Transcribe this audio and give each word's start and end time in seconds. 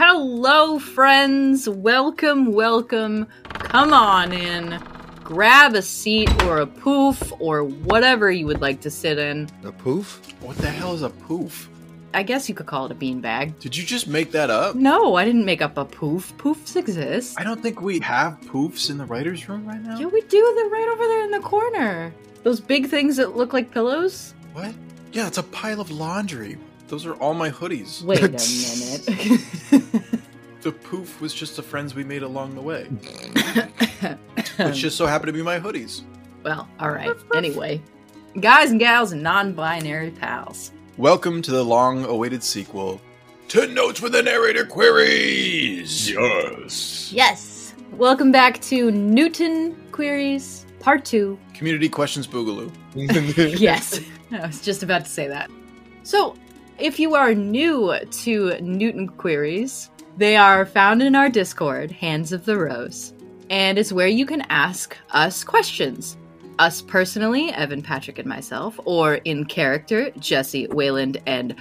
Hello, 0.00 0.78
friends. 0.78 1.68
Welcome, 1.68 2.52
welcome. 2.52 3.26
Come 3.48 3.92
on 3.92 4.32
in. 4.32 4.80
Grab 5.24 5.74
a 5.74 5.82
seat 5.82 6.30
or 6.44 6.60
a 6.60 6.68
poof 6.68 7.32
or 7.40 7.64
whatever 7.64 8.30
you 8.30 8.46
would 8.46 8.60
like 8.60 8.80
to 8.82 8.92
sit 8.92 9.18
in. 9.18 9.48
A 9.64 9.72
poof? 9.72 10.22
What 10.40 10.56
the 10.58 10.70
hell 10.70 10.94
is 10.94 11.02
a 11.02 11.10
poof? 11.10 11.68
I 12.14 12.22
guess 12.22 12.48
you 12.48 12.54
could 12.54 12.66
call 12.66 12.86
it 12.86 12.92
a 12.92 12.94
beanbag. 12.94 13.58
Did 13.58 13.76
you 13.76 13.84
just 13.84 14.06
make 14.06 14.30
that 14.30 14.50
up? 14.50 14.76
No, 14.76 15.16
I 15.16 15.24
didn't 15.24 15.44
make 15.44 15.62
up 15.62 15.76
a 15.76 15.84
poof. 15.84 16.32
Poofs 16.36 16.76
exist. 16.76 17.34
I 17.36 17.42
don't 17.42 17.60
think 17.60 17.80
we 17.80 17.98
have 17.98 18.38
poofs 18.42 18.90
in 18.90 18.98
the 18.98 19.04
writer's 19.04 19.48
room 19.48 19.66
right 19.66 19.82
now. 19.82 19.98
Yeah, 19.98 20.06
we 20.06 20.20
do. 20.20 20.52
They're 20.54 20.68
right 20.68 20.88
over 20.92 21.08
there 21.08 21.24
in 21.24 21.32
the 21.32 21.40
corner. 21.40 22.14
Those 22.44 22.60
big 22.60 22.86
things 22.86 23.16
that 23.16 23.36
look 23.36 23.52
like 23.52 23.72
pillows? 23.72 24.32
What? 24.52 24.72
Yeah, 25.10 25.26
it's 25.26 25.38
a 25.38 25.42
pile 25.42 25.80
of 25.80 25.90
laundry. 25.90 26.56
Those 26.88 27.04
are 27.06 27.14
all 27.16 27.34
my 27.34 27.50
hoodies. 27.50 28.02
Wait 28.02 28.20
a 28.20 28.28
minute. 29.72 29.92
The 30.60 30.72
poof 30.72 31.20
was 31.20 31.32
just 31.32 31.54
the 31.54 31.62
friends 31.62 31.94
we 31.94 32.02
made 32.02 32.24
along 32.24 32.56
the 32.56 32.60
way. 32.60 32.82
Which 34.56 34.76
just 34.76 34.96
so 34.96 35.06
happened 35.06 35.28
to 35.28 35.32
be 35.32 35.40
my 35.40 35.60
hoodies. 35.60 36.02
well, 36.42 36.68
alright. 36.80 37.12
Anyway. 37.32 37.80
Guys 38.40 38.72
and 38.72 38.80
gals 38.80 39.12
and 39.12 39.22
non 39.22 39.52
binary 39.52 40.10
pals. 40.10 40.72
Welcome 40.96 41.42
to 41.42 41.52
the 41.52 41.64
long 41.64 42.04
awaited 42.06 42.42
sequel 42.42 43.00
to 43.48 43.68
Notes 43.68 44.02
with 44.02 44.12
the 44.12 44.22
Narrator 44.22 44.66
Queries! 44.66 46.10
Yes! 46.10 47.12
Yes. 47.12 47.72
Welcome 47.92 48.32
back 48.32 48.60
to 48.62 48.90
Newton 48.90 49.76
Queries 49.92 50.66
Part 50.80 51.04
2. 51.04 51.38
Community 51.54 51.88
Questions 51.88 52.26
Boogaloo. 52.26 52.72
Yes. 53.60 54.00
I 54.32 54.44
was 54.44 54.60
just 54.60 54.82
about 54.82 55.04
to 55.04 55.10
say 55.10 55.28
that. 55.28 55.50
So, 56.02 56.34
if 56.78 56.98
you 56.98 57.14
are 57.14 57.34
new 57.34 57.94
to 58.10 58.60
Newton 58.60 59.08
Queries, 59.08 59.90
they 60.16 60.36
are 60.36 60.66
found 60.66 61.02
in 61.02 61.14
our 61.14 61.28
Discord, 61.28 61.90
Hands 61.90 62.32
of 62.32 62.44
the 62.44 62.56
Rose, 62.56 63.12
and 63.50 63.78
it's 63.78 63.92
where 63.92 64.08
you 64.08 64.26
can 64.26 64.42
ask 64.48 64.96
us 65.10 65.44
questions. 65.44 66.16
Us 66.58 66.82
personally, 66.82 67.50
Evan, 67.52 67.82
Patrick, 67.82 68.18
and 68.18 68.28
myself, 68.28 68.78
or 68.84 69.14
in 69.16 69.44
character, 69.44 70.10
Jesse, 70.18 70.66
Wayland, 70.68 71.18
and 71.26 71.54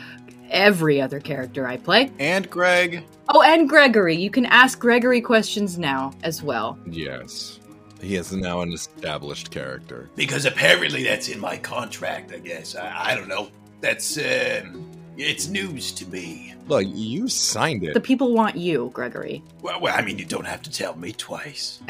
every 0.49 0.99
other 0.99 1.19
character 1.19 1.67
I 1.67 1.77
play. 1.77 2.11
And 2.19 2.49
Greg. 2.49 3.03
Oh, 3.29 3.41
and 3.43 3.69
Gregory. 3.69 4.15
You 4.15 4.31
can 4.31 4.45
ask 4.47 4.79
Gregory 4.79 5.21
questions 5.21 5.77
now 5.77 6.13
as 6.23 6.41
well. 6.41 6.79
yes. 6.87 7.59
He 7.99 8.15
is 8.15 8.31
now 8.31 8.61
an 8.61 8.73
established 8.73 9.49
character. 9.49 10.07
Because 10.15 10.45
apparently 10.45 11.03
that's 11.03 11.29
in 11.29 11.39
my 11.39 11.57
contract, 11.57 12.31
I 12.31 12.37
guess. 12.37 12.75
I, 12.75 13.11
I 13.11 13.15
don't 13.15 13.27
know. 13.27 13.49
That's, 13.81 14.19
um, 14.19 14.87
it's 15.17 15.47
news 15.47 15.91
to 15.93 16.05
me. 16.07 16.53
Look, 16.67 16.85
you 16.87 17.27
signed 17.27 17.83
it. 17.83 17.93
The 17.93 18.01
people 18.01 18.33
want 18.33 18.55
you, 18.55 18.91
Gregory. 18.93 19.43
Well, 19.61 19.81
well, 19.81 19.95
I 19.97 20.01
mean, 20.01 20.19
you 20.19 20.25
don't 20.25 20.45
have 20.45 20.61
to 20.63 20.71
tell 20.71 20.95
me 20.95 21.11
twice. 21.11 21.79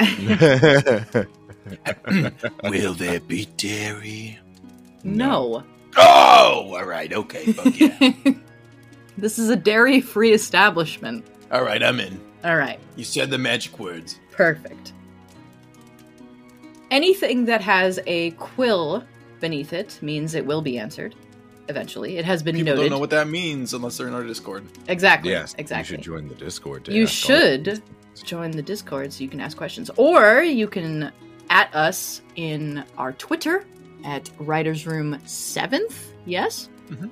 Will 2.64 2.94
there 2.94 3.20
be 3.20 3.46
dairy? 3.56 4.38
No. 5.04 5.64
Oh, 5.96 6.74
all 6.76 6.84
right, 6.84 7.12
okay, 7.12 7.52
fuck 7.52 7.78
yeah. 7.78 8.12
this 9.18 9.38
is 9.38 9.50
a 9.50 9.56
dairy 9.56 10.00
free 10.00 10.32
establishment. 10.32 11.24
all 11.50 11.62
right, 11.62 11.82
I'm 11.82 12.00
in. 12.00 12.20
All 12.44 12.56
right. 12.56 12.78
You 12.96 13.04
said 13.04 13.30
the 13.30 13.38
magic 13.38 13.78
words. 13.78 14.18
Perfect. 14.30 14.92
Anything 16.90 17.44
that 17.46 17.60
has 17.60 17.98
a 18.06 18.30
quill 18.32 19.04
beneath 19.40 19.72
it 19.72 19.98
means 20.02 20.34
it 20.34 20.46
will 20.46 20.62
be 20.62 20.78
answered 20.78 21.14
eventually. 21.68 22.16
It 22.18 22.24
has 22.24 22.42
been 22.42 22.56
People 22.56 22.74
noted. 22.74 22.82
don't 22.82 22.90
know 22.90 22.98
what 22.98 23.10
that 23.10 23.28
means 23.28 23.74
unless 23.74 23.96
they're 23.98 24.08
in 24.08 24.14
our 24.14 24.24
Discord. 24.24 24.64
exactly. 24.88 25.30
yes, 25.30 25.54
exactly. 25.58 25.96
you 25.96 26.02
should 26.02 26.04
join 26.04 26.28
the 26.28 26.34
Discord. 26.34 26.84
To 26.86 26.92
You 26.92 27.04
ask 27.04 27.12
should 27.12 27.82
join 28.24 28.50
the 28.50 28.62
Discord 28.62 29.12
so 29.12 29.22
you 29.22 29.28
can 29.30 29.40
ask 29.40 29.56
questions. 29.56 29.90
Or 29.96 30.42
you 30.42 30.66
can 30.68 31.12
at 31.50 31.74
us 31.74 32.22
in 32.36 32.84
our 32.96 33.12
Twitter 33.12 33.64
at 34.04 34.30
Writers 34.38 34.86
Room 34.86 35.18
7th. 35.24 36.12
Yes? 36.26 36.68
Mhm, 36.90 37.10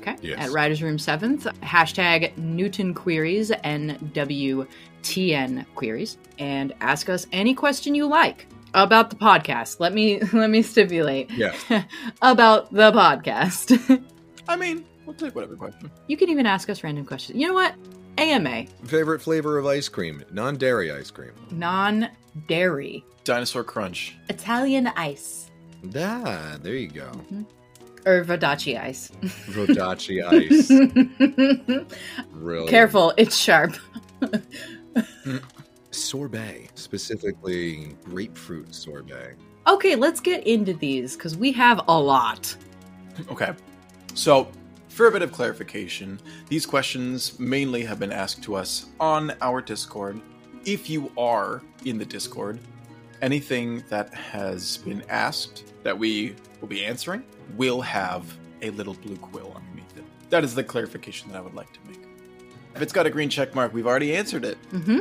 Okay. 0.00 0.16
Yes. 0.22 0.38
At 0.38 0.50
Writers 0.52 0.82
Room 0.82 0.96
7th. 0.98 1.42
Hashtag 1.60 2.36
Newton 2.38 2.94
Queries, 2.94 3.50
NWTN 3.64 5.66
Queries. 5.74 6.18
And 6.38 6.72
ask 6.80 7.08
us 7.08 7.26
any 7.32 7.54
question 7.54 7.94
you 7.94 8.06
like 8.06 8.46
about 8.74 9.10
the 9.10 9.16
podcast. 9.16 9.80
Let 9.80 9.92
me 9.94 10.20
let 10.32 10.50
me 10.50 10.62
stipulate. 10.62 11.30
Yeah. 11.30 11.54
about 12.22 12.72
the 12.72 12.92
podcast. 12.92 14.02
I 14.48 14.56
mean, 14.56 14.84
we'll 15.06 15.14
take 15.16 15.34
whatever 15.34 15.56
question. 15.56 15.90
you 16.06 16.16
can 16.16 16.30
even 16.30 16.46
ask 16.46 16.70
us 16.70 16.82
random 16.82 17.04
questions. 17.04 17.38
You 17.38 17.48
know 17.48 17.54
what? 17.54 17.74
AMA. 18.16 18.66
Favorite 18.84 19.20
flavor 19.20 19.58
of 19.58 19.66
ice 19.66 19.88
cream? 19.88 20.24
Non 20.32 20.56
dairy 20.56 20.90
ice 20.90 21.10
cream. 21.10 21.32
Non 21.50 22.08
dairy. 22.48 23.04
Dinosaur 23.24 23.62
Crunch. 23.62 24.16
Italian 24.28 24.88
ice. 24.88 25.50
Ah, 25.94 26.56
there 26.62 26.74
you 26.74 26.88
go. 26.88 27.12
Or 28.06 28.24
Vodacce 28.24 28.80
ice. 28.80 29.12
Rodacci 29.50 30.24
ice. 30.24 30.70
Really. 32.32 32.68
Careful, 32.68 33.12
it's 33.16 33.36
sharp. 33.36 33.76
Sorbet, 35.98 36.68
specifically 36.74 37.96
grapefruit 38.04 38.74
sorbet. 38.74 39.34
Okay, 39.66 39.96
let's 39.96 40.20
get 40.20 40.46
into 40.46 40.72
these 40.74 41.16
because 41.16 41.36
we 41.36 41.52
have 41.52 41.82
a 41.88 41.98
lot. 41.98 42.56
Okay. 43.30 43.52
So, 44.14 44.48
for 44.88 45.06
a 45.06 45.12
bit 45.12 45.22
of 45.22 45.30
clarification, 45.30 46.18
these 46.48 46.64
questions 46.64 47.38
mainly 47.38 47.84
have 47.84 47.98
been 47.98 48.12
asked 48.12 48.42
to 48.44 48.54
us 48.54 48.86
on 48.98 49.34
our 49.42 49.60
Discord. 49.60 50.20
If 50.64 50.88
you 50.88 51.12
are 51.16 51.62
in 51.84 51.98
the 51.98 52.04
Discord, 52.04 52.58
anything 53.22 53.84
that 53.88 54.12
has 54.14 54.78
been 54.78 55.02
asked 55.08 55.72
that 55.82 55.96
we 55.96 56.34
will 56.60 56.68
be 56.68 56.84
answering 56.84 57.22
will 57.56 57.80
have 57.80 58.36
a 58.62 58.70
little 58.70 58.94
blue 58.94 59.16
quill 59.16 59.52
underneath 59.54 59.96
it. 59.96 60.04
That 60.30 60.44
is 60.44 60.54
the 60.54 60.64
clarification 60.64 61.30
that 61.30 61.38
I 61.38 61.40
would 61.40 61.54
like 61.54 61.72
to 61.72 61.80
make. 61.86 62.00
If 62.74 62.82
it's 62.82 62.92
got 62.92 63.06
a 63.06 63.10
green 63.10 63.28
check 63.28 63.54
mark, 63.54 63.72
we've 63.72 63.86
already 63.86 64.16
answered 64.16 64.44
it. 64.44 64.56
hmm 64.70 65.00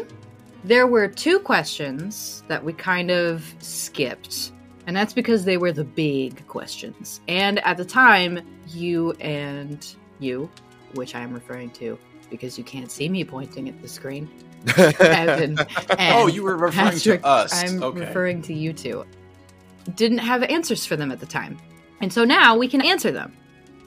There 0.67 0.85
were 0.85 1.07
two 1.07 1.39
questions 1.39 2.43
that 2.49 2.61
we 2.61 2.73
kind 2.73 3.09
of 3.09 3.55
skipped, 3.59 4.51
and 4.85 4.93
that's 4.93 5.13
because 5.13 5.45
they 5.45 5.55
were 5.55 5.71
the 5.71 5.85
big 5.85 6.45
questions. 6.47 7.21
And 7.29 7.59
at 7.59 7.77
the 7.77 7.85
time, 7.85 8.45
you 8.67 9.13
and 9.13 9.87
you, 10.19 10.49
which 10.93 11.15
I 11.15 11.21
am 11.21 11.33
referring 11.33 11.69
to 11.71 11.97
because 12.29 12.57
you 12.57 12.65
can't 12.65 12.91
see 12.91 13.07
me 13.07 13.23
pointing 13.23 13.69
at 13.69 13.81
the 13.81 13.87
screen, 13.87 14.29
Evan. 14.77 15.57
oh, 15.99 16.27
you 16.27 16.43
were 16.43 16.57
referring 16.57 16.91
Patrick, 16.91 17.21
to 17.21 17.27
us. 17.27 17.63
I'm 17.63 17.81
okay. 17.81 18.01
referring 18.01 18.41
to 18.41 18.53
you 18.53 18.73
two. 18.73 19.05
Didn't 19.95 20.17
have 20.17 20.43
answers 20.43 20.85
for 20.85 20.97
them 20.97 21.13
at 21.13 21.21
the 21.21 21.25
time. 21.25 21.57
And 22.01 22.11
so 22.11 22.25
now 22.25 22.57
we 22.57 22.67
can 22.67 22.81
answer 22.81 23.13
them. 23.13 23.33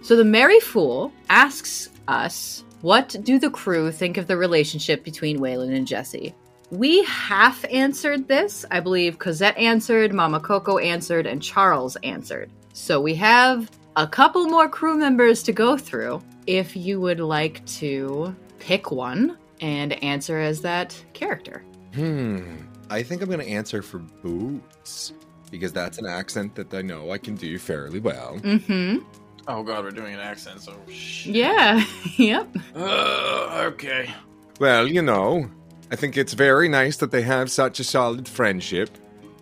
So 0.01 0.17
the 0.17 0.25
Merry 0.25 0.61
Fool 0.61 1.13
asks 1.29 1.91
us, 2.09 2.65
What 2.81 3.17
do 3.23 3.39
the 3.39 3.51
crew 3.51 3.93
think 3.93 4.17
of 4.17 4.29
the 4.29 4.39
relationship 4.39 5.05
between 5.05 5.41
Wayland 5.41 5.75
and 5.75 5.87
Jesse? 5.87 6.35
We 6.71 7.03
half 7.05 7.65
answered 7.71 8.29
this. 8.29 8.65
I 8.71 8.81
believe 8.81 9.19
Cosette 9.19 9.57
answered, 9.59 10.13
Mama 10.13 10.39
Coco 10.39 10.79
answered, 10.79 11.27
and 11.27 11.43
Charles 11.43 11.97
answered. 12.05 12.51
So 12.73 13.01
we 13.01 13.15
have 13.17 13.71
a 13.97 14.07
couple 14.07 14.47
more 14.47 14.69
crew 14.69 14.97
members 14.97 15.43
to 15.45 15.53
go 15.53 15.77
through. 15.77 16.23
If 16.47 16.77
you 16.77 17.01
would 17.01 17.21
like 17.21 17.65
to 17.67 18.35
pick 18.61 18.91
one 18.91 19.37
and 19.61 19.93
answer 20.03 20.39
as 20.39 20.61
that 20.63 21.03
character. 21.13 21.65
Hmm. 21.95 22.57
I 22.89 23.03
think 23.03 23.23
I'm 23.23 23.29
going 23.29 23.41
to 23.41 23.49
answer 23.49 23.83
for 23.83 23.99
boots 23.99 25.13
because 25.51 25.73
that's 25.73 25.99
an 25.99 26.07
accent 26.07 26.55
that 26.55 26.73
I 26.73 26.83
know 26.83 27.11
I 27.11 27.19
can 27.19 27.35
do 27.35 27.59
fairly 27.59 28.01
well. 28.01 28.39
Mm 28.43 28.63
hmm. 28.63 28.99
Oh 29.49 29.63
god, 29.65 29.85
we're 29.85 29.91
doing 29.91 30.15
an 30.15 30.21
accent, 30.21 30.61
so 30.61 30.77
shit. 30.89 31.35
Yeah. 31.35 31.85
yep. 32.17 32.55
Uh, 32.75 33.71
okay. 33.73 34.15
Well, 34.61 34.87
you 34.87 35.03
know, 35.03 35.51
I 35.93 35.97
think 35.97 36.17
it's 36.17 36.35
very 36.35 36.69
nice 36.69 36.97
that 36.99 37.11
they 37.11 37.23
have 37.23 37.51
such 37.51 37.81
a 37.81 37.85
solid 37.85 38.29
friendship, 38.29 38.91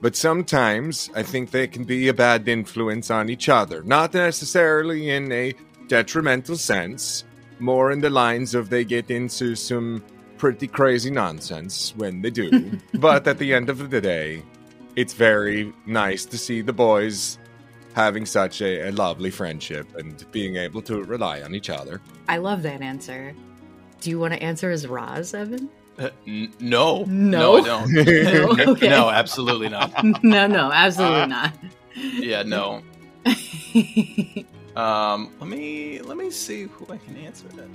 but 0.01 0.17
sometimes 0.17 1.11
I 1.15 1.23
think 1.23 1.51
they 1.51 1.67
can 1.67 1.85
be 1.85 2.09
a 2.09 2.15
bad 2.15 2.49
influence 2.49 3.11
on 3.11 3.29
each 3.29 3.51
other. 3.51 3.83
Not 3.83 4.15
necessarily 4.15 5.11
in 5.11 5.31
a 5.31 5.55
detrimental 5.89 6.57
sense, 6.57 7.25
more 7.59 7.93
in 7.93 8.01
the 8.01 8.09
lines 8.09 8.55
of 8.55 8.71
they 8.71 8.85
get 8.85 9.11
into 9.11 9.55
some 9.55 10.03
pretty 10.39 10.69
crazy 10.69 11.11
nonsense 11.11 11.93
when 11.97 12.23
they 12.23 12.31
do. 12.31 12.79
but 12.95 13.27
at 13.29 13.39
the 13.39 13.53
end 13.53 13.69
of 13.69 13.91
the 13.91 14.01
day, 14.01 14.43
it's 14.97 15.13
very 15.13 15.73
nice 15.85 16.25
to 16.25 16.39
see 16.39 16.63
the 16.63 16.73
boys 16.73 17.39
having 17.93 18.25
such 18.25 18.63
a, 18.63 18.89
a 18.89 18.93
lovely 18.93 19.31
friendship 19.31 19.87
and 19.97 20.25
being 20.33 20.57
able 20.57 20.81
to 20.83 21.03
rely 21.05 21.43
on 21.43 21.55
each 21.55 21.69
other. 21.69 22.01
I 22.29 22.39
love 22.39 22.63
that 22.63 22.81
answer. 22.81 23.35
Do 24.01 24.09
you 24.09 24.19
want 24.19 24.33
to 24.35 24.43
answer 24.43 24.71
as 24.71 24.87
Roz, 24.87 25.35
Evan? 25.35 25.69
Uh, 25.99 26.11
n- 26.27 26.53
no. 26.61 27.05
No? 27.09 27.57
I 27.57 27.61
don't. 27.63 27.93
No? 27.93 28.03
Okay. 28.73 28.89
No, 28.89 29.11
absolutely 29.11 29.69
not. 29.69 29.93
no, 30.23 30.47
no, 30.47 30.71
absolutely 30.73 31.27
not. 31.27 31.53
Yeah, 31.97 32.45
no. 32.45 32.83
Um, 34.77 35.35
let 35.41 35.49
me 35.49 36.01
let 36.03 36.17
me 36.17 36.31
see 36.31 36.65
who 36.65 36.87
I 36.89 36.99
can 36.99 37.17
answer 37.17 37.49
that. 37.49 37.67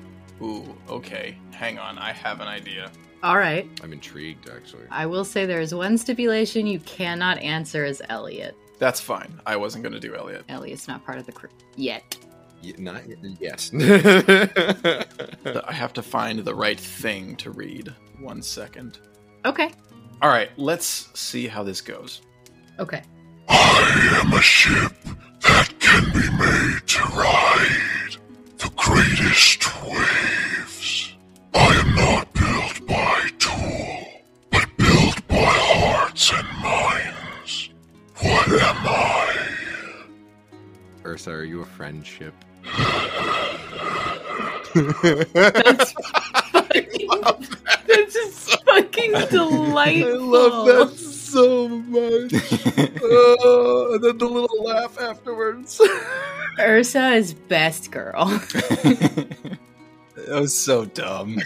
Ooh, 0.41 0.63
okay. 0.89 1.37
Hang 1.51 1.77
on, 1.77 1.97
I 1.97 2.13
have 2.13 2.39
an 2.39 2.47
idea. 2.47 2.89
All 3.23 3.37
right. 3.37 3.69
I'm 3.83 3.91
intrigued, 3.91 4.49
actually. 4.49 4.83
I 4.89 5.05
will 5.05 5.25
say 5.25 5.45
there 5.45 5.59
is 5.59 5.75
one 5.75 5.97
stipulation 5.97 6.65
you 6.65 6.79
cannot 6.79 7.39
answer 7.39 7.83
as 7.83 8.01
Elliot. 8.07 8.55
That's 8.79 9.01
fine. 9.01 9.37
I 9.45 9.57
wasn't 9.57 9.83
gonna 9.83 9.99
do 9.99 10.15
Elliot. 10.15 10.45
Elliot's 10.47 10.87
not 10.87 11.03
part 11.05 11.17
of 11.17 11.25
the 11.25 11.33
crew 11.33 11.49
yet. 11.75 12.17
Y- 12.63 12.73
not 12.77 13.05
y- 13.07 13.15
mm. 13.21 13.37
yet. 13.39 13.69
I 15.67 15.73
have 15.73 15.93
to 15.93 16.01
find 16.01 16.39
the 16.39 16.55
right 16.55 16.79
thing 16.79 17.35
to 17.37 17.51
read. 17.51 17.93
One 18.19 18.41
second. 18.41 18.99
Okay. 19.45 19.71
All 20.21 20.29
right, 20.29 20.49
let's 20.57 21.09
see 21.19 21.47
how 21.47 21.63
this 21.63 21.81
goes. 21.81 22.21
Okay. 22.79 23.01
I 23.49 24.21
am 24.23 24.31
a 24.33 24.41
ship 24.41 24.93
that 25.41 25.73
can 25.79 26.05
be 26.13 26.29
made 26.37 26.87
to 26.87 27.03
ride 27.13 28.15
the 28.57 28.71
greatest 28.77 29.83
waves. 29.83 31.13
I 31.53 31.75
am 31.75 31.95
not 31.95 32.33
built 32.33 32.87
by 32.87 33.29
tool, 33.37 34.07
but 34.51 34.65
built 34.77 35.27
by 35.27 35.35
hearts 35.43 36.31
and 36.31 36.47
minds. 36.61 37.69
What 38.21 38.47
am 38.47 38.77
I? 38.87 39.35
Ursa, 41.05 41.31
are 41.31 41.43
you 41.43 41.61
a 41.61 41.65
friendship? 41.65 42.33
That's 44.73 45.91
fucking, 46.51 46.97
that's 47.87 48.13
just 48.13 48.63
fucking 48.65 49.11
delightful. 49.29 50.13
I 50.13 50.17
love 50.17 50.65
that 50.65 50.97
so 50.97 51.67
much. 51.67 52.33
Oh, 53.03 53.91
and 53.93 54.03
then 54.03 54.17
the 54.17 54.25
little 54.25 54.63
laugh 54.63 54.99
afterwards. 54.99 55.79
Ursa 56.59 57.13
is 57.13 57.33
best 57.33 57.91
girl. 57.91 58.25
that 58.25 59.57
was 60.29 60.55
so 60.55 60.85
dumb. 60.85 61.39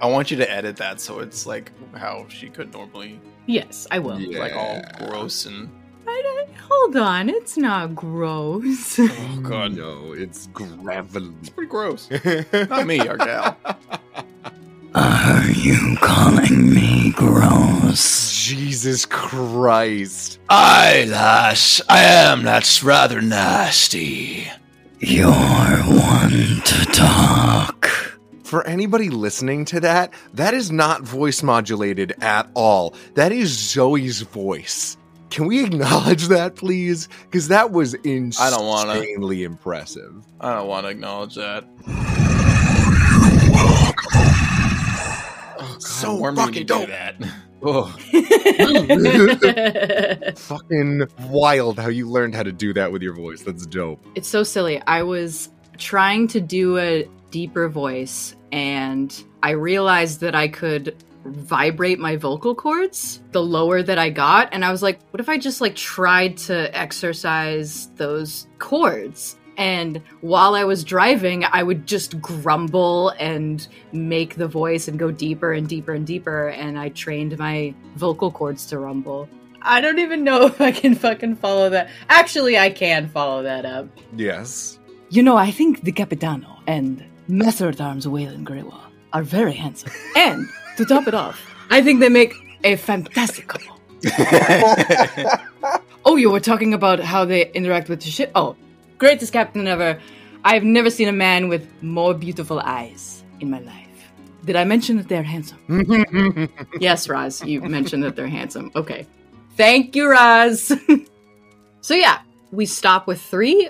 I 0.00 0.06
want 0.06 0.30
you 0.30 0.36
to 0.38 0.50
edit 0.50 0.76
that 0.76 1.00
so 1.00 1.20
it's 1.20 1.46
like 1.46 1.72
how 1.94 2.26
she 2.28 2.48
could 2.48 2.72
normally, 2.72 3.20
yes, 3.46 3.86
I 3.90 3.98
will. 3.98 4.20
Yeah. 4.20 4.38
like 4.38 4.54
all 4.54 4.82
gross 4.98 5.46
and 5.46 5.70
I 6.10 6.22
don't, 6.22 6.56
hold 6.56 6.96
on, 6.96 7.28
it's 7.28 7.56
not 7.56 7.94
gross. 7.94 8.98
oh 8.98 9.40
god, 9.42 9.76
no, 9.76 10.12
it's 10.12 10.48
gravelly. 10.48 11.32
it's 11.40 11.50
pretty 11.50 11.70
gross. 11.70 12.08
Not 12.70 12.86
me, 12.86 12.98
our 13.00 13.16
gal. 13.16 13.56
Are 14.94 15.46
you 15.50 15.96
calling 16.00 16.74
me 16.74 17.12
gross? 17.12 18.32
Jesus 18.44 19.06
Christ. 19.06 20.40
Aye, 20.48 21.06
lass, 21.08 21.80
I 21.88 22.02
am. 22.02 22.42
That's 22.42 22.82
rather 22.82 23.20
nasty. 23.22 24.50
You're 24.98 25.30
one 25.30 26.60
to 26.64 26.86
talk. 26.92 27.86
For 28.42 28.66
anybody 28.66 29.10
listening 29.10 29.64
to 29.66 29.78
that, 29.80 30.12
that 30.34 30.54
is 30.54 30.72
not 30.72 31.02
voice 31.02 31.40
modulated 31.44 32.12
at 32.20 32.50
all. 32.54 32.94
That 33.14 33.30
is 33.30 33.50
Zoe's 33.50 34.22
voice. 34.22 34.96
Can 35.30 35.46
we 35.46 35.64
acknowledge 35.64 36.28
that, 36.28 36.56
please? 36.56 37.08
Because 37.24 37.48
that 37.48 37.70
was 37.70 37.94
I 37.94 37.98
don't 38.50 38.66
wanna. 38.66 38.94
insanely 38.94 39.44
impressive. 39.44 40.24
I 40.40 40.54
don't 40.54 40.66
want 40.68 40.86
to 40.86 40.90
acknowledge 40.90 41.34
that. 41.36 41.64
Oh, 43.62 43.92
God, 45.58 45.82
So 45.82 46.16
warm 46.16 46.34
me 46.34 46.38
when 46.40 46.46
fucking 46.48 46.54
you 46.62 46.64
do 46.64 46.74
dope. 46.74 46.88
that. 46.88 47.14
Oh, 47.62 47.94
Fucking 50.36 51.02
wild 51.28 51.78
how 51.78 51.88
you 51.88 52.08
learned 52.08 52.34
how 52.34 52.42
to 52.42 52.52
do 52.52 52.72
that 52.72 52.90
with 52.90 53.02
your 53.02 53.12
voice. 53.14 53.42
That's 53.42 53.66
dope. 53.66 54.02
it's 54.14 54.28
so 54.28 54.42
silly. 54.42 54.80
I 54.86 55.02
was 55.02 55.50
trying 55.76 56.26
to 56.28 56.40
do 56.40 56.78
a 56.78 57.06
deeper 57.30 57.68
voice 57.68 58.34
and 58.50 59.14
I 59.42 59.50
realized 59.50 60.20
that 60.20 60.34
I 60.34 60.48
could 60.48 60.96
vibrate 61.24 61.98
my 61.98 62.16
vocal 62.16 62.54
cords 62.54 63.22
the 63.32 63.42
lower 63.42 63.82
that 63.82 63.98
I 63.98 64.10
got. 64.10 64.48
And 64.52 64.64
I 64.64 64.70
was 64.70 64.82
like 64.82 65.00
what 65.10 65.20
if 65.20 65.28
I 65.28 65.38
just 65.38 65.60
like 65.60 65.76
tried 65.76 66.36
to 66.38 66.76
exercise 66.76 67.88
those 67.96 68.46
chords 68.58 69.36
and 69.56 70.00
while 70.22 70.54
I 70.54 70.64
was 70.64 70.84
driving 70.84 71.44
I 71.44 71.62
would 71.62 71.86
just 71.86 72.20
grumble 72.20 73.10
and 73.10 73.66
make 73.92 74.36
the 74.36 74.48
voice 74.48 74.88
and 74.88 74.98
go 74.98 75.10
deeper 75.10 75.52
and 75.52 75.68
deeper 75.68 75.92
and 75.92 76.06
deeper. 76.06 76.48
And 76.48 76.78
I 76.78 76.88
trained 76.90 77.38
my 77.38 77.74
vocal 77.96 78.30
cords 78.30 78.66
to 78.66 78.78
rumble. 78.78 79.28
I 79.62 79.80
don't 79.80 79.98
even 79.98 80.24
know 80.24 80.46
if 80.46 80.60
I 80.60 80.72
can 80.72 80.94
fucking 80.94 81.36
follow 81.36 81.70
that. 81.70 81.90
Actually 82.08 82.58
I 82.58 82.70
can 82.70 83.08
follow 83.08 83.42
that 83.42 83.66
up. 83.66 83.88
Yes. 84.16 84.78
You 85.10 85.22
know, 85.22 85.36
I 85.36 85.50
think 85.50 85.82
the 85.82 85.92
Capitano 85.92 86.60
and 86.66 87.04
Master 87.26 87.68
at 87.68 87.80
Arms 87.80 88.06
Wayland 88.06 88.46
Greywa 88.46 88.80
are 89.12 89.22
very 89.22 89.54
handsome. 89.54 89.90
And 90.16 90.46
to 90.80 90.86
top 90.94 91.06
it 91.06 91.14
off, 91.14 91.38
I 91.70 91.82
think 91.82 92.00
they 92.00 92.08
make 92.08 92.34
a 92.64 92.76
fantastic 92.76 93.46
couple. 93.48 93.78
Oh, 96.02 96.16
you 96.16 96.30
were 96.30 96.40
talking 96.40 96.72
about 96.72 96.98
how 97.00 97.26
they 97.26 97.50
interact 97.52 97.90
with 97.90 98.00
the 98.00 98.10
ship. 98.10 98.30
Oh, 98.34 98.56
greatest 98.96 99.34
captain 99.34 99.66
ever. 99.68 100.00
I've 100.44 100.64
never 100.64 100.88
seen 100.88 101.08
a 101.08 101.12
man 101.12 101.48
with 101.50 101.68
more 101.82 102.14
beautiful 102.14 102.58
eyes 102.58 103.22
in 103.40 103.50
my 103.50 103.60
life. 103.60 103.86
did 104.46 104.56
I 104.56 104.64
mention 104.64 104.96
that 104.96 105.08
they're 105.08 105.22
handsome? 105.22 105.58
Yes, 106.80 107.06
Raz, 107.08 107.44
you 107.44 107.60
mentioned 107.60 108.02
that 108.04 108.16
they're 108.16 108.34
handsome. 108.40 108.70
Okay. 108.74 109.06
Thank 109.58 109.94
you, 109.94 110.08
Raz. 110.08 110.72
so, 111.82 111.92
yeah, 111.94 112.20
we 112.50 112.64
stop 112.64 113.06
with 113.06 113.20
three. 113.20 113.68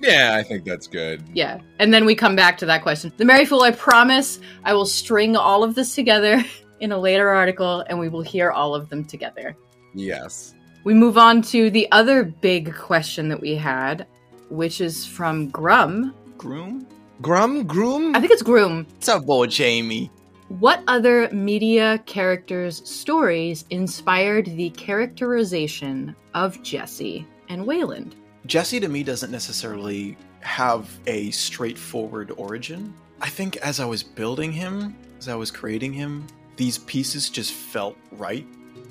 Yeah, 0.00 0.36
I 0.38 0.42
think 0.42 0.64
that's 0.64 0.86
good. 0.86 1.22
Yeah. 1.34 1.60
And 1.78 1.92
then 1.92 2.04
we 2.04 2.14
come 2.14 2.36
back 2.36 2.58
to 2.58 2.66
that 2.66 2.82
question. 2.82 3.12
The 3.16 3.24
Merry 3.24 3.44
Fool, 3.44 3.62
I 3.62 3.70
promise 3.70 4.40
I 4.64 4.74
will 4.74 4.86
string 4.86 5.36
all 5.36 5.62
of 5.62 5.74
this 5.74 5.94
together 5.94 6.44
in 6.80 6.92
a 6.92 6.98
later 6.98 7.28
article 7.28 7.84
and 7.88 7.98
we 7.98 8.08
will 8.08 8.22
hear 8.22 8.50
all 8.50 8.74
of 8.74 8.88
them 8.88 9.04
together. 9.04 9.56
Yes. 9.94 10.54
We 10.84 10.94
move 10.94 11.18
on 11.18 11.42
to 11.42 11.70
the 11.70 11.90
other 11.92 12.24
big 12.24 12.74
question 12.74 13.28
that 13.28 13.40
we 13.40 13.54
had, 13.54 14.06
which 14.48 14.80
is 14.80 15.04
from 15.04 15.48
Grum. 15.50 16.14
groom? 16.38 16.86
Grum, 17.20 17.66
Groom? 17.66 18.16
I 18.16 18.20
think 18.20 18.32
it's 18.32 18.42
Groom. 18.42 18.86
What's 18.94 19.08
up, 19.10 19.26
boy, 19.26 19.46
Jamie? 19.46 20.10
What 20.48 20.82
other 20.88 21.28
media 21.30 22.02
characters' 22.06 22.82
stories 22.88 23.66
inspired 23.68 24.46
the 24.46 24.70
characterization 24.70 26.16
of 26.34 26.60
Jesse 26.62 27.26
and 27.50 27.66
Wayland? 27.66 28.16
Jesse 28.50 28.80
to 28.80 28.88
me 28.88 29.04
doesn't 29.04 29.30
necessarily 29.30 30.16
have 30.40 30.90
a 31.06 31.30
straightforward 31.30 32.32
origin. 32.36 32.92
I 33.20 33.28
think 33.28 33.56
as 33.58 33.78
I 33.78 33.84
was 33.84 34.02
building 34.02 34.50
him, 34.50 34.96
as 35.20 35.28
I 35.28 35.36
was 35.36 35.52
creating 35.52 35.92
him, 35.92 36.26
these 36.56 36.78
pieces 36.78 37.30
just 37.30 37.52
felt 37.52 37.96
right. 38.10 38.44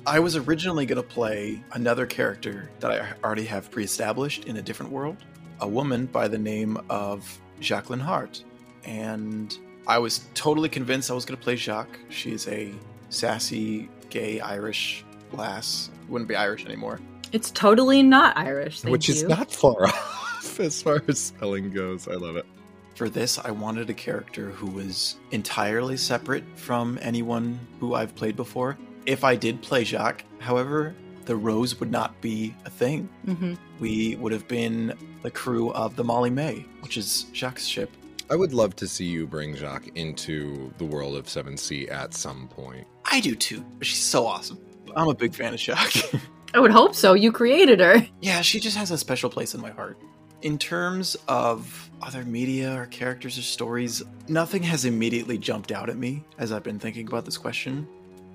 I 0.06 0.18
was 0.18 0.34
originally 0.34 0.86
going 0.86 0.96
to 0.96 1.06
play 1.06 1.62
another 1.72 2.06
character 2.06 2.70
that 2.80 2.90
I 2.90 3.12
already 3.22 3.44
have 3.44 3.70
pre 3.70 3.84
established 3.84 4.46
in 4.46 4.56
a 4.56 4.62
different 4.62 4.90
world, 4.90 5.18
a 5.60 5.68
woman 5.68 6.06
by 6.06 6.26
the 6.26 6.38
name 6.38 6.78
of 6.88 7.38
Jacqueline 7.60 8.00
Hart. 8.00 8.42
And 8.84 9.54
I 9.86 9.98
was 9.98 10.24
totally 10.32 10.70
convinced 10.70 11.10
I 11.10 11.14
was 11.14 11.26
going 11.26 11.36
to 11.36 11.44
play 11.44 11.56
Jacques. 11.56 11.98
She's 12.08 12.48
a 12.48 12.72
sassy, 13.10 13.90
gay 14.08 14.40
Irish 14.40 15.04
lass. 15.34 15.90
Wouldn't 16.08 16.30
be 16.30 16.34
Irish 16.34 16.64
anymore. 16.64 16.98
It's 17.32 17.50
totally 17.50 18.02
not 18.02 18.36
Irish. 18.36 18.80
Thank 18.80 18.92
Which 18.92 19.08
is 19.08 19.22
not 19.24 19.50
far 19.50 19.86
off 19.86 20.58
as 20.60 20.82
far 20.82 21.02
as 21.08 21.18
spelling 21.18 21.70
goes. 21.70 22.08
I 22.08 22.14
love 22.14 22.36
it. 22.36 22.46
For 22.94 23.08
this, 23.08 23.38
I 23.38 23.50
wanted 23.50 23.88
a 23.88 23.94
character 23.94 24.50
who 24.50 24.66
was 24.66 25.16
entirely 25.30 25.96
separate 25.96 26.44
from 26.56 26.98
anyone 27.00 27.58
who 27.78 27.94
I've 27.94 28.14
played 28.14 28.36
before. 28.36 28.76
If 29.06 29.24
I 29.24 29.36
did 29.36 29.62
play 29.62 29.84
Jacques, 29.84 30.24
however, 30.38 30.94
the 31.24 31.36
Rose 31.36 31.78
would 31.80 31.90
not 31.90 32.20
be 32.20 32.54
a 32.66 32.70
thing. 32.70 33.08
Mhm. 33.26 33.56
We 33.78 34.16
would 34.16 34.32
have 34.32 34.46
been 34.48 34.94
the 35.22 35.30
crew 35.30 35.70
of 35.72 35.96
the 35.96 36.04
Molly 36.04 36.30
May, 36.30 36.66
which 36.80 36.96
is 36.96 37.26
Jacques' 37.32 37.58
ship. 37.60 37.90
I 38.28 38.36
would 38.36 38.52
love 38.52 38.76
to 38.76 38.86
see 38.86 39.06
you 39.06 39.26
bring 39.26 39.56
Jacques 39.56 39.88
into 39.94 40.72
the 40.78 40.84
world 40.84 41.16
of 41.16 41.26
7C 41.28 41.88
at 41.88 42.14
some 42.14 42.48
point. 42.48 42.86
I 43.04 43.20
do 43.20 43.34
too. 43.34 43.64
She's 43.80 43.98
so 43.98 44.26
awesome. 44.26 44.58
I'm 44.94 45.08
a 45.08 45.14
big 45.14 45.34
fan 45.34 45.54
of 45.54 45.60
Jacques. 45.60 46.12
I 46.52 46.60
would 46.60 46.70
hope 46.72 46.94
so. 46.94 47.14
You 47.14 47.32
created 47.32 47.80
her. 47.80 48.06
yeah, 48.20 48.40
she 48.40 48.60
just 48.60 48.76
has 48.76 48.90
a 48.90 48.98
special 48.98 49.30
place 49.30 49.54
in 49.54 49.60
my 49.60 49.70
heart. 49.70 49.98
In 50.42 50.58
terms 50.58 51.16
of 51.28 51.90
other 52.00 52.24
media 52.24 52.74
or 52.74 52.86
characters 52.86 53.38
or 53.38 53.42
stories, 53.42 54.02
nothing 54.26 54.62
has 54.62 54.84
immediately 54.84 55.36
jumped 55.36 55.70
out 55.70 55.90
at 55.90 55.96
me 55.96 56.24
as 56.38 56.50
I've 56.50 56.62
been 56.62 56.78
thinking 56.78 57.06
about 57.06 57.24
this 57.24 57.36
question. 57.36 57.86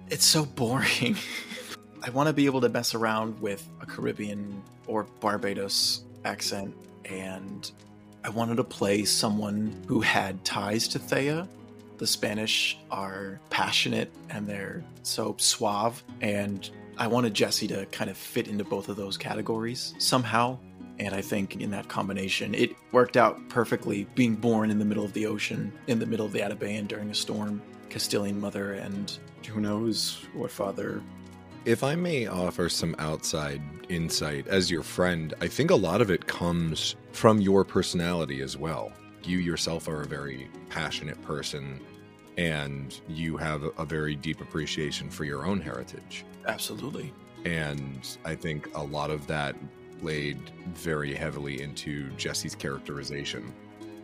It's 0.10 0.25
so 0.25 0.45
boring. 0.45 1.17
I 2.03 2.12
want 2.12 2.27
to 2.27 2.34
be 2.34 2.45
able 2.45 2.62
to 2.62 2.69
mess 2.69 2.93
around 2.93 3.39
with 3.41 3.67
a 3.81 3.86
Caribbean 3.88 4.62
or 4.86 5.05
Barbados 5.19 6.03
accent, 6.24 6.75
and 7.05 7.72
I 8.24 8.29
wanted 8.29 8.57
to 8.57 8.63
play 8.63 9.03
someone 9.05 9.84
who 9.88 10.01
had 10.01 10.45
ties 10.45 10.88
to 10.89 11.00
Thea. 11.00 11.50
The 11.98 12.05
Spanish 12.05 12.77
are 12.91 13.39
passionate 13.50 14.12
and 14.29 14.45
they're 14.45 14.84
so 15.01 15.36
suave, 15.39 16.03
and 16.22 16.69
I 16.97 17.07
wanted 17.07 17.33
Jesse 17.33 17.67
to 17.67 17.85
kind 17.87 18.09
of 18.09 18.17
fit 18.17 18.47
into 18.47 18.63
both 18.63 18.87
of 18.87 18.95
those 18.95 19.17
categories 19.17 19.93
somehow. 19.97 20.57
And 20.97 21.13
I 21.13 21.21
think 21.21 21.57
in 21.57 21.71
that 21.71 21.89
combination, 21.89 22.55
it 22.55 22.73
worked 22.93 23.17
out 23.17 23.49
perfectly 23.49 24.05
being 24.15 24.35
born 24.35 24.71
in 24.71 24.79
the 24.79 24.85
middle 24.85 25.03
of 25.03 25.11
the 25.11 25.25
ocean, 25.25 25.73
in 25.87 25.99
the 25.99 26.05
middle 26.05 26.25
of 26.25 26.31
the 26.31 26.39
Atabean 26.39 26.87
during 26.87 27.09
a 27.09 27.15
storm, 27.15 27.61
Castilian 27.89 28.39
mother, 28.39 28.73
and 28.73 29.17
who 29.45 29.59
knows 29.59 30.21
what 30.33 30.51
father. 30.51 31.03
If 31.65 31.83
I 31.83 31.95
may 31.95 32.27
offer 32.27 32.69
some 32.69 32.95
outside 32.97 33.61
insight 33.89 34.47
as 34.47 34.71
your 34.71 34.83
friend, 34.83 35.33
I 35.41 35.47
think 35.47 35.71
a 35.71 35.75
lot 35.75 35.99
of 35.99 36.09
it 36.09 36.27
comes 36.27 36.95
from 37.11 37.41
your 37.41 37.65
personality 37.65 38.41
as 38.41 38.55
well. 38.55 38.93
You 39.23 39.39
yourself 39.39 39.89
are 39.89 40.01
a 40.01 40.07
very 40.07 40.47
passionate 40.69 41.21
person 41.23 41.81
and 42.37 42.99
you 43.07 43.37
have 43.37 43.63
a 43.77 43.85
very 43.85 44.15
deep 44.15 44.41
appreciation 44.41 45.09
for 45.09 45.25
your 45.25 45.45
own 45.45 45.59
heritage. 45.59 46.25
Absolutely. 46.47 47.13
And 47.45 48.17
I 48.25 48.35
think 48.35 48.69
a 48.75 48.83
lot 48.83 49.11
of 49.11 49.27
that 49.27 49.55
played 49.99 50.39
very 50.73 51.13
heavily 51.13 51.61
into 51.61 52.09
Jesse's 52.11 52.55
characterization 52.55 53.53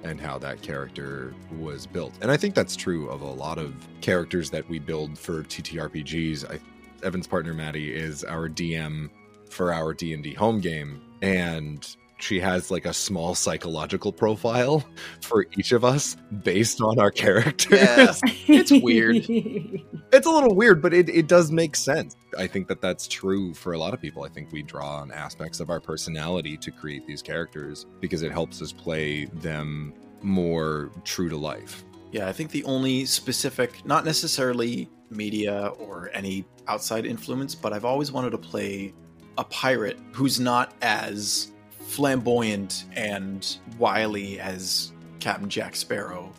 and 0.04 0.20
how 0.20 0.38
that 0.40 0.62
character 0.62 1.34
was 1.60 1.86
built. 1.86 2.14
And 2.22 2.32
I 2.32 2.38
think 2.38 2.56
that's 2.56 2.76
true 2.76 3.10
of 3.10 3.22
a 3.22 3.30
lot 3.30 3.58
of 3.58 3.74
characters 4.02 4.50
that 4.50 4.68
we 4.68 4.80
build 4.80 5.18
for 5.18 5.44
TTRPGs. 5.44 6.52
I, 6.52 6.60
Evan's 7.06 7.28
partner 7.28 7.54
Maddie 7.54 7.94
is 7.94 8.24
our 8.24 8.48
DM 8.48 9.10
for 9.50 9.74
our 9.74 9.94
D&D 9.94 10.34
home 10.34 10.60
game 10.60 11.02
and 11.22 11.96
she 12.22 12.40
has 12.40 12.72
like 12.72 12.86
a 12.86 12.94
small 12.94 13.36
psychological 13.36 14.12
profile 14.12 14.84
for 15.22 15.46
each 15.58 15.72
of 15.72 15.84
us 15.84 16.16
based 16.44 16.82
on 16.82 17.00
our 17.00 17.12
characters. 17.12 17.80
Yeah. 17.80 18.14
It's 18.62 18.72
weird. 18.72 19.16
it's 19.28 20.28
a 20.28 20.30
little 20.30 20.56
weird, 20.56 20.82
but 20.82 20.94
it, 20.94 21.10
it 21.10 21.28
does 21.28 21.52
make 21.52 21.76
sense. 21.76 22.16
I 22.38 22.48
think 22.48 22.68
that 22.68 22.82
that's 22.82 23.08
true 23.08 23.54
for 23.54 23.74
a 23.74 23.78
lot 23.78 23.94
of 23.94 24.02
people. 24.02 24.24
I 24.24 24.30
think 24.30 24.52
we 24.52 24.62
draw 24.62 24.98
on 24.98 25.12
aspects 25.12 25.60
of 25.60 25.70
our 25.70 25.80
personality 25.80 26.58
to 26.58 26.72
create 26.72 27.06
these 27.08 27.22
characters 27.22 27.86
because 28.00 28.24
it 28.24 28.32
helps 28.32 28.62
us 28.62 28.72
play 28.72 29.26
them 29.26 29.94
more 30.22 30.92
true 31.04 31.30
to 31.30 31.38
life. 31.38 31.84
Yeah, 32.12 32.28
I 32.28 32.34
think 32.34 32.52
the 32.52 32.64
only 32.66 33.06
specific, 33.06 33.86
not 33.86 34.04
necessarily 34.04 34.90
media 35.10 35.68
or 35.80 36.10
any 36.14 36.46
outside 36.68 37.06
influence, 37.06 37.56
but 37.56 37.74
I've 37.74 37.86
always 37.86 38.12
wanted 38.12 38.32
to 38.32 38.38
play 38.38 38.94
a 39.38 39.44
pirate 39.46 39.98
who's 40.12 40.40
not 40.40 40.74
as 40.82 41.52
flamboyant 41.92 42.86
and 42.96 43.58
wily 43.78 44.40
as 44.40 44.94
Captain 45.20 45.50
Jack 45.50 45.76
Sparrow 45.76 46.32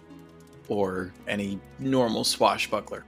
or 0.68 1.12
any 1.28 1.60
normal 1.78 2.24
swashbuckler. 2.24 3.04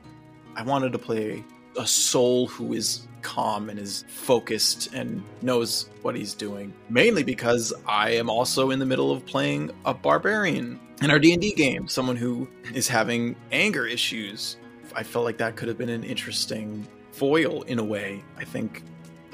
I 0.54 0.62
wanted 0.62 0.92
to 0.92 0.98
play 0.98 1.42
a 1.78 1.86
soul 1.86 2.46
who 2.46 2.74
is 2.74 3.08
calm 3.22 3.70
and 3.70 3.78
is 3.78 4.04
focused 4.08 4.92
and 4.92 5.24
knows 5.40 5.88
what 6.02 6.14
he's 6.14 6.34
doing. 6.34 6.74
Mainly 6.90 7.22
because 7.22 7.72
I 7.86 8.10
am 8.10 8.28
also 8.28 8.70
in 8.72 8.78
the 8.78 8.84
middle 8.84 9.10
of 9.10 9.24
playing 9.24 9.70
a 9.86 9.94
barbarian 9.94 10.78
in 11.02 11.10
our 11.10 11.18
D&D 11.18 11.54
game, 11.54 11.88
someone 11.88 12.16
who 12.16 12.46
is 12.74 12.86
having 12.86 13.36
anger 13.52 13.86
issues. 13.86 14.58
I 14.94 15.02
felt 15.02 15.24
like 15.24 15.38
that 15.38 15.56
could 15.56 15.68
have 15.68 15.78
been 15.78 15.88
an 15.88 16.04
interesting 16.04 16.86
foil 17.10 17.62
in 17.62 17.78
a 17.78 17.84
way. 17.84 18.22
I 18.36 18.44
think 18.44 18.82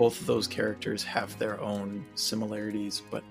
both 0.01 0.19
of 0.19 0.27
those 0.27 0.47
characters 0.47 1.05
have 1.05 1.39
their 1.39 1.61
own 1.61 2.03
similarities, 2.15 3.03
but 3.11 3.23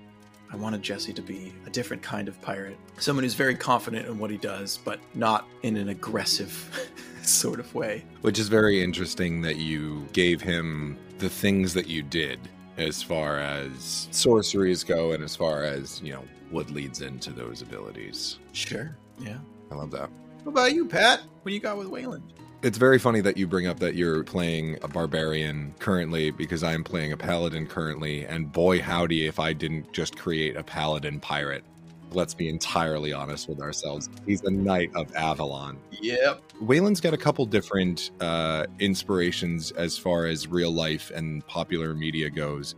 I 0.52 0.56
wanted 0.56 0.82
Jesse 0.82 1.12
to 1.12 1.20
be 1.20 1.52
a 1.66 1.70
different 1.70 2.00
kind 2.00 2.28
of 2.28 2.40
pirate. 2.42 2.76
Someone 2.96 3.24
who's 3.24 3.34
very 3.34 3.56
confident 3.56 4.06
in 4.06 4.20
what 4.20 4.30
he 4.30 4.36
does, 4.36 4.78
but 4.84 5.00
not 5.12 5.48
in 5.64 5.76
an 5.76 5.88
aggressive 5.88 6.94
sort 7.22 7.58
of 7.58 7.74
way. 7.74 8.04
Which 8.20 8.38
is 8.38 8.46
very 8.46 8.84
interesting 8.84 9.42
that 9.42 9.56
you 9.56 10.06
gave 10.12 10.40
him 10.40 10.96
the 11.18 11.28
things 11.28 11.74
that 11.74 11.88
you 11.88 12.04
did 12.04 12.38
as 12.76 13.02
far 13.02 13.40
as 13.40 14.06
sorceries 14.12 14.84
go 14.84 15.10
and 15.10 15.24
as 15.24 15.34
far 15.34 15.64
as, 15.64 16.00
you 16.04 16.12
know, 16.12 16.22
what 16.50 16.70
leads 16.70 17.00
into 17.00 17.32
those 17.32 17.62
abilities. 17.62 18.38
Sure. 18.52 18.96
Yeah. 19.18 19.38
I 19.72 19.74
love 19.74 19.90
that. 19.90 20.08
What 20.44 20.52
about 20.52 20.72
you, 20.72 20.86
Pat? 20.86 21.18
What 21.42 21.48
do 21.48 21.52
you 21.52 21.58
got 21.58 21.78
with 21.78 21.88
Wayland? 21.88 22.32
It's 22.62 22.76
very 22.76 22.98
funny 22.98 23.22
that 23.22 23.38
you 23.38 23.46
bring 23.46 23.66
up 23.66 23.78
that 23.78 23.94
you're 23.94 24.22
playing 24.22 24.76
a 24.82 24.88
barbarian 24.88 25.74
currently 25.78 26.30
because 26.30 26.62
I'm 26.62 26.84
playing 26.84 27.10
a 27.10 27.16
paladin 27.16 27.66
currently, 27.66 28.26
and 28.26 28.52
boy 28.52 28.82
howdy 28.82 29.26
if 29.26 29.38
I 29.38 29.54
didn't 29.54 29.90
just 29.94 30.18
create 30.18 30.56
a 30.56 30.62
paladin 30.62 31.20
pirate. 31.20 31.64
Let's 32.12 32.34
be 32.34 32.50
entirely 32.50 33.14
honest 33.14 33.48
with 33.48 33.62
ourselves. 33.62 34.10
He's 34.26 34.42
a 34.42 34.50
knight 34.50 34.90
of 34.94 35.10
Avalon. 35.14 35.78
Yep. 36.02 36.42
Wayland's 36.60 37.00
got 37.00 37.14
a 37.14 37.16
couple 37.16 37.46
different 37.46 38.10
uh, 38.20 38.66
inspirations 38.78 39.70
as 39.70 39.96
far 39.96 40.26
as 40.26 40.46
real 40.46 40.70
life 40.70 41.10
and 41.14 41.46
popular 41.46 41.94
media 41.94 42.28
goes. 42.28 42.74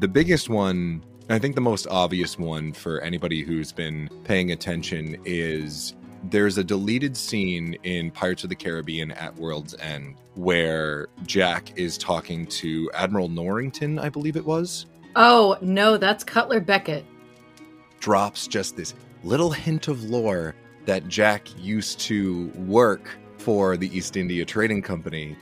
The 0.00 0.08
biggest 0.08 0.50
one, 0.50 1.02
I 1.30 1.38
think 1.38 1.54
the 1.54 1.62
most 1.62 1.86
obvious 1.86 2.38
one 2.38 2.74
for 2.74 3.00
anybody 3.00 3.40
who's 3.40 3.72
been 3.72 4.10
paying 4.24 4.52
attention, 4.52 5.16
is 5.24 5.94
there's 6.30 6.58
a 6.58 6.64
deleted 6.64 7.16
scene 7.16 7.74
in 7.82 8.10
Pirates 8.10 8.44
of 8.44 8.50
the 8.50 8.56
Caribbean 8.56 9.12
at 9.12 9.36
World's 9.36 9.74
End 9.78 10.16
where 10.34 11.08
Jack 11.26 11.78
is 11.78 11.96
talking 11.96 12.46
to 12.46 12.90
Admiral 12.94 13.28
Norrington, 13.28 13.98
I 13.98 14.08
believe 14.08 14.36
it 14.36 14.44
was. 14.44 14.86
Oh, 15.16 15.56
no, 15.60 15.96
that's 15.96 16.24
Cutler 16.24 16.60
Beckett. 16.60 17.04
Drops 18.00 18.46
just 18.46 18.76
this 18.76 18.94
little 19.22 19.50
hint 19.50 19.88
of 19.88 20.04
lore 20.04 20.54
that 20.86 21.08
Jack 21.08 21.48
used 21.58 22.00
to 22.00 22.48
work 22.56 23.08
for 23.38 23.76
the 23.76 23.96
East 23.96 24.16
India 24.16 24.44
Trading 24.44 24.82
Company. 24.82 25.36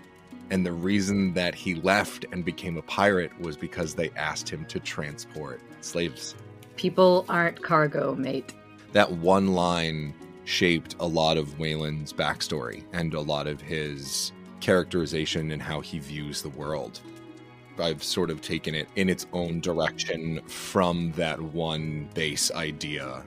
And 0.50 0.66
the 0.66 0.72
reason 0.72 1.32
that 1.34 1.54
he 1.54 1.76
left 1.76 2.26
and 2.32 2.44
became 2.44 2.76
a 2.76 2.82
pirate 2.82 3.32
was 3.40 3.56
because 3.56 3.94
they 3.94 4.10
asked 4.10 4.48
him 4.48 4.66
to 4.66 4.78
transport 4.78 5.60
slaves. 5.80 6.34
People 6.76 7.24
aren't 7.28 7.62
cargo, 7.62 8.14
mate. 8.14 8.52
That 8.92 9.12
one 9.12 9.54
line 9.54 10.12
shaped 10.44 10.96
a 11.00 11.06
lot 11.06 11.36
of 11.36 11.58
Wayland's 11.58 12.12
backstory 12.12 12.84
and 12.92 13.14
a 13.14 13.20
lot 13.20 13.46
of 13.46 13.60
his 13.60 14.32
characterization 14.60 15.50
and 15.50 15.62
how 15.62 15.80
he 15.80 15.98
views 15.98 16.42
the 16.42 16.48
world. 16.50 17.00
I've 17.78 18.02
sort 18.02 18.30
of 18.30 18.40
taken 18.40 18.74
it 18.74 18.88
in 18.96 19.08
its 19.08 19.26
own 19.32 19.60
direction 19.60 20.40
from 20.46 21.12
that 21.12 21.40
one 21.40 22.08
base 22.14 22.50
idea. 22.52 23.24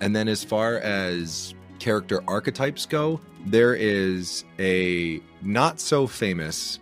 And 0.00 0.14
then, 0.14 0.28
as 0.28 0.44
far 0.44 0.78
as 0.78 1.54
character 1.78 2.22
archetypes 2.28 2.86
go, 2.86 3.20
there 3.46 3.74
is 3.74 4.44
a 4.58 5.20
not 5.42 5.80
so 5.80 6.06
famous 6.06 6.78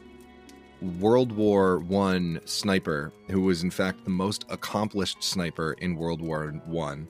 World 1.00 1.32
War 1.32 1.80
One 1.80 2.40
sniper 2.44 3.12
who 3.28 3.40
was, 3.40 3.62
in 3.62 3.70
fact, 3.70 4.04
the 4.04 4.10
most 4.10 4.44
accomplished 4.48 5.22
sniper 5.22 5.72
in 5.74 5.96
World 5.96 6.20
War 6.20 6.50
One. 6.66 7.08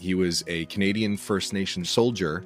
He 0.00 0.14
was 0.14 0.42
a 0.46 0.64
Canadian 0.66 1.16
First 1.16 1.52
Nation 1.52 1.84
soldier 1.84 2.42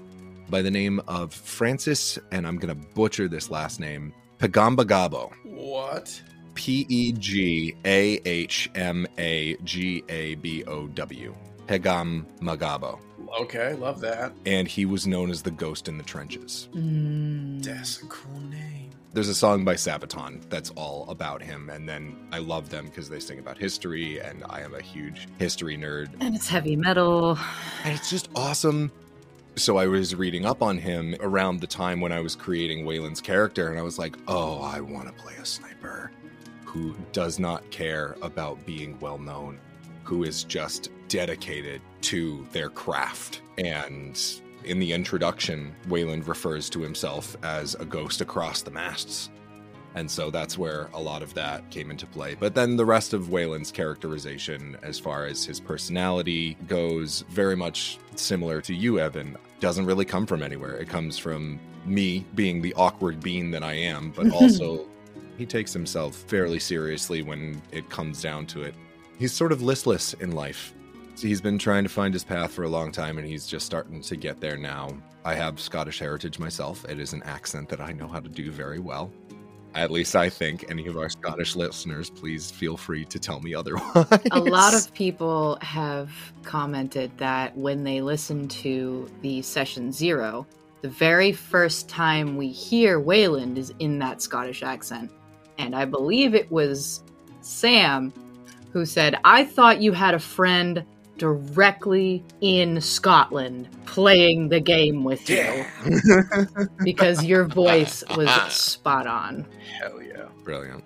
by 0.50 0.60
the 0.60 0.70
name 0.70 1.00
of 1.06 1.32
Francis, 1.32 2.18
and 2.32 2.46
I'm 2.46 2.58
going 2.58 2.68
to 2.76 2.88
butcher 2.94 3.28
this 3.28 3.50
last 3.50 3.80
name, 3.80 4.12
Pagambagabo. 4.38 5.32
What? 5.44 6.20
P 6.54 6.84
E 6.88 7.12
G 7.12 7.74
A 7.84 8.20
H 8.24 8.70
M 8.74 9.06
A 9.18 9.56
G 9.64 10.02
A 10.08 10.34
B 10.36 10.64
O 10.64 10.88
W. 10.88 11.34
Pegam 11.66 12.26
Magabo. 12.40 12.98
Okay, 13.40 13.74
love 13.74 14.00
that. 14.00 14.32
And 14.46 14.68
he 14.68 14.84
was 14.84 15.06
known 15.06 15.30
as 15.30 15.42
the 15.42 15.50
ghost 15.50 15.88
in 15.88 15.96
the 15.96 16.04
trenches. 16.04 16.68
Mm. 16.74 17.64
That's 17.64 18.02
a 18.02 18.06
cool 18.06 18.40
name. 18.40 18.83
There's 19.14 19.28
a 19.28 19.34
song 19.34 19.64
by 19.64 19.74
Sabaton 19.74 20.40
that's 20.50 20.70
all 20.70 21.08
about 21.08 21.40
him, 21.40 21.70
and 21.70 21.88
then 21.88 22.16
I 22.32 22.38
love 22.38 22.68
them 22.68 22.86
because 22.86 23.08
they 23.08 23.20
sing 23.20 23.38
about 23.38 23.56
history, 23.56 24.18
and 24.18 24.42
I 24.50 24.62
am 24.62 24.74
a 24.74 24.80
huge 24.80 25.28
history 25.38 25.78
nerd. 25.78 26.08
And 26.18 26.34
it's 26.34 26.48
heavy 26.48 26.74
metal. 26.74 27.38
And 27.84 27.94
it's 27.94 28.10
just 28.10 28.28
awesome. 28.34 28.90
So 29.54 29.76
I 29.76 29.86
was 29.86 30.16
reading 30.16 30.44
up 30.44 30.62
on 30.62 30.78
him 30.78 31.14
around 31.20 31.60
the 31.60 31.68
time 31.68 32.00
when 32.00 32.10
I 32.10 32.18
was 32.18 32.34
creating 32.34 32.84
Wayland's 32.84 33.20
character, 33.20 33.70
and 33.70 33.78
I 33.78 33.82
was 33.82 34.00
like, 34.00 34.16
oh, 34.26 34.60
I 34.60 34.80
want 34.80 35.06
to 35.06 35.12
play 35.22 35.34
a 35.40 35.46
sniper 35.46 36.10
who 36.64 36.92
does 37.12 37.38
not 37.38 37.70
care 37.70 38.16
about 38.20 38.66
being 38.66 38.98
well 38.98 39.18
known, 39.18 39.60
who 40.02 40.24
is 40.24 40.42
just 40.42 40.90
dedicated 41.06 41.80
to 42.00 42.44
their 42.50 42.68
craft. 42.68 43.42
And 43.58 44.20
in 44.64 44.78
the 44.78 44.92
introduction, 44.92 45.74
Wayland 45.88 46.26
refers 46.26 46.68
to 46.70 46.80
himself 46.80 47.36
as 47.42 47.74
a 47.76 47.84
ghost 47.84 48.20
across 48.20 48.62
the 48.62 48.70
masts. 48.70 49.30
And 49.94 50.10
so 50.10 50.30
that's 50.30 50.58
where 50.58 50.88
a 50.92 51.00
lot 51.00 51.22
of 51.22 51.34
that 51.34 51.70
came 51.70 51.90
into 51.90 52.06
play. 52.06 52.34
But 52.34 52.54
then 52.54 52.76
the 52.76 52.84
rest 52.84 53.14
of 53.14 53.30
Wayland's 53.30 53.70
characterization, 53.70 54.76
as 54.82 54.98
far 54.98 55.24
as 55.26 55.44
his 55.44 55.60
personality 55.60 56.56
goes, 56.66 57.24
very 57.28 57.54
much 57.54 57.98
similar 58.16 58.60
to 58.62 58.74
you, 58.74 58.98
Evan, 58.98 59.36
doesn't 59.60 59.86
really 59.86 60.04
come 60.04 60.26
from 60.26 60.42
anywhere. 60.42 60.76
It 60.76 60.88
comes 60.88 61.16
from 61.16 61.60
me 61.86 62.26
being 62.34 62.60
the 62.60 62.74
awkward 62.74 63.20
bean 63.20 63.52
that 63.52 63.62
I 63.62 63.74
am, 63.74 64.12
but 64.16 64.30
also 64.32 64.88
he 65.38 65.46
takes 65.46 65.72
himself 65.72 66.16
fairly 66.16 66.58
seriously 66.58 67.22
when 67.22 67.62
it 67.70 67.88
comes 67.88 68.20
down 68.20 68.46
to 68.46 68.62
it. 68.62 68.74
He's 69.18 69.32
sort 69.32 69.52
of 69.52 69.62
listless 69.62 70.14
in 70.14 70.32
life. 70.32 70.74
He's 71.16 71.40
been 71.40 71.58
trying 71.58 71.84
to 71.84 71.88
find 71.88 72.12
his 72.12 72.24
path 72.24 72.52
for 72.52 72.64
a 72.64 72.68
long 72.68 72.92
time 72.92 73.18
and 73.18 73.26
he's 73.26 73.46
just 73.46 73.64
starting 73.64 74.02
to 74.02 74.16
get 74.16 74.40
there 74.40 74.56
now. 74.56 74.90
I 75.24 75.34
have 75.34 75.58
Scottish 75.58 75.98
heritage 75.98 76.38
myself. 76.38 76.84
It 76.88 77.00
is 77.00 77.12
an 77.12 77.22
accent 77.22 77.68
that 77.70 77.80
I 77.80 77.92
know 77.92 78.08
how 78.08 78.20
to 78.20 78.28
do 78.28 78.50
very 78.50 78.78
well. 78.78 79.10
At 79.74 79.90
least 79.90 80.14
I 80.14 80.28
think. 80.28 80.66
Any 80.70 80.86
of 80.86 80.96
our 80.96 81.08
Scottish 81.08 81.56
listeners, 81.56 82.10
please 82.10 82.50
feel 82.50 82.76
free 82.76 83.04
to 83.06 83.18
tell 83.18 83.40
me 83.40 83.54
otherwise. 83.56 84.06
A 84.32 84.40
lot 84.40 84.74
of 84.74 84.92
people 84.92 85.58
have 85.62 86.10
commented 86.42 87.16
that 87.18 87.56
when 87.56 87.84
they 87.84 88.00
listen 88.00 88.48
to 88.48 89.10
the 89.22 89.40
session 89.42 89.92
zero, 89.92 90.46
the 90.82 90.88
very 90.88 91.32
first 91.32 91.88
time 91.88 92.36
we 92.36 92.48
hear 92.48 93.00
Wayland 93.00 93.56
is 93.56 93.72
in 93.78 93.98
that 94.00 94.20
Scottish 94.20 94.62
accent. 94.62 95.10
And 95.58 95.74
I 95.74 95.86
believe 95.86 96.34
it 96.34 96.50
was 96.52 97.02
Sam 97.40 98.12
who 98.72 98.84
said, 98.84 99.16
I 99.24 99.44
thought 99.44 99.80
you 99.80 99.92
had 99.92 100.14
a 100.14 100.18
friend 100.18 100.84
directly 101.18 102.24
in 102.40 102.80
Scotland 102.80 103.68
playing 103.86 104.48
the 104.48 104.60
game 104.60 105.04
with 105.04 105.28
you 105.30 105.64
because 106.84 107.24
your 107.24 107.44
voice 107.44 108.02
was 108.16 108.28
ah. 108.28 108.48
spot 108.50 109.06
on. 109.06 109.46
Hell 109.80 110.02
yeah. 110.02 110.26
Brilliant. 110.42 110.84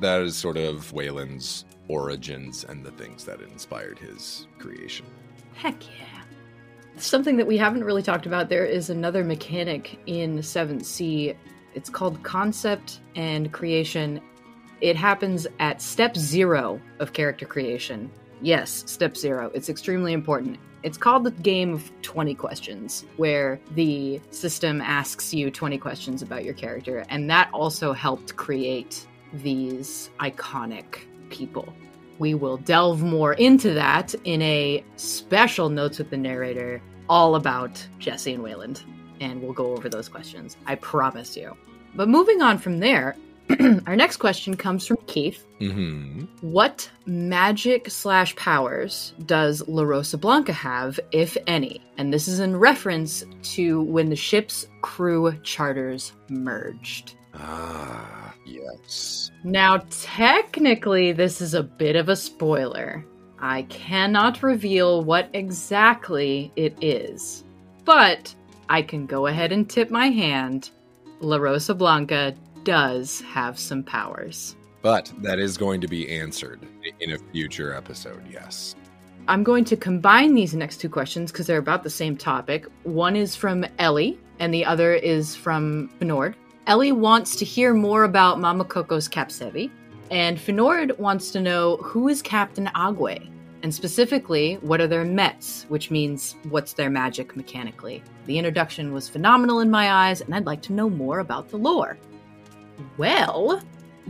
That 0.00 0.22
is 0.22 0.36
sort 0.36 0.56
of 0.56 0.92
Wayland's 0.92 1.64
origins 1.88 2.64
and 2.64 2.84
the 2.84 2.92
things 2.92 3.24
that 3.24 3.40
inspired 3.40 3.98
his 3.98 4.46
creation. 4.58 5.06
Heck 5.54 5.84
yeah. 5.86 6.22
Something 6.96 7.36
that 7.36 7.46
we 7.46 7.56
haven't 7.56 7.84
really 7.84 8.02
talked 8.02 8.26
about 8.26 8.48
there 8.48 8.64
is 8.64 8.90
another 8.90 9.24
mechanic 9.24 9.98
in 10.06 10.38
7th 10.38 10.84
Sea. 10.84 11.34
It's 11.74 11.90
called 11.90 12.22
concept 12.22 13.00
and 13.14 13.52
creation. 13.52 14.20
It 14.80 14.96
happens 14.96 15.46
at 15.58 15.82
step 15.82 16.16
zero 16.16 16.80
of 16.98 17.12
character 17.12 17.46
creation. 17.46 18.10
Yes, 18.40 18.84
step 18.86 19.16
zero. 19.16 19.50
It's 19.54 19.68
extremely 19.68 20.12
important. 20.12 20.58
It's 20.84 20.96
called 20.96 21.24
the 21.24 21.32
game 21.32 21.74
of 21.74 21.90
20 22.02 22.34
questions, 22.36 23.04
where 23.16 23.60
the 23.72 24.20
system 24.30 24.80
asks 24.80 25.34
you 25.34 25.50
20 25.50 25.76
questions 25.78 26.22
about 26.22 26.44
your 26.44 26.54
character, 26.54 27.04
and 27.08 27.28
that 27.30 27.50
also 27.52 27.92
helped 27.92 28.36
create 28.36 29.06
these 29.32 30.10
iconic 30.20 31.00
people. 31.30 31.72
We 32.18 32.34
will 32.34 32.58
delve 32.58 33.02
more 33.02 33.34
into 33.34 33.74
that 33.74 34.14
in 34.24 34.40
a 34.42 34.84
special 34.96 35.68
Notes 35.68 35.98
with 35.98 36.10
the 36.10 36.16
Narrator 36.16 36.80
all 37.08 37.34
about 37.34 37.84
Jesse 37.98 38.34
and 38.34 38.42
Wayland, 38.42 38.82
and 39.20 39.42
we'll 39.42 39.52
go 39.52 39.72
over 39.76 39.88
those 39.88 40.08
questions. 40.08 40.56
I 40.66 40.76
promise 40.76 41.36
you. 41.36 41.56
But 41.94 42.08
moving 42.08 42.40
on 42.42 42.58
from 42.58 42.78
there, 42.78 43.16
our 43.86 43.96
next 43.96 44.18
question 44.18 44.56
comes 44.56 44.86
from 44.86 44.98
Keith. 45.06 45.44
Mm-hmm. 45.60 46.24
What 46.40 46.90
magic 47.06 47.90
slash 47.90 48.36
powers 48.36 49.14
does 49.26 49.66
La 49.68 49.82
Rosa 49.82 50.18
Blanca 50.18 50.52
have, 50.52 51.00
if 51.12 51.36
any? 51.46 51.80
And 51.96 52.12
this 52.12 52.28
is 52.28 52.40
in 52.40 52.56
reference 52.56 53.24
to 53.54 53.82
when 53.82 54.10
the 54.10 54.16
ship's 54.16 54.66
crew 54.82 55.38
charters 55.42 56.12
merged. 56.28 57.14
Ah, 57.34 58.34
yes. 58.44 59.30
Now, 59.44 59.78
technically, 59.90 61.12
this 61.12 61.40
is 61.40 61.54
a 61.54 61.62
bit 61.62 61.96
of 61.96 62.08
a 62.08 62.16
spoiler. 62.16 63.04
I 63.40 63.62
cannot 63.62 64.42
reveal 64.42 65.04
what 65.04 65.30
exactly 65.32 66.52
it 66.56 66.76
is, 66.82 67.44
but 67.84 68.34
I 68.68 68.82
can 68.82 69.06
go 69.06 69.26
ahead 69.26 69.52
and 69.52 69.68
tip 69.68 69.90
my 69.90 70.08
hand. 70.08 70.70
La 71.20 71.36
Rosa 71.36 71.74
Blanca 71.74 72.34
does 72.68 73.22
have 73.22 73.58
some 73.58 73.82
powers. 73.82 74.54
But 74.82 75.10
that 75.22 75.38
is 75.38 75.56
going 75.56 75.80
to 75.80 75.88
be 75.88 76.06
answered 76.10 76.60
in 77.00 77.12
a 77.12 77.18
future 77.32 77.72
episode, 77.72 78.22
yes. 78.30 78.76
I'm 79.26 79.42
going 79.42 79.64
to 79.64 79.76
combine 79.76 80.34
these 80.34 80.54
next 80.54 80.76
two 80.76 80.90
questions 80.90 81.32
because 81.32 81.46
they're 81.46 81.56
about 81.56 81.82
the 81.82 81.88
same 81.88 82.14
topic. 82.14 82.66
One 82.82 83.16
is 83.16 83.34
from 83.34 83.64
Ellie, 83.78 84.18
and 84.38 84.52
the 84.52 84.66
other 84.66 84.92
is 84.92 85.34
from 85.34 85.88
Finord. 85.98 86.34
Ellie 86.66 86.92
wants 86.92 87.36
to 87.36 87.46
hear 87.46 87.72
more 87.72 88.04
about 88.04 88.38
Mama 88.38 88.66
Coco's 88.66 89.08
Capsevi, 89.08 89.70
and 90.10 90.36
Finord 90.36 90.98
wants 90.98 91.30
to 91.30 91.40
know 91.40 91.78
who 91.78 92.06
is 92.08 92.20
Captain 92.20 92.66
Agwe, 92.74 93.30
and 93.62 93.74
specifically, 93.74 94.56
what 94.56 94.82
are 94.82 94.86
their 94.86 95.06
Mets, 95.06 95.64
which 95.70 95.90
means 95.90 96.36
what's 96.50 96.74
their 96.74 96.90
magic 96.90 97.34
mechanically. 97.34 98.02
The 98.26 98.36
introduction 98.36 98.92
was 98.92 99.08
phenomenal 99.08 99.60
in 99.60 99.70
my 99.70 99.90
eyes, 99.90 100.20
and 100.20 100.34
I'd 100.34 100.44
like 100.44 100.60
to 100.62 100.74
know 100.74 100.90
more 100.90 101.20
about 101.20 101.48
the 101.48 101.56
lore. 101.56 101.96
Well, 102.96 103.60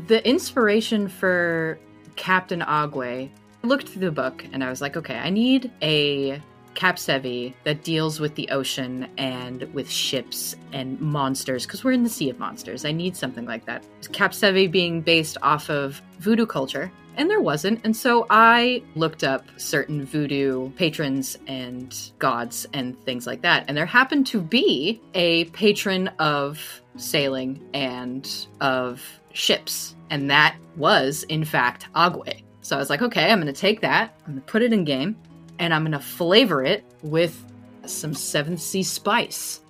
the 0.07 0.26
inspiration 0.26 1.09
for 1.09 1.78
Captain 2.16 2.61
Agwe, 2.61 3.31
I 3.62 3.66
looked 3.66 3.88
through 3.88 4.02
the 4.02 4.12
book 4.12 4.44
and 4.52 4.62
I 4.62 4.70
was 4.70 4.81
like, 4.81 4.96
okay, 4.96 5.16
I 5.16 5.31
need 5.31 5.70
a 5.83 6.42
Capsevi 6.74 7.54
that 7.64 7.83
deals 7.83 8.20
with 8.20 8.37
the 8.37 8.48
ocean 8.50 9.09
and 9.18 9.62
with 9.74 9.90
ships 9.90 10.54
and 10.72 11.00
monsters 11.00 11.66
because 11.66 11.83
we're 11.83 11.92
in 11.92 12.04
the 12.04 12.09
sea 12.09 12.31
of 12.31 12.38
monsters. 12.38 12.85
I 12.85 12.92
need 12.92 13.16
something 13.16 13.46
like 13.46 13.66
that. 13.66 13.85
Capsevi 14.02 14.70
being 14.70 15.00
based 15.00 15.38
off 15.42 15.70
of 15.70 16.00
voodoo 16.20 16.46
culture, 16.46 16.92
and 17.16 17.28
there 17.28 17.40
wasn't. 17.40 17.81
And 17.83 17.96
so 17.96 18.26
I 18.31 18.85
looked 18.94 19.24
up 19.24 19.44
certain 19.57 20.07
voodoo 20.07 20.70
patrons 20.70 21.37
and 21.48 21.92
gods 22.20 22.64
and 22.72 22.98
things 23.04 23.26
like 23.26 23.42
that. 23.42 23.64
And 23.66 23.76
there 23.76 23.87
happened 23.87 24.28
to 24.28 24.40
be 24.40 25.00
a 25.14 25.46
patron 25.46 26.09
of 26.20 26.81
sailing 26.98 27.66
and 27.72 28.46
of 28.61 29.02
ships. 29.32 29.94
And 30.11 30.30
that 30.30 30.56
was, 30.76 31.22
in 31.24 31.44
fact, 31.44 31.87
Agwe. 31.94 32.42
So 32.61 32.76
I 32.76 32.78
was 32.78 32.90
like, 32.90 33.02
okay, 33.02 33.30
I'm 33.30 33.40
going 33.40 33.52
to 33.52 33.58
take 33.58 33.80
that, 33.80 34.14
I'm 34.26 34.34
going 34.34 34.44
to 34.44 34.52
put 34.52 34.62
it 34.62 34.72
in 34.72 34.84
game, 34.84 35.16
and 35.58 35.72
I'm 35.72 35.82
going 35.82 35.92
to 35.92 36.00
flavor 36.00 36.62
it 36.62 36.84
with 37.02 37.44
some 37.87 38.12
7th 38.12 38.61
Sea 38.61 38.82
spice. 38.82 39.61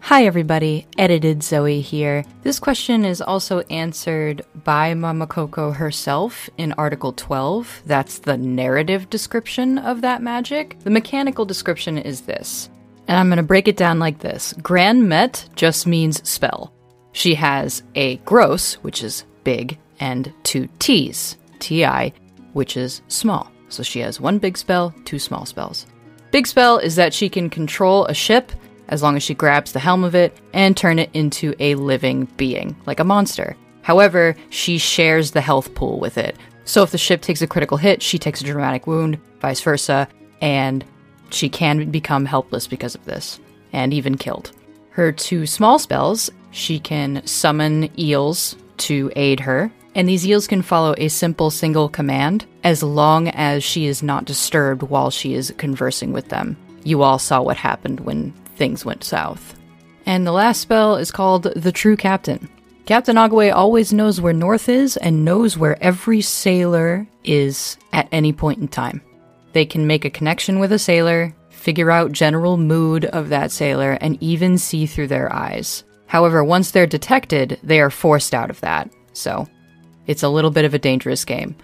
Hi, 0.00 0.26
everybody. 0.26 0.86
Edited 0.98 1.42
Zoe 1.42 1.80
here. 1.80 2.26
This 2.42 2.58
question 2.60 3.06
is 3.06 3.22
also 3.22 3.60
answered 3.70 4.42
by 4.62 4.92
Mama 4.92 5.26
Coco 5.26 5.70
herself 5.70 6.50
in 6.58 6.72
Article 6.72 7.14
12. 7.14 7.84
That's 7.86 8.18
the 8.18 8.36
narrative 8.36 9.08
description 9.08 9.78
of 9.78 10.02
that 10.02 10.20
magic. 10.20 10.78
The 10.80 10.90
mechanical 10.90 11.46
description 11.46 11.96
is 11.96 12.20
this. 12.20 12.68
And 13.08 13.18
I'm 13.18 13.28
going 13.28 13.38
to 13.38 13.42
break 13.42 13.66
it 13.66 13.78
down 13.78 13.98
like 13.98 14.18
this 14.18 14.52
Grand 14.62 15.08
Met 15.08 15.48
just 15.56 15.86
means 15.86 16.28
spell. 16.28 16.73
She 17.14 17.36
has 17.36 17.82
a 17.94 18.16
gross, 18.18 18.74
which 18.74 19.02
is 19.02 19.24
big, 19.44 19.78
and 20.00 20.32
two 20.42 20.68
T's, 20.80 21.38
TI, 21.60 22.12
which 22.52 22.76
is 22.76 23.02
small. 23.08 23.50
So 23.68 23.82
she 23.82 24.00
has 24.00 24.20
one 24.20 24.38
big 24.38 24.58
spell, 24.58 24.92
two 25.04 25.18
small 25.18 25.46
spells. 25.46 25.86
Big 26.32 26.46
spell 26.46 26.78
is 26.78 26.96
that 26.96 27.14
she 27.14 27.28
can 27.28 27.48
control 27.48 28.04
a 28.06 28.14
ship 28.14 28.50
as 28.88 29.00
long 29.00 29.16
as 29.16 29.22
she 29.22 29.32
grabs 29.32 29.72
the 29.72 29.78
helm 29.78 30.02
of 30.02 30.16
it 30.16 30.36
and 30.52 30.76
turn 30.76 30.98
it 30.98 31.08
into 31.14 31.54
a 31.60 31.76
living 31.76 32.24
being, 32.36 32.76
like 32.84 32.98
a 32.98 33.04
monster. 33.04 33.56
However, 33.82 34.34
she 34.50 34.76
shares 34.76 35.30
the 35.30 35.40
health 35.40 35.72
pool 35.74 36.00
with 36.00 36.18
it. 36.18 36.36
So 36.64 36.82
if 36.82 36.90
the 36.90 36.98
ship 36.98 37.22
takes 37.22 37.42
a 37.42 37.46
critical 37.46 37.76
hit, 37.76 38.02
she 38.02 38.18
takes 38.18 38.40
a 38.40 38.44
dramatic 38.44 38.88
wound, 38.88 39.20
vice 39.40 39.60
versa, 39.60 40.08
and 40.40 40.84
she 41.30 41.48
can 41.48 41.92
become 41.92 42.24
helpless 42.24 42.66
because 42.66 42.96
of 42.96 43.04
this, 43.04 43.38
and 43.72 43.94
even 43.94 44.16
killed. 44.16 44.50
Her 44.90 45.12
two 45.12 45.46
small 45.46 45.78
spells, 45.78 46.30
she 46.54 46.78
can 46.78 47.20
summon 47.26 47.90
eels 47.98 48.56
to 48.76 49.10
aid 49.16 49.40
her, 49.40 49.72
and 49.94 50.08
these 50.08 50.26
eels 50.26 50.46
can 50.46 50.62
follow 50.62 50.94
a 50.96 51.08
simple 51.08 51.50
single 51.50 51.88
command 51.88 52.46
as 52.62 52.82
long 52.82 53.28
as 53.28 53.62
she 53.64 53.86
is 53.86 54.02
not 54.02 54.24
disturbed 54.24 54.82
while 54.82 55.10
she 55.10 55.34
is 55.34 55.52
conversing 55.58 56.12
with 56.12 56.28
them. 56.28 56.56
You 56.84 57.02
all 57.02 57.18
saw 57.18 57.42
what 57.42 57.56
happened 57.56 58.00
when 58.00 58.32
things 58.56 58.84
went 58.84 59.04
south. 59.04 59.54
And 60.06 60.26
the 60.26 60.32
last 60.32 60.60
spell 60.60 60.96
is 60.96 61.10
called 61.10 61.42
the 61.42 61.72
True 61.72 61.96
Captain. 61.96 62.48
Captain 62.86 63.16
Agwe 63.16 63.52
always 63.52 63.92
knows 63.92 64.20
where 64.20 64.32
north 64.32 64.68
is 64.68 64.96
and 64.98 65.24
knows 65.24 65.56
where 65.56 65.82
every 65.82 66.20
sailor 66.20 67.06
is 67.24 67.78
at 67.92 68.08
any 68.12 68.32
point 68.32 68.60
in 68.60 68.68
time. 68.68 69.00
They 69.54 69.64
can 69.64 69.86
make 69.86 70.04
a 70.04 70.10
connection 70.10 70.58
with 70.58 70.72
a 70.72 70.78
sailor, 70.78 71.34
figure 71.48 71.90
out 71.90 72.12
general 72.12 72.58
mood 72.58 73.06
of 73.06 73.30
that 73.30 73.50
sailor, 73.50 73.92
and 74.00 74.22
even 74.22 74.58
see 74.58 74.84
through 74.84 75.08
their 75.08 75.32
eyes. 75.32 75.83
However, 76.06 76.44
once 76.44 76.70
they're 76.70 76.86
detected, 76.86 77.58
they 77.62 77.80
are 77.80 77.90
forced 77.90 78.34
out 78.34 78.50
of 78.50 78.60
that. 78.60 78.90
So, 79.12 79.48
it's 80.06 80.22
a 80.22 80.28
little 80.28 80.50
bit 80.50 80.64
of 80.64 80.74
a 80.74 80.78
dangerous 80.78 81.24
game. 81.24 81.56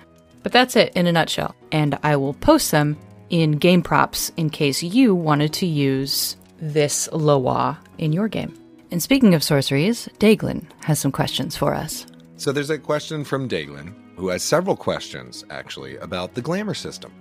But 0.43 0.53
that's 0.53 0.77
it 0.77 0.93
in 0.95 1.07
a 1.07 1.13
nutshell. 1.13 1.55
And 1.73 1.99
I 2.03 2.17
will 2.17 2.35
post 2.35 2.71
them 2.71 2.97
in 3.29 3.53
game 3.53 3.83
props 3.83 4.33
in 4.37 4.51
case 4.51 4.83
you 4.83 5.15
wanted 5.15 5.53
to 5.55 5.67
use 5.67 6.37
this 6.59 7.09
Loa 7.13 7.79
in 7.99 8.13
your 8.13 8.29
game. 8.29 8.55
And 8.91 9.03
speaking 9.03 9.35
of 9.35 9.43
sorceries, 9.43 10.09
Daglin 10.19 10.65
has 10.83 10.99
some 10.99 11.13
questions 11.13 11.57
for 11.57 11.75
us. 11.75 12.07
So 12.37 12.51
there's 12.51 12.71
a 12.71 12.79
question 12.79 13.23
from 13.25 13.49
Daglin, 13.49 13.95
who 14.17 14.29
has 14.29 14.43
several 14.43 14.77
questions, 14.77 15.45
actually, 15.51 15.97
about 15.99 16.35
the 16.35 16.43
glamour 16.43 16.75
system. 16.75 17.13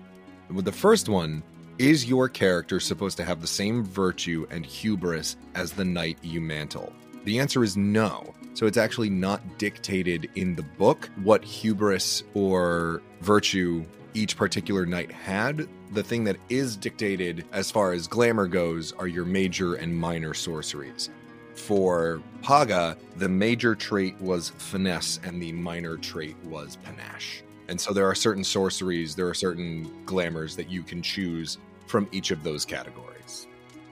The 0.49 0.71
first 0.71 1.09
one, 1.09 1.43
is 1.77 2.05
your 2.05 2.27
character 2.27 2.79
supposed 2.79 3.15
to 3.17 3.23
have 3.23 3.39
the 3.39 3.47
same 3.47 3.85
virtue 3.85 4.45
and 4.49 4.65
hubris 4.65 5.37
as 5.55 5.71
the 5.71 5.85
knight 5.85 6.17
you 6.21 6.41
mantle? 6.41 6.91
The 7.25 7.39
answer 7.39 7.63
is 7.63 7.77
no. 7.77 8.33
So 8.53 8.65
it's 8.65 8.77
actually 8.77 9.09
not 9.09 9.57
dictated 9.57 10.29
in 10.35 10.55
the 10.55 10.63
book 10.63 11.09
what 11.23 11.43
hubris 11.43 12.23
or 12.33 13.01
virtue 13.21 13.85
each 14.13 14.35
particular 14.35 14.85
knight 14.85 15.11
had. 15.11 15.67
The 15.91 16.03
thing 16.03 16.23
that 16.25 16.37
is 16.49 16.75
dictated 16.75 17.45
as 17.51 17.71
far 17.71 17.93
as 17.93 18.07
glamour 18.07 18.47
goes 18.47 18.93
are 18.93 19.07
your 19.07 19.25
major 19.25 19.75
and 19.75 19.95
minor 19.95 20.33
sorceries. 20.33 21.09
For 21.55 22.21
Paga, 22.41 22.97
the 23.17 23.29
major 23.29 23.75
trait 23.75 24.19
was 24.21 24.49
finesse 24.49 25.19
and 25.23 25.41
the 25.41 25.51
minor 25.51 25.97
trait 25.97 26.35
was 26.45 26.77
panache. 26.77 27.43
And 27.67 27.79
so 27.79 27.93
there 27.93 28.07
are 28.07 28.15
certain 28.15 28.43
sorceries, 28.43 29.15
there 29.15 29.27
are 29.27 29.33
certain 29.33 30.03
glamours 30.05 30.55
that 30.55 30.69
you 30.69 30.81
can 30.83 31.01
choose 31.01 31.59
from 31.85 32.07
each 32.11 32.31
of 32.31 32.43
those 32.43 32.65
categories. 32.65 33.08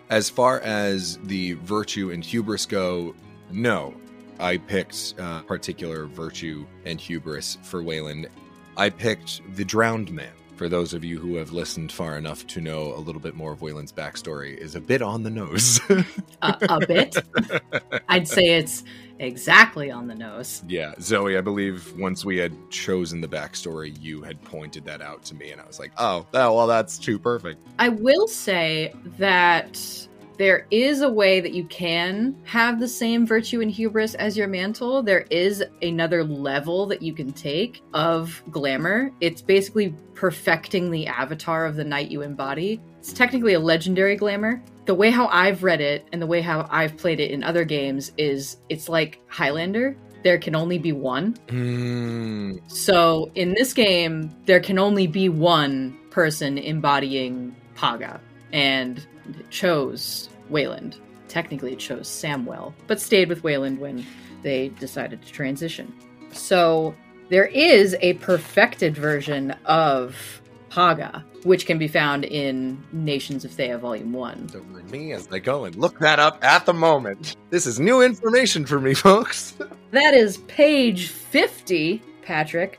As 0.09 0.29
far 0.29 0.61
as 0.61 1.17
the 1.23 1.53
virtue 1.53 2.11
and 2.11 2.23
hubris 2.23 2.65
go, 2.65 3.13
no. 3.51 3.93
I 4.39 4.57
picked 4.57 5.15
uh, 5.19 5.41
particular 5.41 6.05
virtue 6.05 6.65
and 6.85 7.01
hubris 7.01 7.57
for 7.63 7.81
Wayland. 7.83 8.29
I 8.77 8.89
picked 8.89 9.41
the 9.55 9.65
drowned 9.65 10.11
man. 10.11 10.31
For 10.57 10.67
those 10.67 10.95
of 10.95 11.03
you 11.03 11.19
who 11.19 11.35
have 11.35 11.51
listened 11.51 11.91
far 11.91 12.17
enough 12.17 12.47
to 12.47 12.61
know 12.61 12.91
a 12.95 12.97
little 12.97 13.21
bit 13.21 13.35
more 13.35 13.51
of 13.51 13.61
Wayland's 13.61 13.91
backstory, 13.91 14.57
is 14.57 14.73
a 14.73 14.81
bit 14.81 15.03
on 15.03 15.21
the 15.21 15.29
nose. 15.29 15.79
a, 16.41 16.57
a 16.67 16.85
bit. 16.87 17.15
I'd 18.09 18.27
say 18.27 18.57
it's 18.57 18.83
exactly 19.19 19.91
on 19.91 20.07
the 20.07 20.15
nose. 20.15 20.63
yeah, 20.67 20.95
Zoe, 20.99 21.37
I 21.37 21.41
believe 21.41 21.95
once 21.99 22.25
we 22.25 22.37
had 22.37 22.55
chosen 22.71 23.21
the 23.21 23.27
backstory, 23.27 23.95
you 24.01 24.23
had 24.23 24.41
pointed 24.41 24.83
that 24.85 24.99
out 24.99 25.23
to 25.25 25.35
me, 25.35 25.51
and 25.51 25.61
I 25.61 25.67
was 25.67 25.77
like, 25.77 25.91
oh, 25.99 26.25
oh 26.33 26.55
well, 26.55 26.65
that's 26.65 26.97
too 26.97 27.19
perfect. 27.19 27.61
I 27.77 27.89
will 27.89 28.27
say 28.27 28.95
that 29.19 30.07
there 30.37 30.67
is 30.69 31.01
a 31.01 31.09
way 31.09 31.39
that 31.39 31.53
you 31.53 31.65
can 31.65 32.35
have 32.43 32.79
the 32.79 32.87
same 32.87 33.25
virtue 33.25 33.61
and 33.61 33.71
hubris 33.71 34.13
as 34.15 34.37
your 34.37 34.47
mantle. 34.47 35.01
There 35.01 35.25
is 35.31 35.63
another 35.81 36.23
level 36.23 36.85
that 36.87 37.01
you 37.01 37.13
can 37.13 37.31
take 37.31 37.81
of 37.93 38.41
glamour. 38.51 39.11
It's 39.19 39.41
basically 39.41 39.95
perfecting 40.13 40.91
the 40.91 41.07
avatar 41.07 41.65
of 41.65 41.75
the 41.75 41.83
knight 41.83 42.11
you 42.11 42.21
embody. 42.21 42.79
It's 42.99 43.13
technically 43.13 43.53
a 43.53 43.59
legendary 43.59 44.15
glamour. 44.15 44.61
The 44.85 44.95
way 44.95 45.09
how 45.09 45.27
I've 45.27 45.63
read 45.63 45.81
it 45.81 46.07
and 46.11 46.21
the 46.21 46.27
way 46.27 46.41
how 46.41 46.67
I've 46.69 46.97
played 46.97 47.19
it 47.19 47.31
in 47.31 47.43
other 47.43 47.65
games 47.65 48.11
is 48.17 48.57
it's 48.69 48.87
like 48.87 49.19
Highlander. 49.27 49.97
There 50.23 50.37
can 50.37 50.55
only 50.55 50.77
be 50.77 50.91
one. 50.91 51.35
Hmm. 51.49 52.57
So 52.67 53.31
in 53.35 53.53
this 53.53 53.73
game, 53.73 54.35
there 54.45 54.59
can 54.59 54.77
only 54.77 55.07
be 55.07 55.29
one 55.29 55.97
person 56.11 56.57
embodying 56.57 57.55
Paga, 57.75 58.19
and 58.51 59.05
chose 59.49 60.29
Wayland. 60.49 60.97
Technically, 61.27 61.73
it 61.73 61.79
chose 61.79 62.07
Samwell, 62.07 62.73
but 62.87 63.01
stayed 63.01 63.29
with 63.29 63.43
Wayland 63.43 63.79
when 63.79 64.05
they 64.43 64.69
decided 64.69 65.21
to 65.21 65.31
transition. 65.31 65.93
So 66.31 66.95
there 67.29 67.45
is 67.45 67.95
a 68.01 68.13
perfected 68.13 68.95
version 68.95 69.51
of 69.65 70.41
Paga, 70.69 71.25
which 71.43 71.65
can 71.65 71.77
be 71.77 71.87
found 71.87 72.23
in 72.25 72.83
Nations 72.91 73.43
of 73.45 73.51
Théah 73.51 73.79
Volume 73.79 74.13
1. 74.13 74.49
Don't 74.51 74.71
mind 74.71 74.91
me 74.91 75.11
as 75.13 75.27
I 75.31 75.39
go 75.39 75.65
and 75.65 75.75
look 75.75 75.99
that 75.99 76.19
up 76.19 76.43
at 76.43 76.65
the 76.65 76.73
moment. 76.73 77.35
This 77.49 77.65
is 77.65 77.79
new 77.79 78.01
information 78.01 78.65
for 78.65 78.79
me, 78.79 78.93
folks. 78.93 79.55
That 79.91 80.13
is 80.13 80.39
page 80.49 81.07
50, 81.07 82.01
Patrick. 82.21 82.77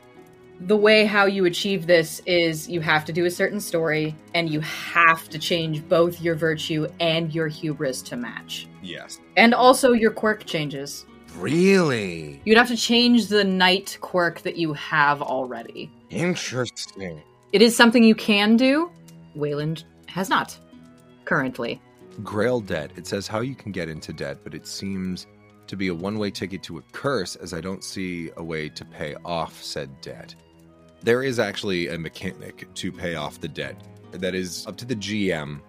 The 0.61 0.75
way 0.75 1.05
how 1.05 1.25
you 1.25 1.45
achieve 1.45 1.87
this 1.87 2.21
is 2.25 2.67
you 2.67 2.81
have 2.81 3.05
to 3.05 3.13
do 3.13 3.25
a 3.25 3.31
certain 3.31 3.61
story 3.61 4.15
and 4.33 4.49
you 4.49 4.59
have 4.59 5.29
to 5.29 5.39
change 5.39 5.87
both 5.87 6.19
your 6.19 6.35
virtue 6.35 6.87
and 6.99 7.33
your 7.33 7.47
hubris 7.47 8.01
to 8.03 8.17
match. 8.17 8.67
yes. 8.81 9.19
And 9.37 9.53
also 9.53 9.93
your 9.93 10.11
quirk 10.11 10.45
changes. 10.45 11.05
Really? 11.37 12.41
You'd 12.43 12.57
have 12.57 12.67
to 12.67 12.75
change 12.75 13.27
the 13.27 13.43
knight 13.43 13.97
quirk 14.01 14.41
that 14.41 14.57
you 14.57 14.73
have 14.73 15.21
already. 15.21 15.89
Interesting. 16.09 17.21
It 17.53 17.61
is 17.61 17.75
something 17.75 18.03
you 18.03 18.15
can 18.15 18.57
do. 18.57 18.91
Wayland 19.35 19.85
has 20.07 20.29
not 20.29 20.57
currently. 21.25 21.81
Grail 22.23 22.59
debt. 22.59 22.91
It 22.97 23.07
says 23.07 23.27
how 23.27 23.39
you 23.39 23.55
can 23.55 23.71
get 23.71 23.87
into 23.87 24.11
debt, 24.11 24.39
but 24.43 24.53
it 24.53 24.67
seems 24.67 25.27
to 25.67 25.77
be 25.77 25.87
a 25.87 25.93
one 25.93 26.17
way 26.17 26.31
ticket 26.31 26.63
to 26.63 26.79
a 26.79 26.81
curse, 26.91 27.35
as 27.37 27.53
I 27.53 27.61
don't 27.61 27.83
see 27.83 28.31
a 28.37 28.43
way 28.43 28.67
to 28.69 28.83
pay 28.83 29.15
off 29.23 29.61
said 29.63 30.01
debt. 30.01 30.35
There 31.01 31.23
is 31.23 31.39
actually 31.39 31.87
a 31.87 31.97
mechanic 31.97 32.67
to 32.75 32.91
pay 32.91 33.15
off 33.15 33.39
the 33.39 33.47
debt 33.47 33.75
that 34.11 34.35
is 34.35 34.67
up 34.67 34.75
to 34.77 34.85
the 34.85 34.95
GM 34.95 35.61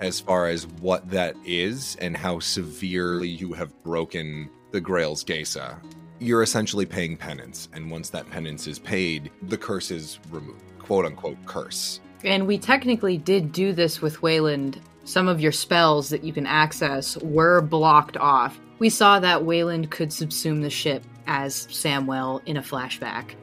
as 0.00 0.20
far 0.20 0.46
as 0.46 0.66
what 0.80 1.08
that 1.10 1.34
is 1.44 1.96
and 2.00 2.16
how 2.16 2.38
severely 2.38 3.28
you 3.28 3.52
have 3.52 3.72
broken 3.82 4.48
the 4.70 4.80
Grail's 4.80 5.24
Gesa. 5.24 5.78
You're 6.18 6.42
essentially 6.42 6.86
paying 6.86 7.16
penance, 7.16 7.68
and 7.72 7.90
once 7.90 8.10
that 8.10 8.30
penance 8.30 8.66
is 8.66 8.78
paid, 8.78 9.30
the 9.42 9.56
curse 9.58 9.90
is 9.90 10.18
removed. 10.30 10.62
Quote 10.78 11.04
unquote 11.04 11.44
curse. 11.46 12.00
And 12.24 12.46
we 12.46 12.58
technically 12.58 13.18
did 13.18 13.52
do 13.52 13.72
this 13.72 14.00
with 14.00 14.22
Wayland. 14.22 14.80
Some 15.04 15.28
of 15.28 15.40
your 15.40 15.52
spells 15.52 16.08
that 16.10 16.24
you 16.24 16.32
can 16.32 16.46
access 16.46 17.16
were 17.18 17.60
blocked 17.60 18.16
off. 18.16 18.58
We 18.78 18.90
saw 18.90 19.18
that 19.20 19.44
Wayland 19.44 19.90
could 19.90 20.10
subsume 20.10 20.62
the 20.62 20.70
ship 20.70 21.02
as 21.26 21.66
Samwell 21.68 22.40
in 22.46 22.56
a 22.56 22.62
flashback. 22.62 23.34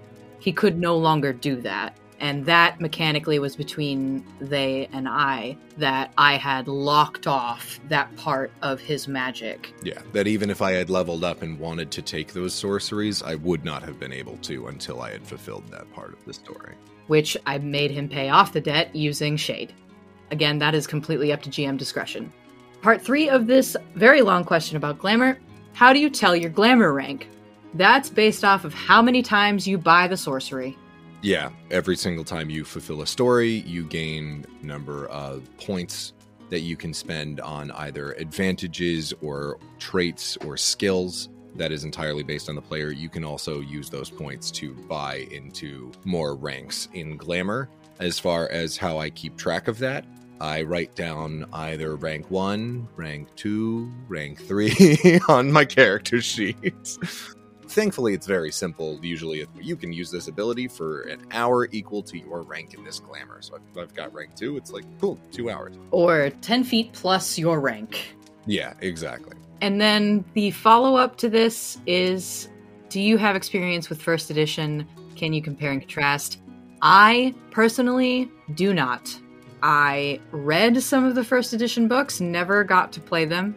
He 0.43 0.51
could 0.51 0.77
no 0.77 0.97
longer 0.97 1.31
do 1.31 1.55
that. 1.61 1.95
And 2.19 2.45
that 2.45 2.81
mechanically 2.81 3.39
was 3.39 3.55
between 3.55 4.25
they 4.41 4.89
and 4.91 5.07
I 5.07 5.57
that 5.77 6.11
I 6.17 6.35
had 6.35 6.67
locked 6.67 7.27
off 7.27 7.79
that 7.87 8.13
part 8.17 8.51
of 8.61 8.81
his 8.81 9.07
magic. 9.07 9.73
Yeah, 9.83 10.01
that 10.11 10.27
even 10.27 10.49
if 10.49 10.61
I 10.61 10.73
had 10.73 10.89
leveled 10.89 11.23
up 11.23 11.43
and 11.43 11.57
wanted 11.57 11.91
to 11.91 12.01
take 12.01 12.33
those 12.33 12.53
sorceries, 12.53 13.23
I 13.23 13.35
would 13.35 13.63
not 13.63 13.83
have 13.83 13.99
been 13.99 14.11
able 14.11 14.35
to 14.37 14.67
until 14.67 15.01
I 15.01 15.11
had 15.11 15.25
fulfilled 15.25 15.67
that 15.69 15.91
part 15.93 16.11
of 16.13 16.23
the 16.25 16.33
story. 16.33 16.75
which 17.07 17.35
I 17.45 17.57
made 17.57 17.91
him 17.91 18.07
pay 18.09 18.29
off 18.29 18.53
the 18.53 18.61
debt 18.61 18.93
using 18.95 19.35
Shade. 19.37 19.73
Again, 20.31 20.57
that 20.59 20.75
is 20.75 20.87
completely 20.87 21.31
up 21.33 21.41
to 21.43 21.49
GM 21.49 21.77
discretion. 21.77 22.31
Part 22.81 23.01
three 23.01 23.29
of 23.29 23.47
this 23.47 23.75
very 23.95 24.21
long 24.21 24.43
question 24.43 24.75
about 24.77 24.99
glamour 24.99 25.39
how 25.73 25.91
do 25.91 25.99
you 25.99 26.09
tell 26.09 26.35
your 26.35 26.51
glamour 26.51 26.93
rank? 26.93 27.27
That's 27.73 28.09
based 28.09 28.43
off 28.43 28.65
of 28.65 28.73
how 28.73 29.01
many 29.01 29.21
times 29.21 29.67
you 29.67 29.77
buy 29.77 30.07
the 30.07 30.17
sorcery. 30.17 30.77
Yeah, 31.21 31.51
every 31.71 31.95
single 31.95 32.25
time 32.25 32.49
you 32.49 32.65
fulfill 32.65 33.01
a 33.01 33.07
story, 33.07 33.49
you 33.49 33.85
gain 33.85 34.45
number 34.61 35.07
of 35.07 35.49
points 35.57 36.13
that 36.49 36.59
you 36.59 36.75
can 36.75 36.93
spend 36.93 37.39
on 37.39 37.71
either 37.71 38.11
advantages 38.13 39.13
or 39.21 39.57
traits 39.79 40.37
or 40.45 40.57
skills. 40.57 41.29
That 41.55 41.71
is 41.71 41.83
entirely 41.83 42.23
based 42.23 42.49
on 42.49 42.55
the 42.55 42.61
player. 42.61 42.91
You 42.91 43.09
can 43.09 43.23
also 43.23 43.61
use 43.61 43.89
those 43.89 44.09
points 44.09 44.51
to 44.51 44.73
buy 44.73 45.27
into 45.31 45.91
more 46.03 46.35
ranks 46.35 46.89
in 46.93 47.15
Glamour. 47.15 47.69
As 47.99 48.19
far 48.19 48.49
as 48.49 48.75
how 48.75 48.97
I 48.97 49.09
keep 49.09 49.37
track 49.37 49.67
of 49.67 49.79
that, 49.79 50.05
I 50.41 50.63
write 50.63 50.93
down 50.95 51.45
either 51.53 51.95
rank 51.95 52.29
one, 52.29 52.87
rank 52.97 53.33
two, 53.35 53.91
rank 54.07 54.41
three 54.41 55.21
on 55.29 55.51
my 55.51 55.63
character 55.63 56.21
sheets. 56.21 56.99
Thankfully, 57.73 58.13
it's 58.13 58.27
very 58.27 58.51
simple. 58.51 58.99
Usually, 59.01 59.47
you 59.59 59.75
can 59.75 59.91
use 59.91 60.11
this 60.11 60.27
ability 60.27 60.67
for 60.67 61.01
an 61.01 61.25
hour 61.31 61.67
equal 61.71 62.03
to 62.03 62.19
your 62.19 62.43
rank 62.43 62.75
in 62.75 62.83
this 62.83 62.99
glamour. 62.99 63.41
So 63.41 63.55
if 63.55 63.77
I've 63.79 63.95
got 63.95 64.13
rank 64.13 64.35
two, 64.35 64.57
it's 64.57 64.71
like, 64.71 64.83
cool, 65.01 65.17
two 65.31 65.49
hours. 65.49 65.75
Or 65.89 66.29
10 66.29 66.65
feet 66.65 66.93
plus 66.93 67.39
your 67.39 67.59
rank. 67.59 68.15
Yeah, 68.45 68.75
exactly. 68.81 69.35
And 69.61 69.81
then 69.81 70.23
the 70.35 70.51
follow 70.51 70.97
up 70.97 71.17
to 71.17 71.29
this 71.29 71.79
is 71.87 72.47
Do 72.89 73.01
you 73.01 73.17
have 73.17 73.35
experience 73.35 73.89
with 73.89 73.99
first 73.99 74.29
edition? 74.29 74.87
Can 75.15 75.33
you 75.33 75.41
compare 75.41 75.71
and 75.71 75.81
contrast? 75.81 76.41
I 76.83 77.33
personally 77.49 78.29
do 78.53 78.75
not. 78.75 79.19
I 79.63 80.19
read 80.29 80.79
some 80.83 81.05
of 81.05 81.15
the 81.15 81.23
first 81.23 81.53
edition 81.53 81.87
books, 81.87 82.21
never 82.21 82.63
got 82.63 82.91
to 82.91 82.99
play 82.99 83.25
them. 83.25 83.55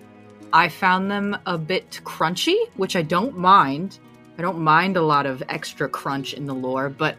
I 0.55 0.71
found 0.71 1.11
them 1.11 1.37
a 1.45 1.59
bit 1.59 2.01
crunchy, 2.03 2.57
which 2.77 2.97
I 2.97 3.03
don't 3.03 3.37
mind. 3.37 3.99
I 4.39 4.43
don't 4.43 4.59
mind 4.59 4.97
a 4.97 5.03
lot 5.03 5.25
of 5.25 5.43
extra 5.49 5.89
crunch 5.89 6.35
in 6.35 6.47
the 6.47 6.55
lore, 6.55 6.91
but 6.91 7.17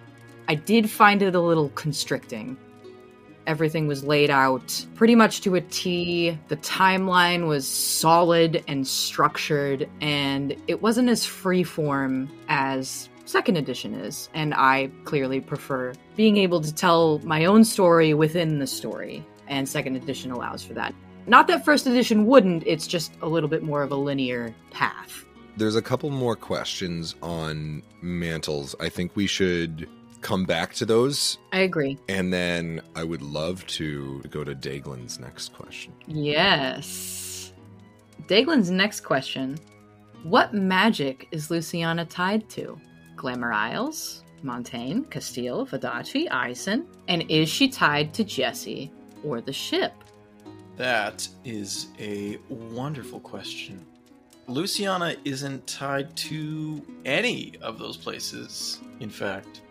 I 0.47 0.55
did 0.55 0.89
find 0.89 1.21
it 1.21 1.35
a 1.35 1.41
little 1.41 1.69
constricting. 1.69 2.57
Everything 3.47 3.87
was 3.87 4.03
laid 4.03 4.29
out 4.29 4.85
pretty 4.95 5.15
much 5.15 5.41
to 5.41 5.55
a 5.55 5.61
T. 5.61 6.37
The 6.47 6.57
timeline 6.57 7.47
was 7.47 7.67
solid 7.67 8.63
and 8.67 8.85
structured, 8.85 9.89
and 10.01 10.55
it 10.67 10.81
wasn't 10.81 11.09
as 11.09 11.25
freeform 11.25 12.29
as 12.49 13.09
second 13.25 13.57
edition 13.57 13.93
is. 13.93 14.29
And 14.33 14.53
I 14.53 14.91
clearly 15.05 15.39
prefer 15.41 15.93
being 16.15 16.37
able 16.37 16.61
to 16.61 16.73
tell 16.73 17.19
my 17.19 17.45
own 17.45 17.63
story 17.63 18.13
within 18.13 18.59
the 18.59 18.67
story, 18.67 19.25
and 19.47 19.67
second 19.67 19.95
edition 19.95 20.31
allows 20.31 20.63
for 20.63 20.73
that. 20.73 20.93
Not 21.25 21.47
that 21.47 21.65
first 21.65 21.87
edition 21.87 22.25
wouldn't, 22.25 22.63
it's 22.65 22.87
just 22.87 23.11
a 23.21 23.27
little 23.27 23.49
bit 23.49 23.63
more 23.63 23.81
of 23.81 23.91
a 23.91 23.95
linear 23.95 24.53
path. 24.71 25.25
There's 25.57 25.75
a 25.75 25.81
couple 25.81 26.11
more 26.11 26.35
questions 26.35 27.15
on 27.23 27.81
mantles. 28.01 28.75
I 28.79 28.89
think 28.89 29.15
we 29.15 29.25
should 29.25 29.89
come 30.21 30.45
back 30.45 30.73
to 30.75 30.85
those. 30.85 31.39
I 31.51 31.61
agree. 31.61 31.97
And 32.07 32.31
then 32.31 32.81
I 32.95 33.03
would 33.03 33.23
love 33.23 33.65
to 33.67 34.21
go 34.29 34.43
to 34.43 34.53
Daglin's 34.53 35.19
next 35.19 35.53
question. 35.53 35.93
Yes. 36.05 37.53
Daglin's 38.27 38.69
next 38.69 39.01
question 39.01 39.57
What 40.23 40.53
magic 40.53 41.27
is 41.31 41.49
Luciana 41.49 42.05
tied 42.05 42.49
to? 42.51 42.79
Glamour 43.15 43.51
Isles, 43.51 44.23
Montaigne, 44.43 45.05
Castile, 45.09 45.65
Vodacce, 45.65 46.27
Eisen? 46.29 46.85
And 47.07 47.23
is 47.31 47.49
she 47.49 47.67
tied 47.67 48.13
to 48.13 48.23
Jesse 48.23 48.91
or 49.23 49.41
the 49.41 49.53
ship? 49.53 49.93
That 50.75 51.27
is 51.43 51.87
a 51.97 52.37
wonderful 52.49 53.19
question. 53.19 53.83
Luciana 54.49 55.13
isn't 55.25 55.67
tied 55.67 56.15
to 56.15 56.81
any 57.03 57.55
of 57.61 57.77
those 57.77 57.97
places, 57.97 58.79
in 59.01 59.09
fact. 59.09 59.61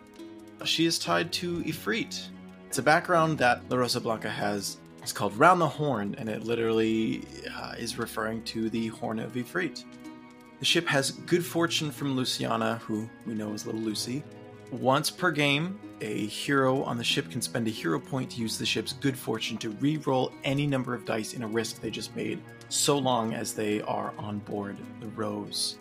She 0.65 0.85
is 0.85 0.99
tied 0.99 1.33
to 1.33 1.63
Ifrit. 1.63 2.27
It's 2.67 2.77
a 2.77 2.83
background 2.83 3.39
that 3.39 3.67
La 3.69 3.77
Rosa 3.77 3.99
Blanca 3.99 4.29
has. 4.29 4.77
It's 5.01 5.11
called 5.11 5.35
Round 5.35 5.59
the 5.59 5.67
Horn, 5.67 6.15
and 6.19 6.29
it 6.29 6.43
literally 6.43 7.23
uh, 7.55 7.73
is 7.79 7.97
referring 7.97 8.43
to 8.43 8.69
the 8.69 8.89
Horn 8.89 9.17
of 9.17 9.33
Ifrit. 9.33 9.83
The 10.59 10.65
ship 10.65 10.85
has 10.87 11.09
good 11.11 11.43
fortune 11.43 11.89
from 11.89 12.15
Luciana, 12.15 12.77
who 12.79 13.09
we 13.25 13.33
know 13.33 13.53
as 13.53 13.65
Little 13.65 13.81
Lucy. 13.81 14.23
Once 14.71 15.09
per 15.09 15.31
game, 15.31 15.79
a 16.01 16.27
hero 16.27 16.83
on 16.83 16.97
the 16.97 17.03
ship 17.03 17.31
can 17.31 17.41
spend 17.41 17.67
a 17.67 17.71
hero 17.71 17.99
point 17.99 18.29
to 18.31 18.41
use 18.41 18.59
the 18.59 18.65
ship's 18.65 18.93
good 18.93 19.17
fortune 19.17 19.57
to 19.57 19.69
re-roll 19.71 20.31
any 20.43 20.67
number 20.67 20.93
of 20.93 21.03
dice 21.05 21.33
in 21.33 21.41
a 21.41 21.47
risk 21.47 21.81
they 21.81 21.89
just 21.89 22.15
made, 22.15 22.39
so 22.69 22.97
long 22.97 23.33
as 23.33 23.53
they 23.53 23.81
are 23.81 24.13
on 24.17 24.39
board 24.39 24.77
the 24.99 25.07
Rose. 25.09 25.77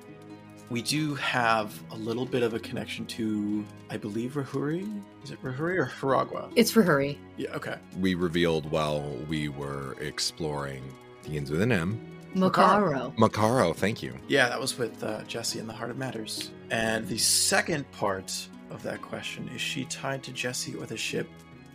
We 0.69 0.83
do 0.83 1.15
have 1.15 1.81
a 1.93 1.97
little 1.97 2.27
bit 2.27 2.43
of 2.43 2.55
a 2.55 2.59
connection 2.59 3.07
to, 3.07 3.65
I 3.89 3.97
believe, 3.97 4.33
Rahuri. 4.33 5.03
Is 5.23 5.31
it 5.31 5.41
Rahuri 5.43 5.79
or 5.79 5.87
Haragua? 5.87 6.51
It's 6.57 6.73
Rahuri. 6.73 7.19
Yeah, 7.37 7.51
okay. 7.51 7.77
We 8.01 8.15
revealed 8.15 8.69
while 8.71 9.03
we 9.29 9.49
were 9.49 9.95
exploring 10.01 10.83
begins 11.23 11.51
with 11.51 11.61
an 11.61 11.73
M. 11.73 12.01
Macaro. 12.35 13.15
Macaro, 13.17 13.75
thank 13.75 14.03
you. 14.03 14.15
Yeah, 14.29 14.49
that 14.49 14.61
was 14.61 14.79
with 14.79 15.03
uh, 15.03 15.23
Jesse 15.25 15.59
in 15.59 15.67
the 15.67 15.73
Heart 15.73 15.91
of 15.91 15.99
Matters. 15.99 16.51
And 16.71 17.07
the 17.09 17.19
second 17.19 17.91
part 17.93 18.33
of 18.71 18.83
that 18.83 19.01
question 19.03 19.49
is 19.55 19.61
she 19.61 19.85
tied 19.87 20.23
to 20.25 20.33
Jesse 20.33 20.75
or 20.75 20.87
the 20.87 20.97
ship? 20.97 21.29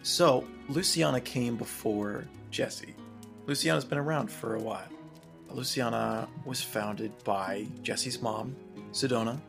So, 0.04 0.48
Luciana 0.70 1.20
came 1.20 1.58
before 1.58 2.28
Jesse. 2.50 2.96
Luciana's 3.48 3.86
been 3.86 3.98
around 3.98 4.32
for 4.32 4.56
a 4.56 4.60
while. 4.60 4.88
Luciana 5.56 6.28
was 6.46 6.62
founded 6.62 7.12
by 7.24 7.66
Jesse's 7.84 8.22
mom, 8.22 8.56
Sedona. 8.92 9.40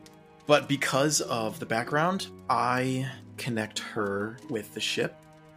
But 0.46 0.68
because 0.68 1.20
of 1.22 1.58
the 1.58 1.66
background, 1.66 2.28
I 2.50 3.10
connect 3.36 3.78
her 3.78 4.36
with 4.48 4.74
the 4.74 4.80
ship. 4.80 5.16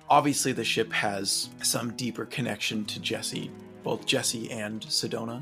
Obviously, 0.10 0.52
the 0.52 0.64
ship 0.64 0.92
has 0.94 1.50
some 1.64 1.92
deeper 1.94 2.26
connection 2.26 2.86
to 2.86 3.00
Jesse, 3.00 3.52
both 3.84 4.06
Jesse 4.06 4.52
and 4.52 4.82
Sedona. 4.82 5.42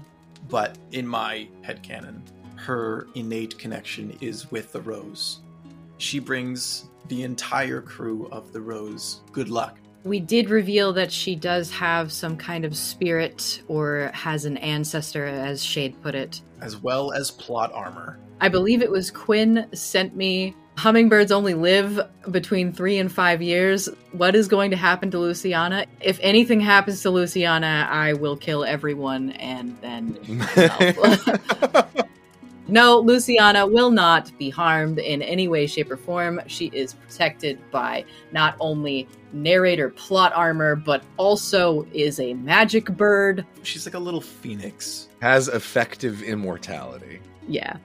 But 0.50 0.78
in 0.92 1.08
my 1.08 1.48
headcanon, 1.64 2.22
her 2.56 3.08
innate 3.16 3.58
connection 3.58 4.18
is 4.22 4.52
with 4.52 4.72
the 4.72 4.82
Rose. 4.82 5.40
She 5.98 6.20
brings 6.20 6.86
the 7.08 7.24
entire 7.24 7.82
crew 7.82 8.28
of 8.32 8.54
the 8.54 8.62
Rose 8.62 9.22
good 9.32 9.50
luck. 9.50 9.78
We 10.04 10.20
did 10.20 10.50
reveal 10.50 10.94
that 10.94 11.12
she 11.12 11.36
does 11.36 11.72
have 11.72 12.12
some 12.12 12.36
kind 12.38 12.66
of 12.66 12.76
spirit 12.76 13.62
or 13.68 14.12
has 14.14 14.46
an 14.46 14.58
ancestor, 14.58 15.26
as 15.26 15.64
Shade 15.64 16.02
put 16.02 16.16
it. 16.16 16.42
as 16.62 16.78
well 16.78 17.12
as 17.14 17.32
plot 17.32 17.72
armor. 17.74 18.20
I 18.42 18.50
believe 18.50 18.82
it 18.82 18.92
was 18.92 19.12
Quinn 19.12 19.68
sent 19.74 20.16
me 20.16 20.56
hummingbirds 20.78 21.32
only 21.32 21.54
live 21.54 22.00
between 22.32 22.74
three 22.74 22.98
and 22.98 23.12
five 23.12 23.42
years. 23.42 23.88
What 24.12 24.36
is 24.36 24.48
going 24.48 24.72
to 24.72 24.78
happen 24.78 25.12
to 25.12 25.20
Luciana? 25.20 25.86
If 26.02 26.20
anything 26.22 26.60
happens 26.60 27.02
to 27.04 27.10
Luciana, 27.10 27.88
I 27.90 28.14
will 28.14 28.36
kill 28.36 28.64
everyone 28.66 29.32
and 29.32 29.78
then 29.82 30.18
myself. 30.28 31.96
no, 32.74 32.98
Luciana 32.98 33.68
will 33.68 33.92
not 33.92 34.36
be 34.40 34.50
harmed 34.50 34.98
in 34.98 35.22
any 35.22 35.48
way, 35.48 35.68
shape, 35.68 35.92
or 35.92 35.96
form. 35.96 36.42
She 36.48 36.72
is 36.74 36.96
protected 36.96 37.60
by 37.70 38.04
not 38.32 38.56
only 38.60 39.08
narrator 39.32 39.92
plot 39.92 40.34
armor, 40.34 40.76
but 40.76 41.04
also 41.18 41.86
is 41.94 42.20
a 42.20 42.34
magic 42.34 42.86
bird. 42.86 43.46
She's 43.62 43.86
like 43.86 43.94
a 43.94 44.00
little 44.00 44.22
phoenix. 44.22 45.08
Has 45.22 45.50
effective 45.50 46.24
immortality. 46.24 47.20
Yeah. 47.48 47.78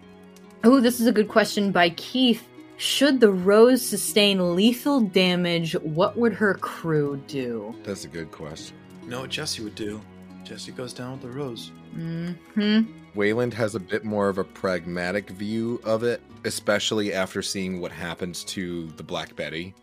Oh, 0.65 0.81
this 0.81 1.01
is 1.01 1.07
a 1.07 1.13
good 1.13 1.29
question 1.29 1.71
by 1.71 1.91
Keith. 1.91 2.49
Should 2.79 3.21
the 3.21 3.31
rose 3.31 3.85
sustain 3.85 4.57
lethal 4.57 5.03
damage, 5.03 5.75
what 5.83 6.17
would 6.17 6.33
her 6.33 6.55
crew 6.55 7.23
do? 7.27 7.75
That's 7.83 8.07
a 8.07 8.09
good 8.09 8.31
question. 8.31 8.75
You 9.03 9.11
know 9.11 9.21
what 9.21 9.31
Jesse 9.31 9.63
would 9.63 9.75
do? 9.75 10.01
Jesse 10.49 10.73
goes 10.73 10.95
down 10.95 11.13
with 11.13 11.21
the 11.21 11.29
rose. 11.29 11.71
Hmm. 11.93 12.83
Wayland 13.15 13.53
has 13.53 13.75
a 13.75 13.81
bit 13.81 14.03
more 14.05 14.31
of 14.31 14.39
a 14.39 14.45
pragmatic 14.45 15.29
view 15.31 15.79
of 15.85 16.05
it, 16.05 16.23
especially 16.45 17.13
after 17.13 17.43
seeing 17.43 17.81
what 17.83 17.93
happens 17.93 18.45
to 18.45 18.87
the 18.97 19.03
Black 19.03 19.37
Betty. 19.37 19.75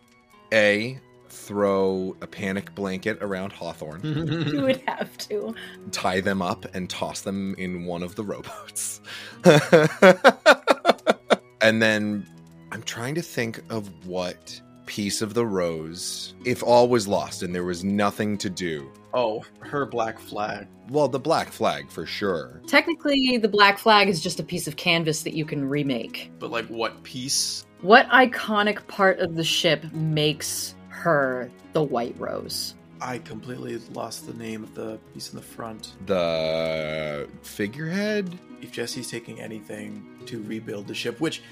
A, 0.52 0.98
throw 1.28 2.16
a 2.20 2.26
panic 2.26 2.74
blanket 2.74 3.18
around 3.20 3.52
Hawthorne, 3.52 4.00
You 4.52 4.62
would 4.62 4.82
have 4.86 5.16
to. 5.18 5.54
tie 5.92 6.20
them 6.20 6.42
up, 6.42 6.66
and 6.74 6.90
toss 6.90 7.20
them 7.20 7.54
in 7.58 7.84
one 7.84 8.02
of 8.02 8.16
the 8.16 8.24
rowboats. 8.24 9.00
and 11.60 11.80
then 11.80 12.26
I'm 12.72 12.82
trying 12.82 13.14
to 13.14 13.22
think 13.22 13.60
of 13.70 13.88
what 14.06 14.60
piece 14.86 15.22
of 15.22 15.34
the 15.34 15.46
rose, 15.46 16.34
if 16.44 16.62
all 16.62 16.88
was 16.88 17.06
lost 17.06 17.42
and 17.42 17.54
there 17.54 17.64
was 17.64 17.84
nothing 17.84 18.36
to 18.38 18.50
do. 18.50 18.90
Oh, 19.16 19.42
her 19.60 19.86
black 19.86 20.18
flag. 20.18 20.68
Well, 20.90 21.08
the 21.08 21.18
black 21.18 21.48
flag 21.48 21.90
for 21.90 22.04
sure. 22.04 22.60
Technically, 22.66 23.38
the 23.38 23.48
black 23.48 23.78
flag 23.78 24.10
is 24.10 24.20
just 24.20 24.40
a 24.40 24.42
piece 24.42 24.68
of 24.68 24.76
canvas 24.76 25.22
that 25.22 25.32
you 25.32 25.46
can 25.46 25.66
remake. 25.66 26.30
But 26.38 26.50
like 26.50 26.66
what 26.66 27.02
piece? 27.02 27.64
What 27.80 28.06
iconic 28.10 28.86
part 28.88 29.18
of 29.20 29.34
the 29.34 29.42
ship 29.42 29.90
makes 29.94 30.74
her 30.88 31.50
the 31.72 31.82
white 31.82 32.14
rose? 32.18 32.74
I 33.00 33.16
completely 33.18 33.78
lost 33.94 34.26
the 34.26 34.34
name 34.34 34.62
of 34.62 34.74
the 34.74 34.98
piece 35.14 35.30
in 35.30 35.36
the 35.36 35.42
front. 35.42 35.94
The 36.04 37.26
figurehead? 37.40 38.38
If 38.60 38.70
Jesse's 38.70 39.10
taking 39.10 39.40
anything 39.40 40.04
to 40.26 40.42
rebuild 40.42 40.88
the 40.88 40.94
ship, 40.94 41.20
which 41.20 41.42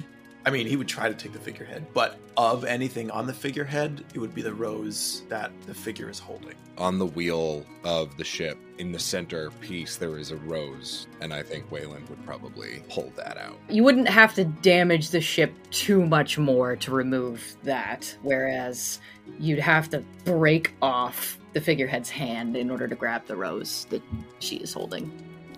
I 0.47 0.51
mean, 0.51 0.67
he 0.67 0.77
would 0.77 0.89
try 0.89 1.09
to 1.09 1.15
take 1.15 1.33
the 1.33 1.39
figurehead, 1.39 1.87
but 1.95 2.19
of 2.37 2.65
anything 2.65 3.11
on 3.11 3.27
the 3.27 3.33
figurehead, 3.33 4.05
it 4.13 4.19
would 4.19 4.35
be 4.35 4.43
the 4.43 4.53
rose 4.53 5.23
that 5.31 5.51
the 5.67 5.73
figure 5.73 6.11
is 6.11 6.19
holding. 6.19 6.55
On 6.77 6.99
the 6.99 7.07
wheel 7.07 7.65
of 7.83 8.17
the 8.19 8.25
ship, 8.25 8.59
in 8.79 8.93
the 8.93 8.99
center 8.99 9.51
piece, 9.63 9.97
there 9.97 10.19
is 10.19 10.33
a 10.33 10.37
rose, 10.37 11.07
and 11.23 11.33
I 11.33 11.43
think 11.43 11.71
Wayland 11.71 12.09
would 12.11 12.23
probably 12.27 12.83
pull 12.91 13.11
that 13.17 13.39
out. 13.39 13.57
You 13.71 13.85
wouldn't 13.85 14.09
have 14.09 14.35
to 14.35 14.45
damage 14.45 15.11
the 15.11 15.21
ship 15.21 15.55
too 15.71 16.05
much 16.05 16.37
more 16.37 16.77
to 16.77 16.91
remove 16.91 17.57
that, 17.63 18.15
whereas 18.23 19.01
you'd 19.39 19.61
have 19.61 19.89
to 19.91 20.05
break 20.25 20.75
off 20.83 21.39
the 21.55 21.61
figurehead's 21.61 22.11
hand 22.11 22.57
in 22.57 22.71
order 22.71 22.87
to 22.87 22.95
grab 22.95 23.25
the 23.27 23.37
rose 23.37 23.87
that 23.91 24.03
she 24.41 24.57
is 24.57 24.75
holding. 24.75 25.11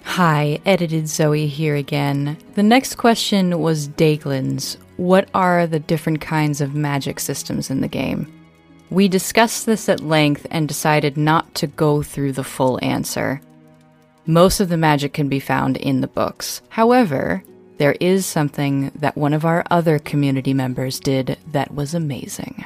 Hi, 0.06 0.60
edited 0.64 1.08
Zoe 1.08 1.46
here 1.46 1.74
again. 1.74 2.38
The 2.54 2.62
next 2.62 2.94
question 2.94 3.58
was 3.60 3.88
Daglin's. 3.88 4.78
What 4.96 5.28
are 5.34 5.66
the 5.66 5.80
different 5.80 6.22
kinds 6.22 6.62
of 6.62 6.74
magic 6.74 7.20
systems 7.20 7.68
in 7.68 7.82
the 7.82 7.88
game? 7.88 8.32
We 8.88 9.08
discussed 9.08 9.66
this 9.66 9.90
at 9.90 10.00
length 10.00 10.46
and 10.50 10.66
decided 10.66 11.18
not 11.18 11.54
to 11.56 11.66
go 11.66 12.02
through 12.02 12.32
the 12.32 12.44
full 12.44 12.78
answer. 12.82 13.42
Most 14.24 14.58
of 14.60 14.70
the 14.70 14.78
magic 14.78 15.12
can 15.12 15.28
be 15.28 15.40
found 15.40 15.76
in 15.76 16.00
the 16.00 16.06
books. 16.06 16.62
However, 16.70 17.42
there 17.76 17.96
is 18.00 18.24
something 18.24 18.92
that 18.94 19.18
one 19.18 19.34
of 19.34 19.44
our 19.44 19.64
other 19.70 19.98
community 19.98 20.54
members 20.54 20.98
did 20.98 21.36
that 21.48 21.74
was 21.74 21.92
amazing. 21.92 22.64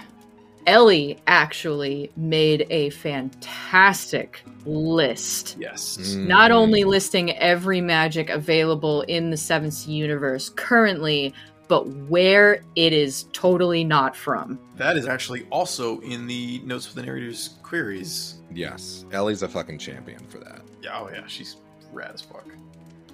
Ellie 0.70 1.18
actually 1.26 2.12
made 2.16 2.64
a 2.70 2.90
fantastic 2.90 4.40
list. 4.64 5.56
Yes. 5.58 6.14
Not 6.14 6.52
mm. 6.52 6.54
only 6.54 6.84
listing 6.84 7.36
every 7.38 7.80
magic 7.80 8.30
available 8.30 9.02
in 9.02 9.30
the 9.30 9.36
Seventh 9.36 9.88
Universe 9.88 10.48
currently, 10.50 11.34
but 11.66 11.88
where 11.88 12.62
it 12.76 12.92
is 12.92 13.24
totally 13.32 13.82
not 13.82 14.14
from. 14.14 14.60
That 14.76 14.96
is 14.96 15.08
actually 15.08 15.44
also 15.50 15.98
in 16.02 16.28
the 16.28 16.60
notes 16.60 16.86
for 16.86 16.94
the 16.94 17.02
narrator's 17.02 17.58
queries. 17.64 18.36
Yes, 18.54 19.04
Ellie's 19.10 19.42
a 19.42 19.48
fucking 19.48 19.78
champion 19.78 20.24
for 20.28 20.38
that. 20.38 20.62
Yeah, 20.80 21.00
oh 21.00 21.10
yeah, 21.12 21.26
she's 21.26 21.56
rad 21.92 22.12
as 22.14 22.20
fuck. 22.20 22.46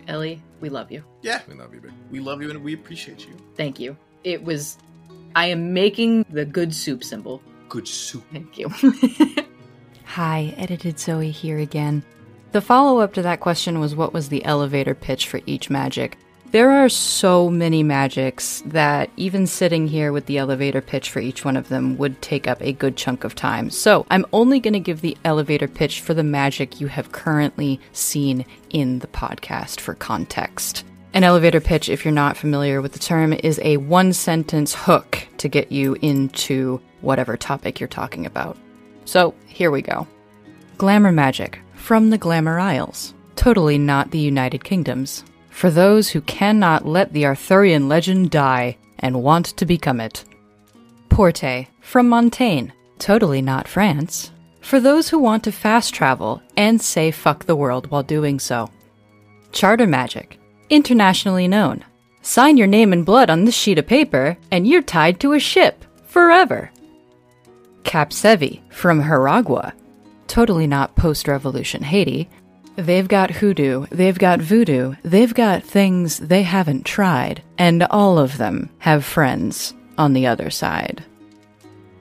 Ellie, 0.09 0.43
we 0.61 0.69
love 0.69 0.93
you. 0.93 1.03
Yeah, 1.23 1.41
We 1.49 1.55
love 1.55 1.73
you, 1.73 1.81
big. 1.81 1.93
we 2.11 2.21
love 2.21 2.43
you 2.43 2.51
and 2.51 2.63
we 2.63 2.75
appreciate 2.75 3.27
you. 3.27 3.35
Thank 3.55 3.81
you. 3.81 3.97
It 4.25 4.45
was. 4.45 4.77
I 5.37 5.49
am 5.49 5.75
making 5.75 6.25
the 6.31 6.47
good 6.47 6.75
soup 6.75 7.05
symbol. 7.05 7.43
Good 7.69 7.87
soup. 7.87 8.25
Thank 8.33 8.57
you. 8.57 8.71
Hi, 10.07 10.55
edited 10.57 10.99
Zoe 10.99 11.31
here 11.31 11.59
again. 11.59 12.03
The 12.53 12.63
follow 12.63 13.01
up 13.01 13.13
to 13.13 13.23
that 13.23 13.41
question 13.41 13.79
was 13.79 13.95
what 13.95 14.15
was 14.15 14.31
the 14.31 14.43
elevator 14.47 14.95
pitch 14.95 15.29
for 15.29 15.41
each 15.45 15.69
magic? 15.69 16.17
There 16.53 16.71
are 16.71 16.89
so 16.89 17.51
many 17.51 17.83
magics 17.83 18.63
that 18.65 19.11
even 19.19 19.47
sitting 19.47 19.89
here 19.89 20.11
with 20.11 20.25
the 20.25 20.39
elevator 20.39 20.81
pitch 20.81 21.11
for 21.11 21.21
each 21.21 21.45
one 21.45 21.59
of 21.59 21.69
them 21.69 21.99
would 21.99 22.23
take 22.23 22.49
up 22.49 22.63
a 22.63 22.73
good 22.73 22.97
chunk 22.97 23.23
of 23.23 23.35
time. 23.35 23.69
So 23.69 24.07
I'm 24.11 24.25
only 24.33 24.59
going 24.59 24.73
to 24.73 24.81
give 24.81 25.03
the 25.03 25.19
elevator 25.23 25.69
pitch 25.69 26.01
for 26.01 26.15
the 26.15 26.25
magic 26.25 26.81
you 26.81 26.87
have 26.87 27.13
currently 27.13 27.79
seen 27.93 28.47
in 28.71 29.01
the 29.01 29.07
podcast 29.07 29.81
for 29.81 29.93
context. 29.93 30.83
An 31.17 31.25
elevator 31.25 31.63
pitch, 31.63 31.89
if 31.89 32.05
you're 32.05 32.13
not 32.13 32.37
familiar 32.37 32.83
with 32.83 32.93
the 32.93 32.99
term, 32.99 33.33
is 33.33 33.59
a 33.63 33.79
one 33.79 34.13
sentence 34.13 34.75
hook 34.75 35.27
to 35.39 35.49
get 35.49 35.73
you 35.73 35.97
into 36.03 36.79
whatever 37.01 37.39
topic 37.39 37.81
you're 37.81 37.89
talking 37.89 38.27
about. 38.27 38.59
So 39.07 39.35
here 39.47 39.71
we 39.71 39.81
go. 39.81 40.07
Glamour 40.77 41.13
magic 41.13 41.59
from 41.73 42.11
the 42.11 42.19
Glamour 42.19 42.59
Isles. 42.59 43.15
Totally 43.35 43.79
not 43.79 44.11
the 44.11 44.19
United 44.19 44.63
Kingdoms. 44.63 45.25
for 45.49 45.71
those 45.71 46.11
who 46.11 46.21
cannot 46.21 46.85
let 46.85 47.15
the 47.15 47.25
Arthurian 47.25 47.89
legend 47.89 48.31
die 48.31 48.77
and 48.99 49.23
want 49.23 49.47
to 49.57 49.65
become 49.65 50.01
it. 50.01 50.23
Porte, 51.09 51.67
from 51.81 52.11
Montaigne, 52.11 52.73
totally 52.99 53.41
not 53.41 53.67
France, 53.67 54.33
for 54.61 54.81
those 54.81 55.09
who 55.09 55.19
want 55.19 55.43
to 55.45 55.51
fast 55.51 55.95
travel 55.95 56.43
and 56.59 56.79
say 56.79 57.11
fuck 57.11 57.47
the 57.47 57.57
world 57.57 57.91
while 57.91 58.03
doing 58.03 58.39
so. 58.39 58.69
Charter 59.51 59.87
Magic, 59.87 60.39
internationally 60.71 61.49
known. 61.49 61.85
Sign 62.23 62.57
your 62.57 62.67
name 62.67 62.93
and 62.93 63.07
blood 63.07 63.31
on 63.31 63.45
this 63.45 63.55
sheet 63.55 63.79
of 63.79 63.87
paper, 63.87 64.37
and 64.51 64.67
you're 64.67 64.83
tied 64.83 65.21
to 65.21 65.33
a 65.33 65.39
ship 65.39 65.85
forever. 66.07 66.71
Capsevi 67.85 68.61
from 68.73 69.03
Jaragua, 69.03 69.73
totally 70.27 70.67
not 70.67 70.97
post 70.97 71.29
revolution 71.29 71.83
Haiti. 71.83 72.29
They've 72.75 73.09
got 73.09 73.31
hoodoo, 73.31 73.87
they've 73.91 74.19
got 74.19 74.41
voodoo, 74.41 74.95
they've 75.03 75.33
got 75.33 75.63
things 75.63 76.19
they 76.19 76.43
haven't 76.43 76.85
tried, 76.85 77.43
and 77.57 77.85
all 77.85 78.19
of 78.19 78.37
them 78.37 78.71
have 78.79 79.05
friends 79.05 79.73
on 79.97 80.13
the 80.13 80.27
other 80.27 80.51
side. 80.51 81.05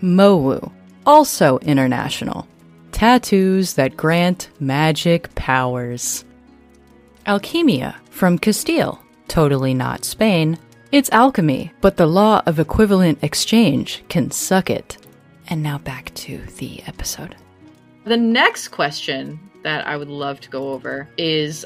Mowu, 0.01 0.71
also 1.06 1.60
international. 1.60 2.47
Tattoos 2.91 3.73
that 3.73 3.95
grant 3.95 4.49
magic 4.60 5.34
powers. 5.36 6.25
Alchemia 7.25 7.95
from 8.15 8.39
Castille, 8.39 9.04
totally 9.28 9.73
not 9.73 10.06
Spain. 10.06 10.58
It's 10.93 11.12
alchemy, 11.12 11.73
but 11.82 11.97
the 11.97 12.08
law 12.08 12.41
of 12.45 12.60
equivalent 12.60 13.21
exchange 13.21 14.06
can 14.08 14.32
suck 14.32 14.69
it. 14.69 14.97
And 15.49 15.62
now 15.62 15.80
back 15.80 16.13
to 16.15 16.38
the 16.58 16.82
episode. 16.84 17.36
The 18.06 18.15
next 18.15 18.69
question 18.69 19.38
that 19.63 19.86
I 19.86 19.97
would 19.97 20.08
love 20.08 20.39
to 20.41 20.49
go 20.49 20.71
over 20.71 21.10
is 21.17 21.65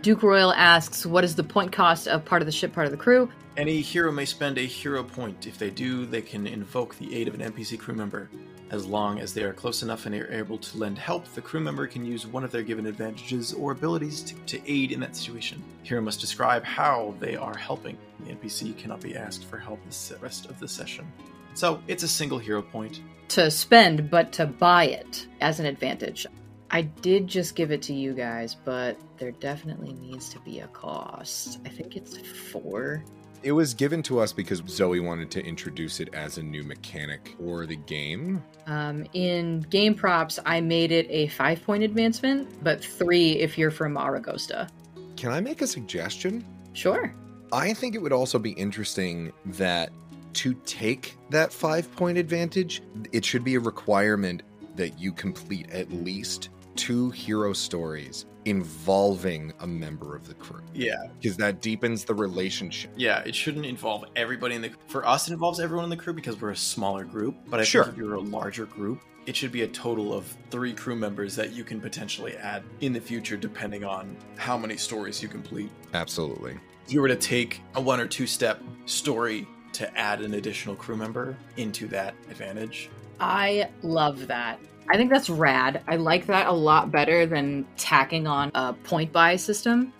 Duke 0.00 0.22
Royal 0.22 0.54
asks, 0.54 1.04
What 1.04 1.22
is 1.22 1.36
the 1.36 1.44
point 1.44 1.70
cost 1.70 2.08
of 2.08 2.24
part 2.24 2.40
of 2.40 2.46
the 2.46 2.52
ship, 2.52 2.72
part 2.72 2.86
of 2.86 2.92
the 2.92 2.96
crew? 2.96 3.30
Any 3.58 3.82
hero 3.82 4.10
may 4.10 4.24
spend 4.24 4.56
a 4.56 4.62
hero 4.62 5.04
point. 5.04 5.46
If 5.46 5.58
they 5.58 5.68
do, 5.68 6.06
they 6.06 6.22
can 6.22 6.46
invoke 6.46 6.96
the 6.96 7.14
aid 7.14 7.28
of 7.28 7.34
an 7.34 7.52
NPC 7.52 7.78
crew 7.78 7.94
member. 7.94 8.30
As 8.70 8.86
long 8.86 9.18
as 9.18 9.34
they 9.34 9.42
are 9.42 9.52
close 9.52 9.82
enough 9.82 10.06
and 10.06 10.14
are 10.14 10.32
able 10.32 10.56
to 10.56 10.78
lend 10.78 10.96
help, 10.96 11.26
the 11.34 11.40
crew 11.40 11.58
member 11.58 11.88
can 11.88 12.04
use 12.04 12.24
one 12.24 12.44
of 12.44 12.52
their 12.52 12.62
given 12.62 12.86
advantages 12.86 13.52
or 13.52 13.72
abilities 13.72 14.22
to, 14.22 14.34
to 14.46 14.72
aid 14.72 14.92
in 14.92 15.00
that 15.00 15.16
situation. 15.16 15.60
Hero 15.82 16.00
must 16.00 16.20
describe 16.20 16.64
how 16.64 17.14
they 17.18 17.34
are 17.34 17.56
helping. 17.56 17.98
The 18.20 18.32
NPC 18.32 18.78
cannot 18.78 19.00
be 19.00 19.16
asked 19.16 19.44
for 19.44 19.58
help 19.58 19.80
the 19.90 20.18
rest 20.20 20.46
of 20.46 20.60
the 20.60 20.68
session. 20.68 21.10
So 21.54 21.82
it's 21.88 22.04
a 22.04 22.08
single 22.08 22.38
hero 22.38 22.62
point. 22.62 23.00
To 23.30 23.50
spend, 23.50 24.08
but 24.08 24.30
to 24.34 24.46
buy 24.46 24.84
it 24.84 25.26
as 25.40 25.58
an 25.58 25.66
advantage. 25.66 26.26
I 26.70 26.82
did 26.82 27.26
just 27.26 27.56
give 27.56 27.72
it 27.72 27.82
to 27.82 27.92
you 27.92 28.14
guys, 28.14 28.54
but 28.54 28.96
there 29.16 29.32
definitely 29.32 29.94
needs 29.94 30.28
to 30.28 30.38
be 30.40 30.60
a 30.60 30.68
cost. 30.68 31.58
I 31.66 31.68
think 31.68 31.96
it's 31.96 32.18
four. 32.18 33.02
It 33.42 33.52
was 33.52 33.72
given 33.72 34.02
to 34.04 34.20
us 34.20 34.32
because 34.32 34.62
Zoe 34.66 35.00
wanted 35.00 35.30
to 35.30 35.44
introduce 35.44 35.98
it 36.00 36.12
as 36.12 36.36
a 36.36 36.42
new 36.42 36.62
mechanic 36.62 37.36
for 37.38 37.64
the 37.64 37.76
game. 37.76 38.42
Um, 38.66 39.06
in 39.14 39.60
game 39.70 39.94
props, 39.94 40.38
I 40.44 40.60
made 40.60 40.92
it 40.92 41.06
a 41.08 41.28
five 41.28 41.64
point 41.64 41.82
advancement, 41.82 42.62
but 42.62 42.84
three 42.84 43.32
if 43.32 43.56
you're 43.56 43.70
from 43.70 43.94
Aragosta. 43.94 44.68
Can 45.16 45.32
I 45.32 45.40
make 45.40 45.62
a 45.62 45.66
suggestion? 45.66 46.44
Sure. 46.74 47.14
I 47.52 47.72
think 47.72 47.94
it 47.94 47.98
would 48.02 48.12
also 48.12 48.38
be 48.38 48.50
interesting 48.52 49.32
that 49.46 49.90
to 50.34 50.54
take 50.66 51.16
that 51.30 51.52
five 51.52 51.90
point 51.96 52.18
advantage, 52.18 52.82
it 53.12 53.24
should 53.24 53.42
be 53.42 53.54
a 53.54 53.60
requirement 53.60 54.42
that 54.76 54.98
you 55.00 55.12
complete 55.12 55.70
at 55.70 55.90
least 55.90 56.50
two 56.80 57.10
hero 57.10 57.52
stories 57.52 58.24
involving 58.46 59.52
a 59.60 59.66
member 59.66 60.16
of 60.16 60.26
the 60.26 60.32
crew. 60.32 60.62
Yeah. 60.72 60.94
Because 61.20 61.36
that 61.36 61.60
deepens 61.60 62.06
the 62.06 62.14
relationship. 62.14 62.90
Yeah, 62.96 63.20
it 63.20 63.34
shouldn't 63.34 63.66
involve 63.66 64.06
everybody 64.16 64.54
in 64.54 64.62
the 64.62 64.70
crew. 64.70 64.78
for 64.86 65.06
us 65.06 65.28
it 65.28 65.34
involves 65.34 65.60
everyone 65.60 65.84
in 65.84 65.90
the 65.90 65.96
crew 65.96 66.14
because 66.14 66.40
we're 66.40 66.52
a 66.52 66.56
smaller 66.56 67.04
group, 67.04 67.34
but 67.48 67.60
I 67.60 67.64
Sure. 67.64 67.84
think 67.84 67.96
if 67.96 67.98
you're 67.98 68.14
a 68.14 68.20
larger 68.20 68.64
group, 68.64 69.02
it 69.26 69.36
should 69.36 69.52
be 69.52 69.60
a 69.62 69.68
total 69.68 70.14
of 70.14 70.24
3 70.50 70.72
crew 70.72 70.96
members 70.96 71.36
that 71.36 71.52
you 71.52 71.64
can 71.64 71.82
potentially 71.82 72.34
add 72.38 72.62
in 72.80 72.94
the 72.94 73.00
future 73.00 73.36
depending 73.36 73.84
on 73.84 74.16
how 74.38 74.56
many 74.56 74.78
stories 74.78 75.22
you 75.22 75.28
complete. 75.28 75.68
Absolutely. 75.92 76.58
If 76.86 76.94
you 76.94 77.02
were 77.02 77.08
to 77.08 77.16
take 77.16 77.60
a 77.74 77.80
one 77.80 78.00
or 78.00 78.06
two 78.06 78.26
step 78.26 78.62
story 78.86 79.46
to 79.74 79.98
add 79.98 80.22
an 80.22 80.32
additional 80.32 80.74
crew 80.76 80.96
member 80.96 81.36
into 81.58 81.86
that 81.88 82.14
advantage, 82.30 82.88
I 83.20 83.68
love 83.82 84.26
that. 84.28 84.58
I 84.92 84.96
think 84.96 85.10
that's 85.10 85.30
rad. 85.30 85.82
I 85.86 85.96
like 85.96 86.26
that 86.26 86.46
a 86.46 86.52
lot 86.52 86.90
better 86.90 87.26
than 87.26 87.66
tacking 87.76 88.26
on 88.26 88.50
a 88.54 88.72
point 88.72 89.12
buy 89.12 89.36
system. 89.36 89.92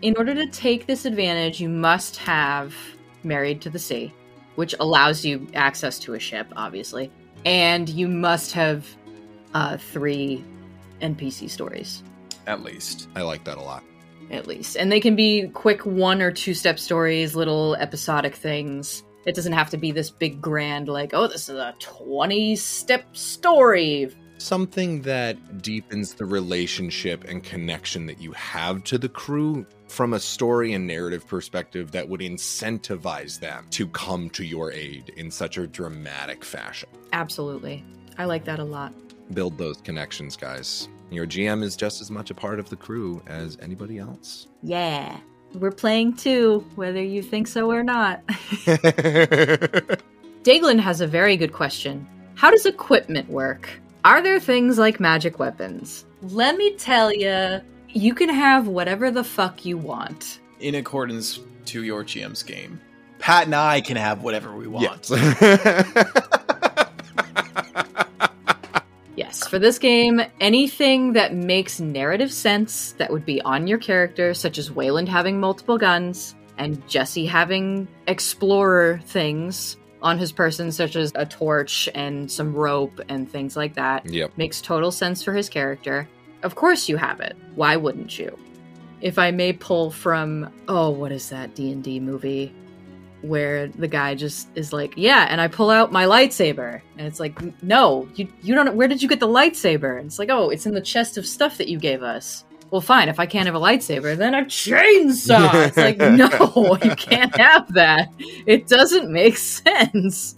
In 0.00 0.16
order 0.16 0.34
to 0.34 0.46
take 0.46 0.86
this 0.86 1.04
advantage, 1.04 1.60
you 1.60 1.68
must 1.68 2.16
have 2.16 2.74
Married 3.22 3.60
to 3.60 3.70
the 3.70 3.78
Sea, 3.78 4.12
which 4.56 4.74
allows 4.80 5.24
you 5.24 5.46
access 5.54 5.98
to 6.00 6.14
a 6.14 6.18
ship, 6.18 6.52
obviously, 6.56 7.10
and 7.44 7.88
you 7.88 8.08
must 8.08 8.52
have 8.52 8.86
uh, 9.54 9.76
three 9.76 10.44
NPC 11.00 11.48
stories 11.48 12.02
at 12.46 12.62
least. 12.62 13.08
I 13.14 13.22
like 13.22 13.44
that 13.44 13.58
a 13.58 13.62
lot. 13.62 13.84
at 14.30 14.46
least. 14.46 14.76
And 14.76 14.90
they 14.90 15.00
can 15.00 15.14
be 15.14 15.48
quick 15.48 15.84
one 15.84 16.22
or 16.22 16.30
two 16.30 16.54
step 16.54 16.78
stories, 16.78 17.34
little 17.36 17.74
episodic 17.76 18.34
things. 18.34 19.02
It 19.24 19.34
doesn't 19.34 19.52
have 19.52 19.70
to 19.70 19.76
be 19.76 19.92
this 19.92 20.10
big 20.10 20.40
grand, 20.40 20.88
like, 20.88 21.14
oh, 21.14 21.28
this 21.28 21.48
is 21.48 21.56
a 21.56 21.74
20 21.78 22.56
step 22.56 23.16
story. 23.16 24.14
Something 24.38 25.02
that 25.02 25.62
deepens 25.62 26.14
the 26.14 26.24
relationship 26.24 27.22
and 27.24 27.44
connection 27.44 28.06
that 28.06 28.20
you 28.20 28.32
have 28.32 28.82
to 28.84 28.98
the 28.98 29.08
crew 29.08 29.64
from 29.86 30.14
a 30.14 30.18
story 30.18 30.72
and 30.72 30.86
narrative 30.86 31.28
perspective 31.28 31.92
that 31.92 32.08
would 32.08 32.20
incentivize 32.20 33.38
them 33.38 33.66
to 33.70 33.86
come 33.88 34.28
to 34.30 34.44
your 34.44 34.72
aid 34.72 35.12
in 35.16 35.30
such 35.30 35.58
a 35.58 35.66
dramatic 35.68 36.44
fashion. 36.44 36.88
Absolutely. 37.12 37.84
I 38.18 38.24
like 38.24 38.44
that 38.46 38.58
a 38.58 38.64
lot. 38.64 38.92
Build 39.32 39.58
those 39.58 39.80
connections, 39.82 40.36
guys. 40.36 40.88
Your 41.10 41.26
GM 41.26 41.62
is 41.62 41.76
just 41.76 42.00
as 42.00 42.10
much 42.10 42.30
a 42.30 42.34
part 42.34 42.58
of 42.58 42.70
the 42.70 42.76
crew 42.76 43.22
as 43.26 43.58
anybody 43.60 43.98
else. 43.98 44.48
Yeah. 44.62 45.20
We're 45.54 45.70
playing 45.70 46.16
too, 46.16 46.64
whether 46.76 47.02
you 47.02 47.22
think 47.22 47.46
so 47.46 47.70
or 47.70 47.82
not. 47.82 48.24
Daglin 50.42 50.80
has 50.80 51.00
a 51.00 51.06
very 51.06 51.36
good 51.36 51.52
question. 51.52 52.06
How 52.34 52.50
does 52.50 52.66
equipment 52.66 53.28
work? 53.28 53.68
Are 54.04 54.20
there 54.20 54.40
things 54.40 54.78
like 54.78 54.98
magic 54.98 55.38
weapons? 55.38 56.04
Let 56.22 56.56
me 56.56 56.74
tell 56.76 57.12
you, 57.12 57.60
you 57.88 58.14
can 58.14 58.28
have 58.28 58.66
whatever 58.66 59.10
the 59.10 59.22
fuck 59.22 59.64
you 59.64 59.78
want. 59.78 60.40
In 60.60 60.74
accordance 60.74 61.40
to 61.66 61.84
your 61.84 62.02
GM's 62.04 62.42
game, 62.42 62.80
Pat 63.18 63.46
and 63.46 63.54
I 63.54 63.80
can 63.80 63.96
have 63.96 64.22
whatever 64.22 64.56
we 64.56 64.66
want. 64.66 65.08
Yes, 65.08 66.08
for 69.52 69.58
this 69.58 69.78
game, 69.78 70.22
anything 70.40 71.12
that 71.12 71.34
makes 71.34 71.78
narrative 71.78 72.32
sense 72.32 72.92
that 72.92 73.12
would 73.12 73.26
be 73.26 73.38
on 73.42 73.66
your 73.66 73.76
character, 73.76 74.32
such 74.32 74.56
as 74.56 74.72
Wayland 74.72 75.10
having 75.10 75.38
multiple 75.38 75.76
guns 75.76 76.34
and 76.56 76.88
Jesse 76.88 77.26
having 77.26 77.86
explorer 78.06 78.98
things 79.04 79.76
on 80.00 80.16
his 80.16 80.32
person, 80.32 80.72
such 80.72 80.96
as 80.96 81.12
a 81.16 81.26
torch 81.26 81.86
and 81.94 82.32
some 82.32 82.54
rope 82.54 82.98
and 83.10 83.30
things 83.30 83.54
like 83.54 83.74
that, 83.74 84.08
Yep. 84.08 84.38
makes 84.38 84.62
total 84.62 84.90
sense 84.90 85.22
for 85.22 85.34
his 85.34 85.50
character. 85.50 86.08
Of 86.42 86.54
course 86.54 86.88
you 86.88 86.96
have 86.96 87.20
it. 87.20 87.36
Why 87.54 87.76
wouldn't 87.76 88.18
you? 88.18 88.34
If 89.02 89.18
I 89.18 89.32
may 89.32 89.52
pull 89.52 89.90
from 89.90 90.50
oh, 90.66 90.88
what 90.88 91.12
is 91.12 91.28
that 91.28 91.54
D&D 91.54 92.00
movie 92.00 92.54
where 93.22 93.68
the 93.68 93.88
guy 93.88 94.14
just 94.14 94.48
is 94.54 94.72
like, 94.72 94.94
"Yeah," 94.96 95.26
and 95.30 95.40
I 95.40 95.48
pull 95.48 95.70
out 95.70 95.92
my 95.92 96.04
lightsaber. 96.04 96.80
And 96.98 97.06
it's 97.06 97.20
like, 97.20 97.40
"No, 97.62 98.08
you 98.14 98.28
you 98.42 98.54
don't 98.54 98.74
where 98.74 98.88
did 98.88 99.02
you 99.02 99.08
get 99.08 99.20
the 99.20 99.28
lightsaber?" 99.28 99.98
And 99.98 100.06
it's 100.06 100.18
like, 100.18 100.30
"Oh, 100.30 100.50
it's 100.50 100.66
in 100.66 100.74
the 100.74 100.80
chest 100.80 101.16
of 101.16 101.26
stuff 101.26 101.58
that 101.58 101.68
you 101.68 101.78
gave 101.78 102.02
us." 102.02 102.44
Well, 102.70 102.80
fine, 102.80 103.08
if 103.08 103.20
I 103.20 103.26
can't 103.26 103.46
have 103.46 103.54
a 103.54 103.60
lightsaber, 103.60 104.16
then 104.16 104.34
a 104.34 104.44
chainsaw. 104.44 105.66
It's 105.66 105.76
like, 105.76 105.98
"No, 105.98 106.78
you 106.82 106.96
can't 106.96 107.36
have 107.36 107.72
that. 107.74 108.08
It 108.18 108.66
doesn't 108.66 109.10
make 109.10 109.36
sense." 109.36 110.36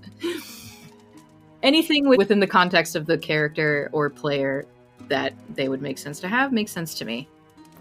Anything 1.63 2.09
within 2.09 2.41
the 2.41 2.47
context 2.47 2.95
of 2.95 3.07
the 3.07 3.17
character 3.17 3.89
or 3.93 4.11
player 4.11 4.67
that 5.09 5.33
they 5.55 5.69
would 5.69 5.81
make 5.81 5.97
sense 5.99 6.21
to 6.21 6.29
have 6.29 6.53
makes 6.53 6.73
sense 6.73 6.95
to 6.97 7.05
me. 7.05 7.29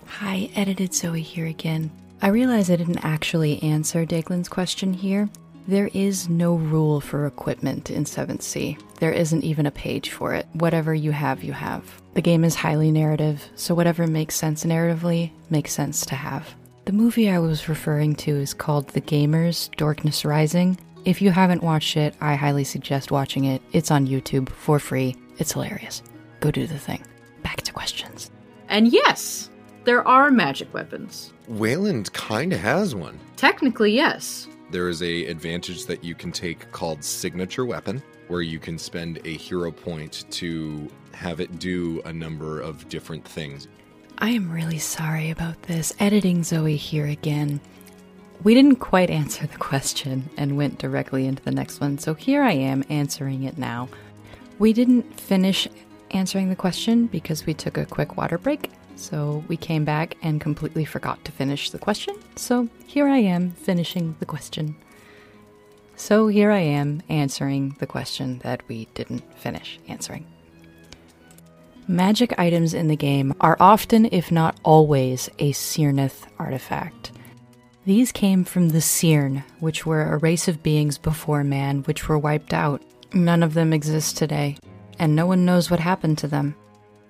Hi, 0.05 0.49
edited 0.55 0.93
Zoe 0.93 1.21
here 1.21 1.47
again. 1.47 1.91
I 2.23 2.29
realize 2.29 2.71
I 2.71 2.77
didn't 2.77 3.03
actually 3.03 3.61
answer 3.61 4.05
Daglin's 4.05 4.47
question 4.47 4.93
here. 4.93 5.29
There 5.67 5.89
is 5.93 6.29
no 6.29 6.55
rule 6.55 7.01
for 7.01 7.27
equipment 7.27 7.91
in 7.91 8.05
7th 8.05 8.43
Sea. 8.43 8.77
There 9.01 9.11
isn't 9.11 9.43
even 9.43 9.65
a 9.65 9.71
page 9.71 10.11
for 10.11 10.33
it. 10.33 10.47
Whatever 10.53 10.93
you 10.93 11.11
have, 11.11 11.43
you 11.43 11.51
have. 11.51 11.83
The 12.13 12.21
game 12.21 12.45
is 12.45 12.55
highly 12.55 12.91
narrative, 12.91 13.45
so 13.55 13.75
whatever 13.75 14.07
makes 14.07 14.35
sense 14.35 14.63
narratively 14.63 15.31
makes 15.49 15.73
sense 15.73 16.05
to 16.05 16.15
have. 16.15 16.55
The 16.85 16.93
movie 16.93 17.29
I 17.29 17.39
was 17.39 17.67
referring 17.67 18.15
to 18.15 18.31
is 18.37 18.53
called 18.53 18.87
The 18.87 19.01
Gamers 19.01 19.69
Darkness 19.75 20.23
Rising. 20.23 20.79
If 21.03 21.21
you 21.21 21.29
haven't 21.29 21.61
watched 21.61 21.97
it, 21.97 22.15
I 22.21 22.35
highly 22.35 22.63
suggest 22.63 23.11
watching 23.11 23.43
it. 23.43 23.61
It's 23.73 23.91
on 23.91 24.07
YouTube 24.07 24.47
for 24.47 24.79
free. 24.79 25.17
It's 25.39 25.51
hilarious. 25.51 26.01
Go 26.39 26.51
do 26.51 26.67
the 26.67 26.79
thing. 26.79 27.03
Back 27.41 27.63
to 27.63 27.73
questions. 27.73 28.31
And 28.69 28.93
yes, 28.93 29.49
there 29.83 30.07
are 30.07 30.31
magic 30.31 30.73
weapons. 30.73 31.33
Wayland 31.47 32.11
kind 32.13 32.53
of 32.53 32.59
has 32.59 32.95
one. 32.95 33.19
Technically, 33.35 33.91
yes. 33.91 34.47
There 34.71 34.89
is 34.89 35.03
a 35.03 35.25
advantage 35.25 35.85
that 35.85 36.03
you 36.03 36.15
can 36.15 36.31
take 36.31 36.71
called 36.71 37.03
signature 37.03 37.65
weapon, 37.65 38.01
where 38.27 38.41
you 38.41 38.59
can 38.59 38.77
spend 38.77 39.19
a 39.25 39.37
hero 39.37 39.71
point 39.71 40.25
to 40.31 40.89
have 41.13 41.39
it 41.39 41.59
do 41.59 42.01
a 42.05 42.13
number 42.13 42.61
of 42.61 42.87
different 42.89 43.25
things. 43.25 43.67
I 44.19 44.29
am 44.29 44.51
really 44.51 44.79
sorry 44.79 45.29
about 45.29 45.61
this. 45.63 45.93
Editing 45.99 46.43
Zoe 46.43 46.75
here 46.75 47.07
again. 47.07 47.59
We 48.43 48.53
didn't 48.53 48.77
quite 48.77 49.09
answer 49.09 49.47
the 49.47 49.57
question 49.57 50.29
and 50.37 50.57
went 50.57 50.79
directly 50.79 51.27
into 51.27 51.43
the 51.43 51.51
next 51.51 51.79
one, 51.79 51.97
so 51.97 52.13
here 52.13 52.43
I 52.43 52.53
am 52.53 52.83
answering 52.89 53.43
it 53.43 53.57
now. 53.57 53.89
We 54.59 54.73
didn't 54.73 55.19
finish 55.19 55.67
answering 56.11 56.49
the 56.49 56.55
question 56.55 57.07
because 57.07 57.45
we 57.45 57.53
took 57.53 57.77
a 57.77 57.85
quick 57.85 58.17
water 58.17 58.37
break, 58.37 58.69
so 58.95 59.43
we 59.47 59.57
came 59.57 59.85
back 59.85 60.15
and 60.21 60.41
completely 60.41 60.85
forgot 60.85 61.23
to 61.25 61.31
finish 61.31 61.69
the 61.69 61.79
question. 61.79 62.15
So 62.35 62.69
here 62.85 63.07
I 63.07 63.17
am 63.17 63.51
finishing 63.51 64.15
the 64.19 64.25
question. 64.25 64.75
So 65.95 66.27
here 66.27 66.51
I 66.51 66.59
am 66.59 67.01
answering 67.09 67.75
the 67.79 67.87
question 67.87 68.39
that 68.39 68.67
we 68.67 68.87
didn't 68.93 69.23
finish 69.37 69.79
answering. 69.87 70.25
Magic 71.87 72.37
items 72.39 72.73
in 72.73 72.87
the 72.87 72.95
game 72.95 73.33
are 73.41 73.57
often, 73.59 74.05
if 74.11 74.31
not 74.31 74.57
always, 74.63 75.29
a 75.39 75.51
Syrneth 75.51 76.25
artifact. 76.39 77.11
These 77.85 78.13
came 78.13 78.45
from 78.45 78.69
the 78.69 78.79
Syrne, 78.79 79.43
which 79.59 79.85
were 79.85 80.03
a 80.03 80.17
race 80.17 80.47
of 80.47 80.63
beings 80.63 80.97
before 80.97 81.43
man, 81.43 81.83
which 81.83 82.07
were 82.07 82.17
wiped 82.17 82.53
out. 82.53 82.81
None 83.13 83.43
of 83.43 83.53
them 83.53 83.73
exist 83.73 84.17
today, 84.17 84.57
and 84.97 85.13
no 85.15 85.25
one 85.27 85.43
knows 85.43 85.69
what 85.69 85.81
happened 85.81 86.17
to 86.19 86.27
them. 86.27 86.55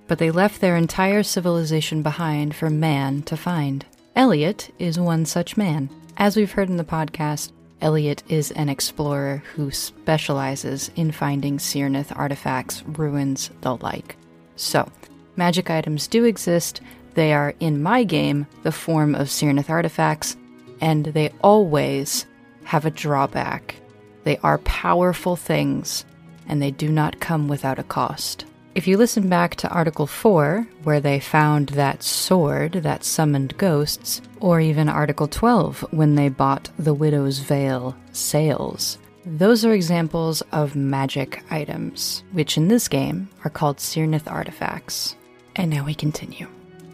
But 0.08 0.20
they 0.20 0.32
left 0.32 0.62
their 0.62 0.76
entire 0.76 1.24
civilization 1.24 2.02
behind 2.02 2.56
for 2.56 2.70
man 2.70 3.22
to 3.24 3.38
find. 3.38 3.86
Elliot 4.16 4.74
is 4.78 5.00
one 5.00 5.26
such 5.26 5.58
man. 5.58 5.90
As 6.18 6.36
we've 6.36 6.52
heard 6.52 6.70
in 6.70 6.78
the 6.78 6.84
podcast, 6.84 7.52
Elliot 7.82 8.24
is 8.30 8.52
an 8.52 8.70
explorer 8.70 9.44
who 9.56 9.72
specializes 9.72 10.90
in 10.96 11.12
finding 11.12 11.58
Syrneth 11.58 12.16
artifacts, 12.18 12.84
ruins, 12.84 13.50
the 13.62 13.76
like. 13.78 14.16
So, 14.56 14.90
magic 15.36 15.70
items 15.70 16.08
do 16.08 16.24
exist. 16.24 16.82
They 17.16 17.34
are, 17.34 17.54
in 17.60 17.84
my 17.84 18.04
game, 18.04 18.48
the 18.64 18.72
form 18.72 19.16
of 19.16 19.28
Syrneth 19.28 19.70
artifacts, 19.70 20.38
and 20.80 21.06
they 21.08 21.32
always 21.42 22.26
have 22.64 22.86
a 22.86 22.92
drawback. 22.92 23.76
They 24.24 24.38
are 24.38 24.60
powerful 24.60 25.36
things, 25.36 26.06
and 26.48 26.62
they 26.62 26.72
do 26.72 26.90
not 26.90 27.20
come 27.20 27.48
without 27.48 27.80
a 27.80 27.84
cost. 27.84 28.46
If 28.76 28.88
you 28.88 28.98
listen 28.98 29.30
back 29.30 29.56
to 29.58 29.70
Article 29.70 30.08
4, 30.08 30.68
where 30.82 31.00
they 31.00 31.20
found 31.20 31.70
that 31.70 32.02
sword 32.02 32.74
that 32.74 33.04
summoned 33.04 33.56
ghosts, 33.60 34.20
or 34.40 34.60
even 34.60 34.90
Article 34.90 35.28
12, 35.28 35.86
when 35.92 36.16
they 36.16 36.28
bought 36.28 36.72
the 36.80 36.94
Widow's 36.96 37.38
Veil 37.38 37.96
sails, 38.14 38.98
those 39.28 39.64
are 39.64 39.74
examples 39.74 40.42
of 40.52 40.76
magic 40.76 41.44
items, 41.52 42.24
which 42.32 42.58
in 42.58 42.68
this 42.68 42.88
game 42.88 43.30
are 43.44 43.52
called 43.52 43.78
Syrneth 43.78 44.30
artifacts. 44.30 45.16
And 45.56 45.70
now 45.70 45.86
we 45.86 45.94
continue. 45.94 46.48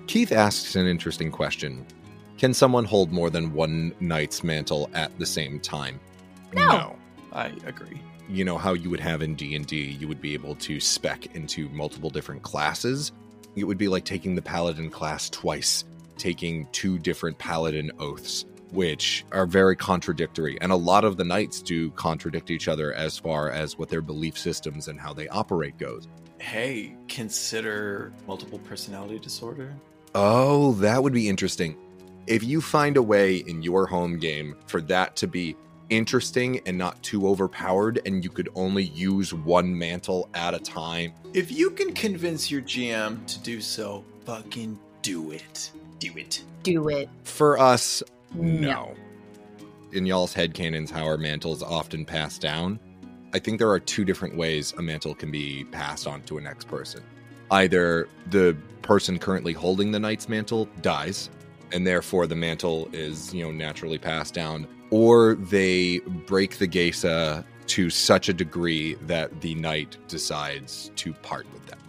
Keith 0.08 0.34
asks 0.34 0.76
an 0.76 0.86
interesting 0.86 1.32
question 1.32 1.86
Can 2.38 2.54
someone 2.54 2.84
hold 2.84 3.14
more 3.14 3.30
than 3.30 3.54
one 3.54 3.96
knight's 4.02 4.44
mantle 4.44 4.90
at 4.94 5.18
the 5.18 5.26
same 5.26 5.62
time? 5.62 5.98
No. 6.54 6.98
I 7.32 7.54
agree. 7.66 8.02
You 8.30 8.46
know 8.46 8.58
how 8.58 8.74
you 8.74 8.90
would 8.90 9.00
have 9.00 9.22
in 9.22 9.36
D&D 9.36 9.76
you 10.00 10.08
would 10.08 10.22
be 10.22 10.34
able 10.34 10.56
to 10.56 10.80
spec 10.80 11.36
into 11.36 11.68
multiple 11.70 12.10
different 12.10 12.44
classes. 12.44 13.12
It 13.56 13.64
would 13.64 13.78
be 13.78 13.88
like 13.88 14.06
taking 14.06 14.36
the 14.36 14.42
paladin 14.42 14.90
class 14.90 15.30
twice 15.30 15.84
taking 16.18 16.68
two 16.72 17.00
different 17.00 17.38
paladin 17.40 17.92
oaths 17.98 18.46
which 18.72 19.26
are 19.32 19.48
very 19.48 19.76
contradictory. 19.76 20.58
And 20.62 20.72
a 20.72 20.76
lot 20.76 21.04
of 21.04 21.18
the 21.18 21.24
knights 21.24 21.62
do 21.62 21.90
contradict 21.92 22.52
each 22.52 22.68
other 22.68 22.94
as 22.94 23.18
far 23.18 23.50
as 23.50 23.80
what 23.80 23.90
their 23.90 24.02
belief 24.02 24.38
systems 24.38 24.88
and 24.88 25.00
how 25.00 25.12
they 25.12 25.28
operate 25.30 25.78
goes. 25.80 26.08
Hey, 26.38 26.96
consider 27.08 28.14
multiple 28.28 28.60
personality 28.60 29.18
disorder. 29.20 29.76
oh 30.16 30.74
that 30.74 31.02
would 31.02 31.14
be 31.14 31.28
interesting. 31.28 31.76
If 32.28 32.44
you 32.44 32.62
find 32.62 32.96
a 32.96 33.02
way 33.02 33.38
in 33.38 33.64
your 33.64 33.88
home 33.88 34.20
game 34.20 34.56
for 34.68 34.82
that 34.82 35.16
to 35.16 35.28
be 35.28 35.56
interesting 35.90 36.62
and 36.66 36.78
not 36.78 37.02
too 37.04 37.28
overpowered 37.28 38.00
and 38.06 38.24
you 38.24 38.30
could 38.30 38.50
only 38.56 38.84
use 38.84 39.34
one 39.34 39.76
mantle 39.78 40.30
at 40.34 40.54
a 40.54 40.60
time 40.60 41.14
If 41.34 41.52
you 41.52 41.72
can 41.72 41.94
convince 41.94 42.50
your 42.50 42.62
GM 42.62 43.26
to 43.28 43.40
do 43.40 43.62
so, 43.62 44.04
fucking 44.26 44.80
do 45.02 45.32
it. 45.32 45.72
Do 46.00 46.12
it. 46.16 46.44
Do 46.64 46.90
it. 46.90 47.10
For 47.24 47.60
us, 47.60 48.04
no. 48.34 48.60
No. 48.60 48.96
In 49.92 50.06
y'all's 50.06 50.34
head 50.34 50.54
headcanons, 50.54 50.92
how 50.92 51.08
are 51.08 51.18
mantles 51.18 51.64
often 51.64 52.06
passed 52.06 52.42
down? 52.42 52.80
I 53.34 53.40
think 53.40 53.60
there 53.60 53.70
are 53.70 53.80
two 53.80 54.06
different 54.06 54.36
ways 54.36 54.74
a 54.78 54.82
mantle 54.82 55.16
can 55.16 55.32
be 55.32 55.66
passed 55.66 56.08
on 56.08 56.22
to 56.24 56.38
a 56.38 56.42
next 56.42 56.68
person. 56.68 57.02
Either 57.52 58.08
the 58.30 58.56
person 58.82 59.18
currently 59.18 59.54
holding 59.54 59.92
the 59.92 60.00
knight's 60.00 60.30
mantle 60.30 60.68
dies, 60.82 61.30
and 61.72 61.86
therefore 61.86 62.28
the 62.28 62.36
mantle 62.36 62.88
is, 62.94 63.34
you 63.34 63.44
know, 63.44 63.52
naturally 63.52 63.98
passed 63.98 64.34
down, 64.34 64.68
or 64.92 65.36
they 65.36 66.00
break 66.00 66.58
the 66.58 66.68
Gesa 66.68 67.44
to 67.68 67.90
such 67.90 68.30
a 68.30 68.34
degree 68.34 68.96
that 69.02 69.42
the 69.42 69.56
knight 69.56 69.98
decides 70.08 70.92
to 70.96 71.14
part 71.14 71.46
with 71.54 71.66
them. 71.68 71.80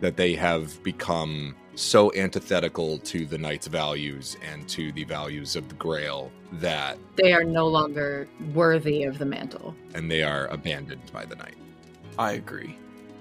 That 0.00 0.16
they 0.16 0.34
have 0.34 0.82
become 0.82 1.54
so 1.74 2.12
antithetical 2.14 2.98
to 2.98 3.24
the 3.24 3.38
knight's 3.38 3.66
values 3.66 4.36
and 4.52 4.68
to 4.68 4.92
the 4.92 5.04
values 5.04 5.56
of 5.56 5.68
the 5.68 5.74
grail 5.76 6.30
that 6.52 6.98
They 7.16 7.32
are 7.32 7.44
no 7.44 7.66
longer 7.68 8.28
worthy 8.54 9.04
of 9.04 9.18
the 9.18 9.24
mantle. 9.24 9.74
and 9.94 10.10
they 10.10 10.22
are 10.22 10.46
abandoned 10.48 11.10
by 11.12 11.24
the 11.24 11.36
knight. 11.36 11.54
I 12.18 12.32
agree. 12.32 12.76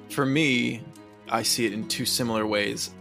For 0.09 0.25
me, 0.25 0.81
I 1.29 1.43
see 1.43 1.65
it 1.65 1.73
in 1.73 1.87
two 1.87 2.05
similar 2.05 2.45
ways. 2.45 2.91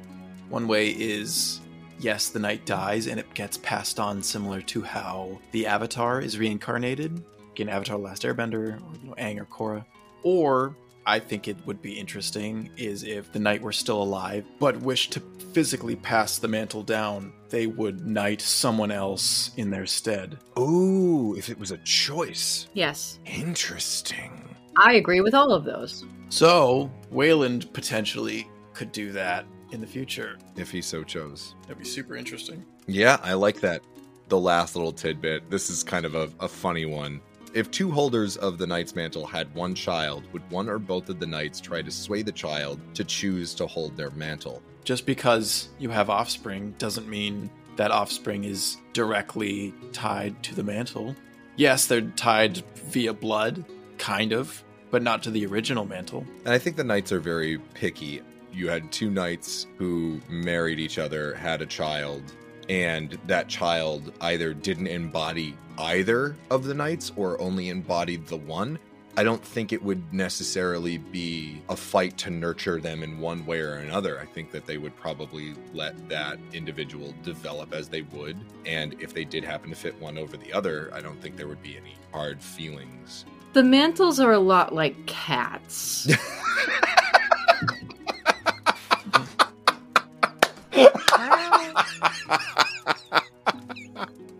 One 0.48 0.68
way 0.68 0.90
is 0.90 1.60
yes, 1.98 2.28
the 2.28 2.38
knight 2.38 2.66
dies 2.66 3.06
and 3.06 3.18
it 3.18 3.32
gets 3.34 3.56
passed 3.58 3.98
on 4.00 4.22
similar 4.22 4.60
to 4.62 4.82
how 4.82 5.38
the 5.52 5.66
avatar 5.66 6.20
is 6.20 6.38
reincarnated, 6.38 7.22
in 7.60 7.68
Avatar 7.68 7.98
Last 7.98 8.22
Airbender, 8.22 8.54
or 8.54 8.96
you 9.02 9.08
know, 9.08 9.14
Aang 9.14 9.40
or 9.40 9.44
Korra. 9.44 9.84
Or 10.22 10.76
I 11.06 11.18
think 11.18 11.48
it 11.48 11.56
would 11.66 11.80
be 11.82 11.92
interesting 11.92 12.70
is 12.76 13.02
if 13.02 13.32
the 13.32 13.38
knight 13.38 13.62
were 13.62 13.72
still 13.72 14.02
alive 14.02 14.44
but 14.58 14.76
wished 14.80 15.12
to 15.12 15.20
physically 15.52 15.96
pass 15.96 16.38
the 16.38 16.48
mantle 16.48 16.82
down, 16.82 17.32
they 17.48 17.66
would 17.66 18.06
knight 18.06 18.40
someone 18.40 18.90
else 18.90 19.50
in 19.56 19.70
their 19.70 19.86
stead. 19.86 20.38
Ooh, 20.58 21.34
if 21.36 21.48
it 21.48 21.58
was 21.58 21.70
a 21.70 21.78
choice. 21.78 22.68
Yes. 22.74 23.18
Interesting. 23.26 24.54
I 24.76 24.94
agree 24.94 25.20
with 25.20 25.34
all 25.34 25.52
of 25.52 25.64
those. 25.64 26.04
So, 26.28 26.90
Wayland 27.10 27.72
potentially 27.72 28.48
could 28.74 28.92
do 28.92 29.10
that 29.12 29.46
in 29.72 29.80
the 29.80 29.86
future. 29.86 30.38
If 30.56 30.70
he 30.70 30.80
so 30.82 31.02
chose. 31.04 31.54
That'd 31.62 31.78
be 31.78 31.84
super 31.84 32.16
interesting. 32.16 32.64
Yeah, 32.86 33.18
I 33.22 33.34
like 33.34 33.60
that. 33.60 33.82
The 34.28 34.38
last 34.38 34.76
little 34.76 34.92
tidbit. 34.92 35.50
This 35.50 35.70
is 35.70 35.82
kind 35.82 36.04
of 36.04 36.14
a, 36.14 36.30
a 36.40 36.48
funny 36.48 36.86
one. 36.86 37.20
If 37.54 37.70
two 37.70 37.90
holders 37.90 38.36
of 38.36 38.58
the 38.58 38.66
knight's 38.66 38.94
mantle 38.94 39.26
had 39.26 39.54
one 39.54 39.74
child, 39.74 40.24
would 40.32 40.48
one 40.50 40.68
or 40.68 40.78
both 40.78 41.08
of 41.08 41.18
the 41.18 41.26
knights 41.26 41.60
try 41.60 41.80
to 41.80 41.90
sway 41.90 42.22
the 42.22 42.32
child 42.32 42.78
to 42.94 43.04
choose 43.04 43.54
to 43.54 43.66
hold 43.66 43.96
their 43.96 44.10
mantle? 44.10 44.62
Just 44.84 45.06
because 45.06 45.70
you 45.78 45.88
have 45.90 46.10
offspring 46.10 46.74
doesn't 46.78 47.08
mean 47.08 47.50
that 47.76 47.90
offspring 47.90 48.44
is 48.44 48.76
directly 48.92 49.72
tied 49.92 50.42
to 50.42 50.54
the 50.54 50.62
mantle. 50.62 51.14
Yes, 51.56 51.86
they're 51.86 52.02
tied 52.02 52.58
via 52.74 53.12
blood, 53.12 53.64
kind 53.96 54.32
of, 54.32 54.62
but 54.90 55.02
not 55.02 55.22
to 55.22 55.30
the 55.30 55.46
original 55.46 55.84
mantle. 55.84 56.26
And 56.44 56.52
I 56.52 56.58
think 56.58 56.76
the 56.76 56.84
knights 56.84 57.12
are 57.12 57.20
very 57.20 57.58
picky. 57.74 58.20
You 58.58 58.68
had 58.68 58.90
two 58.90 59.08
knights 59.08 59.68
who 59.76 60.20
married 60.28 60.80
each 60.80 60.98
other, 60.98 61.32
had 61.32 61.62
a 61.62 61.66
child, 61.66 62.24
and 62.68 63.16
that 63.28 63.46
child 63.46 64.12
either 64.20 64.52
didn't 64.52 64.88
embody 64.88 65.56
either 65.78 66.34
of 66.50 66.64
the 66.64 66.74
knights 66.74 67.12
or 67.14 67.40
only 67.40 67.68
embodied 67.68 68.26
the 68.26 68.36
one. 68.36 68.80
I 69.16 69.22
don't 69.22 69.44
think 69.44 69.72
it 69.72 69.80
would 69.80 70.12
necessarily 70.12 70.98
be 70.98 71.62
a 71.68 71.76
fight 71.76 72.18
to 72.18 72.30
nurture 72.30 72.80
them 72.80 73.04
in 73.04 73.20
one 73.20 73.46
way 73.46 73.60
or 73.60 73.74
another. 73.74 74.18
I 74.18 74.26
think 74.26 74.50
that 74.50 74.66
they 74.66 74.76
would 74.76 74.96
probably 74.96 75.54
let 75.72 76.08
that 76.08 76.40
individual 76.52 77.14
develop 77.22 77.72
as 77.72 77.88
they 77.88 78.02
would. 78.02 78.36
And 78.66 79.00
if 79.00 79.14
they 79.14 79.24
did 79.24 79.44
happen 79.44 79.70
to 79.70 79.76
fit 79.76 79.96
one 80.00 80.18
over 80.18 80.36
the 80.36 80.52
other, 80.52 80.90
I 80.92 81.00
don't 81.00 81.22
think 81.22 81.36
there 81.36 81.46
would 81.46 81.62
be 81.62 81.76
any 81.76 81.94
hard 82.12 82.42
feelings. 82.42 83.24
The 83.52 83.62
mantles 83.62 84.18
are 84.18 84.32
a 84.32 84.40
lot 84.40 84.74
like 84.74 85.06
cats. 85.06 86.08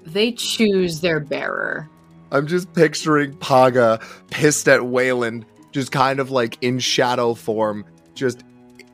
they 0.06 0.32
choose 0.32 1.00
their 1.00 1.20
bearer. 1.20 1.88
I'm 2.30 2.46
just 2.46 2.72
picturing 2.74 3.36
Paga 3.38 4.00
pissed 4.30 4.68
at 4.68 4.86
Wayland, 4.86 5.46
just 5.72 5.92
kind 5.92 6.20
of 6.20 6.30
like 6.30 6.58
in 6.60 6.78
shadow 6.78 7.34
form, 7.34 7.84
just 8.14 8.44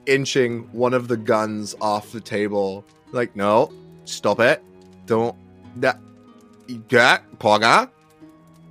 inching 0.07 0.69
one 0.73 0.95
of 0.95 1.09
the 1.09 1.17
guns 1.17 1.75
off 1.81 2.13
the 2.13 2.21
table. 2.21 2.85
Like, 3.13 3.35
no, 3.35 3.73
stop 4.05 4.41
it. 4.41 4.63
Don't. 5.07 5.37
That. 5.77 5.99
Yeah, 6.89 7.19
Paga. 7.39 7.91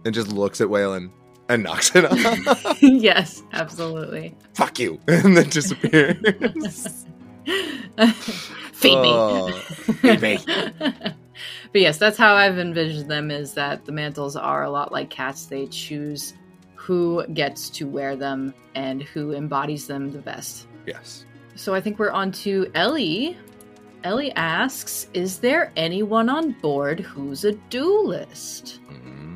And 0.05 0.13
just 0.13 0.29
looks 0.29 0.59
at 0.61 0.69
Wayland 0.69 1.11
and 1.49 1.63
knocks 1.63 1.95
it 1.95 2.05
off. 2.05 2.77
yes, 2.81 3.43
absolutely. 3.53 4.35
Fuck 4.53 4.79
you. 4.79 4.99
And 5.07 5.37
then 5.37 5.49
disappears. 5.49 6.17
Feed 8.83 9.01
me. 9.01 9.09
Oh, 9.11 9.49
feed 10.01 10.21
me. 10.21 10.39
but 10.77 11.81
yes, 11.81 11.97
that's 11.97 12.17
how 12.17 12.33
I've 12.35 12.59
envisioned 12.59 13.09
them 13.09 13.31
is 13.31 13.53
that 13.53 13.85
the 13.85 13.91
mantles 13.91 14.35
are 14.35 14.63
a 14.63 14.69
lot 14.69 14.91
like 14.91 15.09
cats. 15.09 15.45
They 15.45 15.67
choose 15.67 16.33
who 16.75 17.25
gets 17.27 17.69
to 17.69 17.87
wear 17.87 18.17
them 18.17 18.53
and 18.75 19.01
who 19.01 19.33
embodies 19.33 19.87
them 19.87 20.11
the 20.11 20.19
best. 20.19 20.67
Yes. 20.85 21.25
So 21.55 21.73
I 21.73 21.79
think 21.79 21.97
we're 21.97 22.11
on 22.11 22.31
to 22.43 22.69
Ellie. 22.75 23.37
Ellie 24.03 24.33
asks, 24.33 25.07
Is 25.13 25.39
there 25.39 25.71
anyone 25.77 26.27
on 26.27 26.51
board 26.59 26.99
who's 26.99 27.45
a 27.45 27.53
duelist? 27.53 28.81
Mm. 28.91 29.32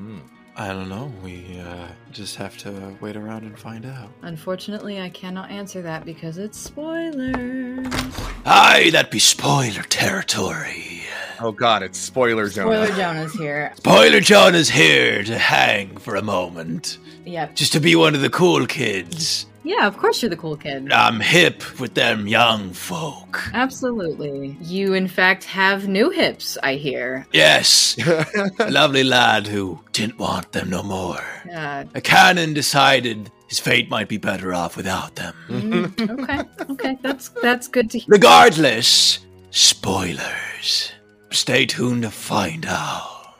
I 0.59 0.69
don't 0.69 0.89
know. 0.89 1.11
We 1.23 1.59
uh, 1.59 1.87
just 2.11 2.35
have 2.37 2.57
to 2.59 2.97
wait 2.99 3.15
around 3.15 3.43
and 3.43 3.57
find 3.57 3.85
out. 3.85 4.09
Unfortunately, 4.23 4.99
I 4.99 5.09
cannot 5.09 5.51
answer 5.51 5.83
that 5.83 6.03
because 6.03 6.39
it's 6.39 6.57
spoilers. 6.57 7.87
Aye, 8.43 8.89
that 8.91 9.11
be 9.11 9.19
spoiler 9.19 9.83
territory. 9.83 11.03
Oh 11.39 11.51
god, 11.51 11.83
it's 11.83 11.99
spoiler 11.99 12.49
Jonah. 12.49 12.85
Spoiler 12.87 12.97
Jonah's 12.97 13.33
here. 13.33 13.71
Spoiler 13.77 14.19
John 14.19 14.55
is 14.55 14.67
here 14.69 15.23
to 15.23 15.37
hang 15.37 15.95
for 15.97 16.15
a 16.15 16.23
moment, 16.23 16.97
Yep. 17.25 17.53
just 17.55 17.73
to 17.73 17.79
be 17.79 17.95
one 17.95 18.15
of 18.15 18.21
the 18.21 18.29
cool 18.31 18.65
kids. 18.65 19.45
Yeah, 19.68 19.86
of 19.86 19.97
course 19.97 20.22
you're 20.22 20.30
the 20.30 20.38
cool 20.38 20.55
kid. 20.55 20.91
I'm 20.93 21.20
hip 21.20 21.78
with 21.78 21.93
them 21.93 22.26
young 22.26 22.72
folk. 22.72 23.41
Absolutely. 23.53 24.57
You, 24.61 24.93
in 24.93 25.09
fact, 25.09 25.43
have 25.43 25.89
new 25.89 26.09
hips, 26.09 26.57
I 26.63 26.76
hear. 26.76 27.28
Yes, 27.34 27.97
a 28.59 28.72
lovely 28.72 29.03
lad 29.03 29.45
who 29.45 29.80
didn't 29.91 30.20
want 30.20 30.53
them 30.53 30.70
no 30.70 30.84
more. 30.84 31.22
Uh, 31.53 31.84
A 31.95 31.99
canon 31.99 32.53
decided 32.53 33.30
his 33.49 33.59
fate 33.59 33.89
might 33.89 34.07
be 34.07 34.18
better 34.18 34.53
off 34.53 34.78
without 34.78 35.15
them. 35.15 35.36
mm, 35.49 36.09
okay, 36.22 36.63
okay, 36.72 36.97
that's 37.01 37.28
that's 37.41 37.68
good 37.68 37.91
to 37.91 37.99
hear. 37.99 38.07
Regardless, 38.07 39.20
spoilers. 39.51 40.93
Stay 41.32 41.65
tuned 41.65 42.03
to 42.03 42.09
find 42.09 42.65
out. 42.65 43.36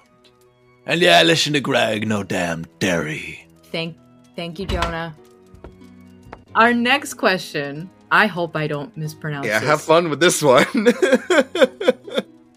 And 0.86 1.00
yeah, 1.00 1.24
listen 1.24 1.54
to 1.54 1.62
Greg, 1.62 2.06
no 2.06 2.24
damn 2.24 2.66
dairy. 2.80 3.48
Thank, 3.72 3.98
thank 4.36 4.60
you, 4.60 4.66
Jonah. 4.66 5.16
Our 6.58 6.74
next 6.74 7.14
question. 7.14 7.88
I 8.10 8.26
hope 8.26 8.56
I 8.56 8.66
don't 8.66 8.98
mispronounce. 8.98 9.46
It. 9.46 9.50
Yeah, 9.50 9.60
this. 9.60 9.70
have 9.70 9.82
fun 9.82 10.10
with 10.10 10.20
this 10.20 10.42
one. 10.42 10.64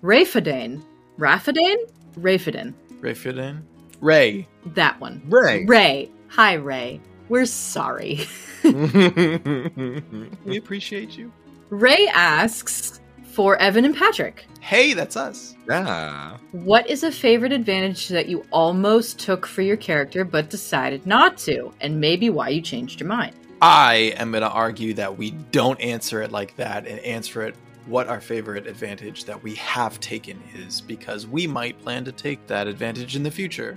Rafadane. 0.02 0.82
Rafadane? 1.18 1.76
Rafadane. 2.18 2.72
Ray? 3.02 3.58
Ray. 4.00 4.48
That 4.74 4.98
one. 5.00 5.20
Ray. 5.28 5.66
Ray. 5.66 6.10
Hi, 6.28 6.54
Ray. 6.54 6.98
We're 7.28 7.44
sorry. 7.44 8.26
We 8.62 10.56
appreciate 10.56 11.18
you. 11.18 11.30
Ray 11.68 12.08
asks 12.14 13.00
for 13.24 13.56
Evan 13.58 13.84
and 13.84 13.94
Patrick. 13.94 14.46
Hey, 14.60 14.94
that's 14.94 15.16
us. 15.16 15.54
yeah. 15.68 16.38
What 16.52 16.88
is 16.88 17.02
a 17.02 17.12
favorite 17.12 17.52
advantage 17.52 18.08
that 18.08 18.28
you 18.28 18.46
almost 18.50 19.18
took 19.18 19.46
for 19.46 19.60
your 19.62 19.76
character 19.76 20.24
but 20.24 20.48
decided 20.48 21.06
not 21.06 21.36
to? 21.38 21.72
And 21.82 22.00
maybe 22.00 22.30
why 22.30 22.48
you 22.48 22.62
changed 22.62 23.00
your 23.00 23.08
mind? 23.08 23.34
I 23.62 24.14
am 24.16 24.30
going 24.30 24.42
to 24.42 24.50
argue 24.50 24.94
that 24.94 25.18
we 25.18 25.32
don't 25.32 25.80
answer 25.80 26.22
it 26.22 26.32
like 26.32 26.56
that 26.56 26.86
and 26.86 26.98
answer 27.00 27.42
it 27.42 27.54
what 27.86 28.08
our 28.08 28.20
favorite 28.20 28.66
advantage 28.66 29.24
that 29.24 29.42
we 29.42 29.54
have 29.56 30.00
taken 30.00 30.40
is 30.54 30.80
because 30.80 31.26
we 31.26 31.46
might 31.46 31.80
plan 31.82 32.04
to 32.04 32.12
take 32.12 32.46
that 32.46 32.66
advantage 32.66 33.16
in 33.16 33.22
the 33.22 33.30
future. 33.30 33.76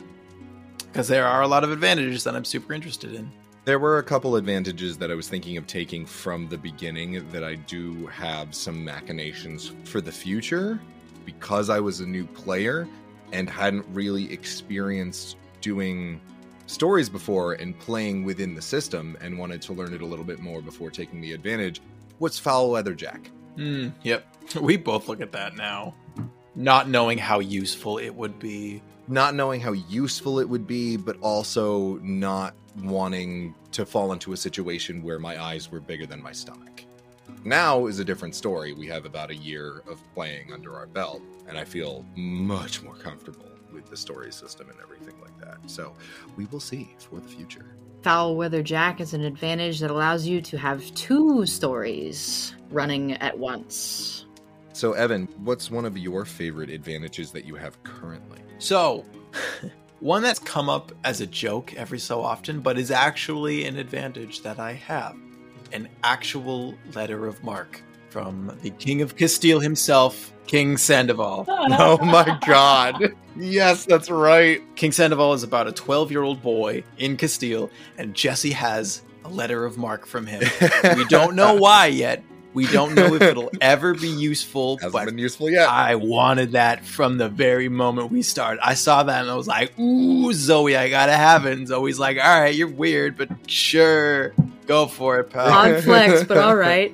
Because 0.78 1.08
there 1.08 1.26
are 1.26 1.42
a 1.42 1.48
lot 1.48 1.64
of 1.64 1.72
advantages 1.72 2.24
that 2.24 2.36
I'm 2.36 2.46
super 2.46 2.74
interested 2.74 3.14
in. 3.14 3.30
There 3.66 3.80
were 3.80 3.98
a 3.98 4.04
couple 4.04 4.36
advantages 4.36 4.98
that 4.98 5.10
I 5.10 5.16
was 5.16 5.28
thinking 5.28 5.58
of 5.58 5.68
taking 5.68 6.06
from 6.06 6.48
the 6.48 6.58
beginning 6.58 7.30
that 7.32 7.44
I 7.44 7.56
do 7.56 8.08
have 8.08 8.54
some 8.54 8.84
machinations 8.84 9.72
for 9.86 10.00
the 10.00 10.12
future 10.12 10.80
because 11.26 11.70
I 11.70 11.80
was 11.80 12.00
a 12.00 12.06
new 12.06 12.26
player 12.26 12.88
and 13.32 13.50
hadn't 13.50 13.86
really 13.90 14.32
experienced 14.32 15.38
doing 15.62 16.22
stories 16.66 17.10
before 17.10 17.54
and 17.54 17.78
playing 17.80 18.24
within 18.24 18.56
the 18.56 18.62
system 18.62 19.18
and 19.22 19.38
wanted 19.38 19.62
to 19.64 19.74
learn 19.74 19.94
it 19.94 20.02
a 20.02 20.06
little 20.06 20.26
bit 20.26 20.40
more 20.40 20.62
before 20.62 20.90
taking 20.90 21.22
the 21.22 21.34
advantage. 21.34 21.82
What's 22.20 22.40
Foul 22.40 22.72
Weather 22.72 22.94
Jack? 22.94 23.30
Hmm, 23.56 23.90
yep. 24.04 24.26
We 24.62 24.78
both 24.78 25.08
look 25.08 25.22
at 25.22 25.32
that 25.32 25.56
now. 25.56 25.96
Not 26.56 26.90
knowing 26.90 27.18
how 27.18 27.40
useful 27.40 27.98
it 27.98 28.14
would 28.14 28.40
be. 28.40 28.82
Not 29.08 29.36
knowing 29.36 29.60
how 29.60 29.72
useful 29.72 30.40
it 30.40 30.48
would 30.48 30.68
be, 30.68 30.98
but 30.98 31.18
also 31.22 31.98
not 32.00 32.54
wanting 32.82 33.56
to 33.72 33.86
fall 33.86 34.14
into 34.14 34.34
a 34.34 34.38
situation 34.38 35.02
where 35.02 35.20
my 35.20 35.42
eyes 35.42 35.72
were 35.72 35.80
bigger 35.80 36.06
than 36.06 36.22
my 36.22 36.32
stomach. 36.32 36.86
Now 37.44 37.88
is 37.88 38.00
a 38.00 38.06
different 38.06 38.36
story. 38.36 38.74
We 38.74 38.88
have 38.88 39.06
about 39.06 39.32
a 39.32 39.36
year 39.36 39.82
of 39.88 40.02
playing 40.14 40.54
under 40.54 40.76
our 40.76 40.88
belt, 40.88 41.22
and 41.48 41.58
I 41.58 41.66
feel 41.66 42.06
much 42.16 42.84
more 42.84 42.96
comfortable 42.96 43.53
with 43.74 43.90
the 43.90 43.98
story 43.98 44.32
system 44.32 44.70
and 44.70 44.80
everything 44.82 45.16
like 45.22 45.38
that. 45.40 45.58
So 45.70 45.94
we 46.38 46.46
will 46.46 46.60
see 46.60 46.96
for 47.00 47.20
the 47.20 47.28
future. 47.28 47.76
Foul 48.04 48.36
Weather 48.36 48.62
Jack 48.62 49.00
is 49.00 49.14
an 49.14 49.22
advantage 49.22 49.80
that 49.80 49.90
allows 49.90 50.28
you 50.28 50.42
to 50.42 50.58
have 50.58 50.94
two 50.94 51.46
stories 51.46 52.54
running 52.70 53.14
at 53.14 53.38
once. 53.38 54.26
So, 54.74 54.94
Evan, 54.94 55.28
what's 55.44 55.72
one 55.72 55.86
of 55.86 55.98
your 55.98 56.26
favorite 56.26 56.70
advantages 56.70 57.32
that 57.32 57.46
you 57.46 57.56
have 57.56 57.82
currently? 57.84 58.40
So, 58.58 59.06
one 60.00 60.22
that's 60.22 60.40
come 60.40 60.68
up 60.68 60.92
as 61.06 61.22
a 61.22 61.28
joke 61.28 61.74
every 61.76 62.00
so 62.00 62.22
often, 62.22 62.60
but 62.60 62.78
is 62.78 62.92
actually 62.92 63.66
an 63.66 63.78
advantage 63.78 64.42
that 64.42 64.60
I 64.60 64.74
have 64.74 65.16
an 65.72 65.88
actual 66.04 66.76
letter 66.94 67.26
of 67.26 67.42
marque 67.44 67.82
from 68.10 68.58
the 68.62 68.70
King 68.72 69.02
of 69.02 69.16
Castille 69.16 69.60
himself, 69.60 70.33
King 70.48 70.78
Sandoval. 70.78 71.46
Oh 71.80 71.98
my 72.04 72.38
god. 72.46 73.14
Yes, 73.36 73.86
that's 73.86 74.10
right. 74.10 74.62
King 74.76 74.92
Sandoval 74.92 75.34
is 75.34 75.44
about 75.44 75.68
a 75.68 75.72
12 75.72 76.12
year 76.12 76.22
old 76.22 76.42
boy 76.42 76.84
in 76.98 77.18
Castille, 77.18 77.70
and 77.98 78.14
Jesse 78.14 78.52
has 78.52 79.02
a 79.26 79.30
letter 79.30 79.66
of 79.66 79.78
marque 79.78 80.06
from 80.06 80.28
him. 80.28 80.44
we 80.96 81.06
don't 81.06 81.36
know 81.36 81.56
why 81.56 81.88
yet. 81.88 82.24
We 82.54 82.68
don't 82.68 82.94
know 82.94 83.16
if 83.16 83.22
it'll 83.24 83.50
ever 83.62 83.96
be 83.96 84.10
useful, 84.10 84.78
Hasn't 84.78 84.94
but 84.94 85.06
been 85.06 85.18
useful 85.18 85.50
yet. 85.50 85.68
I 85.68 85.96
wanted 85.96 86.52
that 86.52 86.86
from 86.86 87.18
the 87.18 87.28
very 87.28 87.68
moment 87.68 88.12
we 88.12 88.22
started. 88.22 88.60
I 88.64 88.76
saw 88.76 89.02
that 89.02 89.22
and 89.22 89.32
I 89.32 89.36
was 89.36 89.48
like, 89.48 89.78
ooh, 89.80 90.32
Zoe, 90.34 90.76
I 90.76 90.90
gotta 90.90 91.14
have 91.14 91.48
it. 91.48 91.58
And 91.58 91.68
Zoe's 91.68 91.98
like, 91.98 92.18
all 92.18 92.42
right, 92.42 92.54
you're 92.54 92.68
weird, 92.68 93.18
but 93.18 93.30
sure, 93.48 94.34
go 94.68 94.86
for 94.86 95.20
it, 95.20 95.32
pal. 95.32 95.52
Odd 95.52 95.84
flex, 95.84 96.26
but 96.26 96.38
all 96.38 96.56
right. 96.56 96.94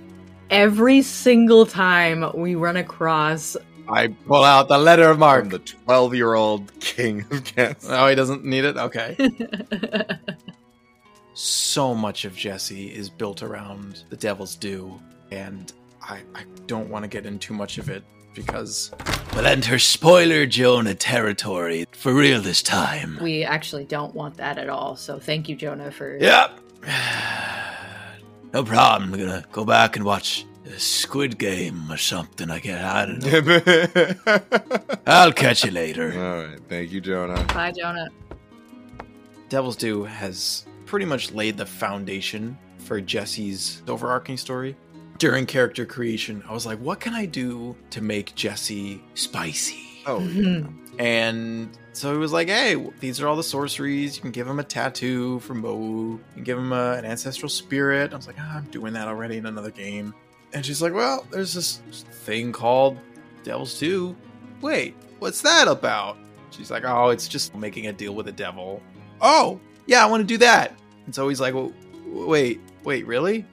Every 0.50 1.02
single 1.04 1.66
time 1.66 2.26
we 2.34 2.56
run 2.56 2.76
across, 2.76 3.56
I 3.88 4.08
pull 4.08 4.43
out 4.43 4.68
the 4.68 4.78
letter 4.78 5.10
of 5.10 5.20
marque. 5.20 5.43
From 5.43 5.50
the 5.50 5.60
12 5.60 6.16
year 6.16 6.34
old 6.34 6.80
king 6.80 7.26
of 7.32 7.43
cats. 7.43 7.86
Oh, 7.89 8.08
he 8.08 8.16
doesn't 8.16 8.43
need 8.43 8.66
it? 8.66 8.78
Okay. 8.78 9.16
so 11.34 11.93
much 11.93 12.26
of 12.26 12.36
Jesse 12.36 12.88
is 12.88 13.10
built 13.10 13.43
around 13.43 14.04
the 14.10 14.18
Devil's 14.18 14.56
Due, 14.56 15.00
and 15.32 15.72
I, 16.02 16.22
I 16.36 16.43
don't 16.68 16.89
want 16.89 17.04
to 17.04 17.10
get 17.10 17.26
into 17.26 17.47
too 17.47 17.54
much 17.54 17.78
of 17.78 17.89
it 17.89 18.04
because 18.34 18.91
We'll 19.36 19.45
enter 19.45 19.78
spoiler 19.78 20.45
Jonah 20.45 20.95
territory 20.95 21.86
for 21.91 22.14
real 22.14 22.41
this 22.41 22.64
time. 22.64 23.20
we 23.22 23.43
actually 23.43 23.86
don't 23.86 24.16
want 24.16 24.38
that 24.38 24.58
at 24.58 24.70
all. 24.70 24.95
So 24.95 25.20
thank 25.20 25.47
you, 25.47 25.56
Jonah, 25.56 25.91
for 25.91 26.18
Yep. 26.18 26.60
No 28.54 28.64
problem. 28.64 29.14
I'm 29.14 29.20
gonna 29.20 29.45
go 29.52 29.64
back 29.64 29.95
and 29.95 30.06
watch 30.06 30.45
a 30.66 30.80
Squid 30.80 31.38
Game 31.38 31.91
or 31.91 31.97
something. 31.97 32.50
I 32.50 32.60
guess 32.60 32.84
I 32.84 33.06
don't 33.06 33.20
know. 33.20 35.00
I'll 35.08 35.32
catch 35.34 35.66
you 35.66 35.72
later. 35.72 36.14
All 36.14 36.45
right. 36.47 36.60
Thank 36.68 36.91
you, 36.91 37.02
Jonah. 37.02 37.43
Bye, 37.54 37.72
Jonah. 37.72 38.10
Devil's 39.50 39.76
Due 39.76 40.04
has 40.04 40.66
pretty 40.86 41.06
much 41.06 41.32
laid 41.32 41.58
the 41.58 41.66
foundation 41.66 42.58
for 42.78 43.02
Jesse's 43.02 43.82
overarching 43.88 44.38
story. 44.38 44.76
During 45.18 45.45
character 45.45 45.86
creation, 45.86 46.43
I 46.47 46.54
was 46.54 46.66
like, 46.66 46.80
what 46.80 47.00
can 47.00 47.14
I 47.14 47.26
do 47.26 47.76
to 47.89 48.02
make 48.02 48.36
Jesse 48.36 49.04
spicy? 49.16 50.02
Oh, 50.06 50.20
And 51.00 51.78
so 52.00 52.14
he 52.14 52.18
was 52.18 52.32
like, 52.32 52.47
hey, 52.47 52.76
these 53.02 53.20
are 53.20 53.28
all 53.28 53.36
the 53.36 53.43
sorceries. 53.43 54.16
You 54.16 54.22
can 54.22 54.32
give 54.32 54.47
him 54.47 54.60
a 54.60 54.64
tattoo 54.64 55.39
from 55.41 55.60
Mo. 55.60 56.18
You 56.34 56.43
give 56.43 56.58
him 56.58 56.72
a, 56.72 56.93
an 56.93 57.04
ancestral 57.04 57.50
spirit. 57.50 58.14
I 58.14 58.16
was 58.16 58.26
like, 58.26 58.38
ah, 58.39 58.56
I'm 58.56 58.64
doing 58.72 58.93
that 58.93 59.10
already 59.10 59.36
in 59.36 59.45
another 59.45 59.70
game. 59.70 60.14
And 60.54 60.66
she's 60.66 60.82
like, 60.82 60.93
well, 60.93 61.28
there's 61.30 61.54
this 61.54 61.82
thing 62.24 62.54
called 62.54 62.97
Devil's 63.43 63.78
Due. 63.78 64.16
Wait, 64.62 64.95
what's 65.20 65.41
that 65.41 65.68
about? 65.68 66.18
She's 66.52 66.72
like, 66.72 66.86
oh, 66.86 67.10
it's 67.10 67.28
just 67.28 67.54
making 67.54 67.88
a 67.88 67.91
deal 67.91 68.16
with 68.16 68.28
the 68.28 68.32
devil. 68.32 68.82
Oh, 69.20 69.60
yeah, 69.86 70.02
I 70.02 70.06
want 70.08 70.22
to 70.22 70.28
do 70.28 70.38
that. 70.38 70.80
And 71.06 71.14
so 71.14 71.28
he's 71.28 71.41
like, 71.41 71.54
well, 71.54 71.74
wait, 72.06 72.62
wait, 72.86 73.06
really? 73.08 73.45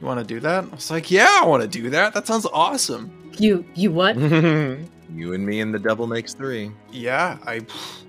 You 0.00 0.06
want 0.06 0.18
to 0.18 0.26
do 0.26 0.40
that? 0.40 0.64
I 0.64 0.74
was 0.74 0.90
like, 0.90 1.12
yeah, 1.12 1.40
I 1.42 1.46
want 1.46 1.62
to 1.62 1.68
do 1.68 1.90
that. 1.90 2.12
That 2.12 2.26
sounds 2.26 2.44
awesome. 2.52 3.23
You, 3.38 3.64
you 3.74 3.90
what? 3.90 4.16
You 5.14 5.32
and 5.34 5.46
me 5.46 5.60
and 5.60 5.72
the 5.72 5.78
devil 5.78 6.06
makes 6.06 6.34
three. 6.34 6.72
Yeah, 6.90 7.38
I 7.46 7.60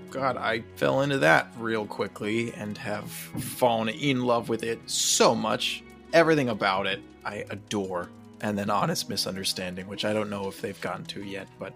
God, 0.10 0.38
I 0.38 0.62
fell 0.76 1.02
into 1.02 1.18
that 1.20 1.52
real 1.60 1.86
quickly 1.86 2.54
and 2.54 2.78
have 2.78 3.12
fallen 3.12 3.90
in 3.90 4.22
love 4.22 4.50
with 4.50 4.64
it 4.64 4.80
so 4.90 5.36
much. 5.36 5.84
Everything 6.14 6.50
about 6.50 6.88
it 6.88 7.02
I 7.26 7.46
adore. 7.50 8.10
And 8.42 8.58
then 8.58 8.70
honest 8.70 9.10
misunderstanding, 9.10 9.88
which 9.88 10.06
I 10.06 10.14
don't 10.14 10.30
know 10.30 10.48
if 10.48 10.62
they've 10.62 10.80
gotten 10.82 11.06
to 11.06 11.24
yet, 11.24 11.48
but 11.60 11.74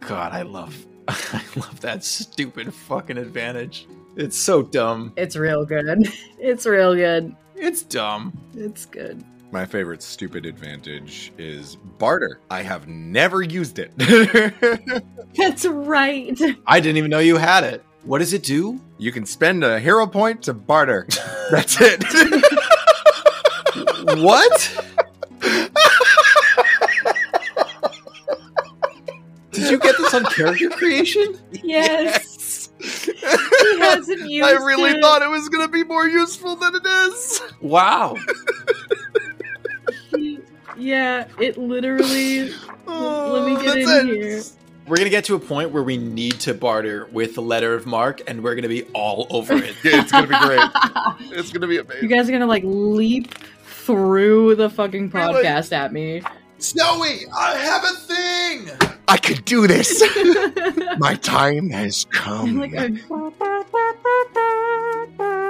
God, 0.00 0.32
I 0.32 0.42
love 0.42 0.86
I 1.08 1.42
love 1.56 1.80
that 1.80 2.04
stupid 2.04 2.72
fucking 2.72 3.18
advantage. 3.18 3.86
It's 4.16 4.38
so 4.38 4.62
dumb. 4.62 5.12
It's 5.16 5.36
real 5.36 5.64
good. 5.64 6.08
It's 6.38 6.66
real 6.66 6.94
good. 6.94 7.34
It's 7.56 7.82
dumb. 7.82 8.36
It's 8.54 8.86
good. 8.86 9.24
My 9.56 9.64
favorite 9.64 10.02
stupid 10.02 10.44
advantage 10.44 11.32
is 11.38 11.76
barter. 11.76 12.40
I 12.50 12.60
have 12.60 12.88
never 12.88 13.40
used 13.40 13.78
it. 13.78 13.90
That's 15.34 15.64
right. 15.64 16.38
I 16.66 16.78
didn't 16.78 16.98
even 16.98 17.10
know 17.10 17.20
you 17.20 17.38
had 17.38 17.64
it. 17.64 17.82
What 18.04 18.18
does 18.18 18.34
it 18.34 18.42
do? 18.42 18.78
you 18.98 19.12
can 19.12 19.24
spend 19.24 19.64
a 19.64 19.80
hero 19.80 20.06
point 20.06 20.42
to 20.42 20.52
barter. 20.52 21.08
That's 21.50 21.78
it. 21.80 22.04
What? 24.18 24.84
Did 29.52 29.70
you 29.70 29.78
get 29.78 29.96
this 29.96 30.12
on 30.12 30.24
character 30.26 30.68
creation? 30.68 31.38
Yes. 31.64 32.68
He 32.78 33.78
hasn't 33.80 34.28
used 34.28 34.46
I 34.46 34.52
really 34.64 34.90
it. 34.90 35.00
thought 35.00 35.22
it 35.22 35.30
was 35.30 35.48
going 35.48 35.66
to 35.66 35.72
be 35.72 35.82
more 35.82 36.06
useful 36.06 36.56
than 36.56 36.74
it 36.74 36.86
is. 36.86 37.40
Wow. 37.62 38.16
Yeah, 40.76 41.26
it 41.40 41.56
literally. 41.56 42.52
Oh, 42.86 43.30
Let 43.32 43.46
me 43.46 43.56
oh, 43.56 43.62
get 43.62 43.76
in 43.78 44.08
it. 44.08 44.14
here. 44.14 44.42
We're 44.86 44.96
gonna 44.96 45.10
get 45.10 45.24
to 45.24 45.34
a 45.34 45.40
point 45.40 45.72
where 45.72 45.82
we 45.82 45.96
need 45.96 46.38
to 46.40 46.54
barter 46.54 47.08
with 47.10 47.34
the 47.34 47.42
letter 47.42 47.74
of 47.74 47.86
marque, 47.86 48.22
and 48.28 48.44
we're 48.44 48.54
gonna 48.54 48.68
be 48.68 48.84
all 48.94 49.26
over 49.30 49.54
it. 49.54 49.74
Yeah, 49.82 50.00
it's 50.02 50.12
going 50.12 50.28
to 50.28 50.30
be 50.30 50.38
great. 50.46 50.70
It's 51.36 51.50
going 51.50 51.62
to 51.62 51.66
be 51.66 51.78
amazing. 51.78 52.08
You 52.08 52.16
guys 52.16 52.28
are 52.28 52.32
gonna 52.32 52.46
like 52.46 52.62
leap 52.64 53.34
through 53.64 54.54
the 54.54 54.70
fucking 54.70 55.10
Really? 55.10 55.42
podcast 55.44 55.72
at 55.72 55.92
me. 55.92 56.22
Snowy, 56.58 57.26
I 57.36 57.56
have 57.56 57.84
a 57.84 57.94
thing. 57.96 58.70
I 59.08 59.16
could 59.18 59.44
do 59.44 59.66
this. 59.66 60.00
My 60.98 61.14
time 61.16 61.68
has 61.70 62.06
come. 62.10 62.60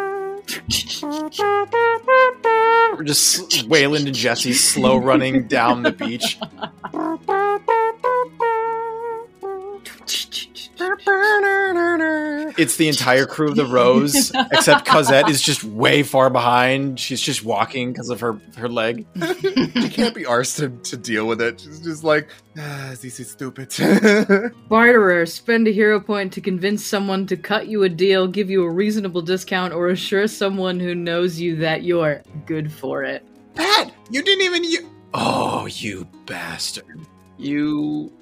We're 2.93 3.05
just 3.05 3.67
Wayland 3.69 4.07
and 4.07 4.17
Jesse 4.17 4.53
slow 4.53 4.97
running 4.97 5.49
down 5.49 5.83
the 5.83 5.93
beach. 5.93 6.39
It's 12.59 12.77
the 12.77 12.89
entire 12.89 13.27
crew 13.27 13.49
of 13.49 13.57
the 13.57 13.67
Rose, 13.67 14.33
except 14.53 14.87
Cosette 14.87 15.29
is 15.29 15.43
just 15.43 15.65
way 15.65 16.03
far 16.03 16.31
behind. 16.31 16.99
She's 16.99 17.21
just 17.21 17.45
walking 17.45 17.93
because 17.93 18.09
of 18.09 18.21
her 18.21 18.39
her 18.57 18.69
leg. 18.69 19.07
she 19.15 19.89
can't 19.91 20.15
be 20.15 20.25
arsed 20.25 20.57
to, 20.59 20.69
to 20.91 20.97
deal 20.97 21.27
with 21.27 21.41
it. 21.41 21.61
She's 21.61 21.81
just 21.81 22.05
like, 22.05 22.29
ah, 22.59 22.95
this 23.01 23.21
is 23.21 23.31
stupid. 23.31 23.69
Barterer, 24.69 25.27
spend 25.27 25.69
a 25.69 25.71
hero 25.71 26.01
point 26.01 26.33
to 26.35 26.41
convince 26.41 26.85
someone 26.85 27.27
to 27.27 27.37
cut 27.37 27.69
you 27.69 27.83
a 27.83 27.89
deal, 27.89 28.27
give 28.27 28.49
you 28.49 28.63
a 28.65 28.71
reasonable 28.71 29.23
discount, 29.23 29.75
or 29.75 29.89
assure 29.89 30.27
someone 30.27 30.81
who 30.81 30.95
knows 30.95 31.39
you 31.39 31.57
that 31.57 31.83
you're 31.83 32.23
good 32.47 32.73
for 32.73 33.03
it. 33.03 33.23
Pat, 33.55 33.93
you 34.11 34.23
didn't 34.23 34.45
even 34.45 34.65
you. 34.65 34.91
Oh, 35.13 35.67
you 35.67 36.07
bastard! 36.27 37.01
You. 37.39 38.13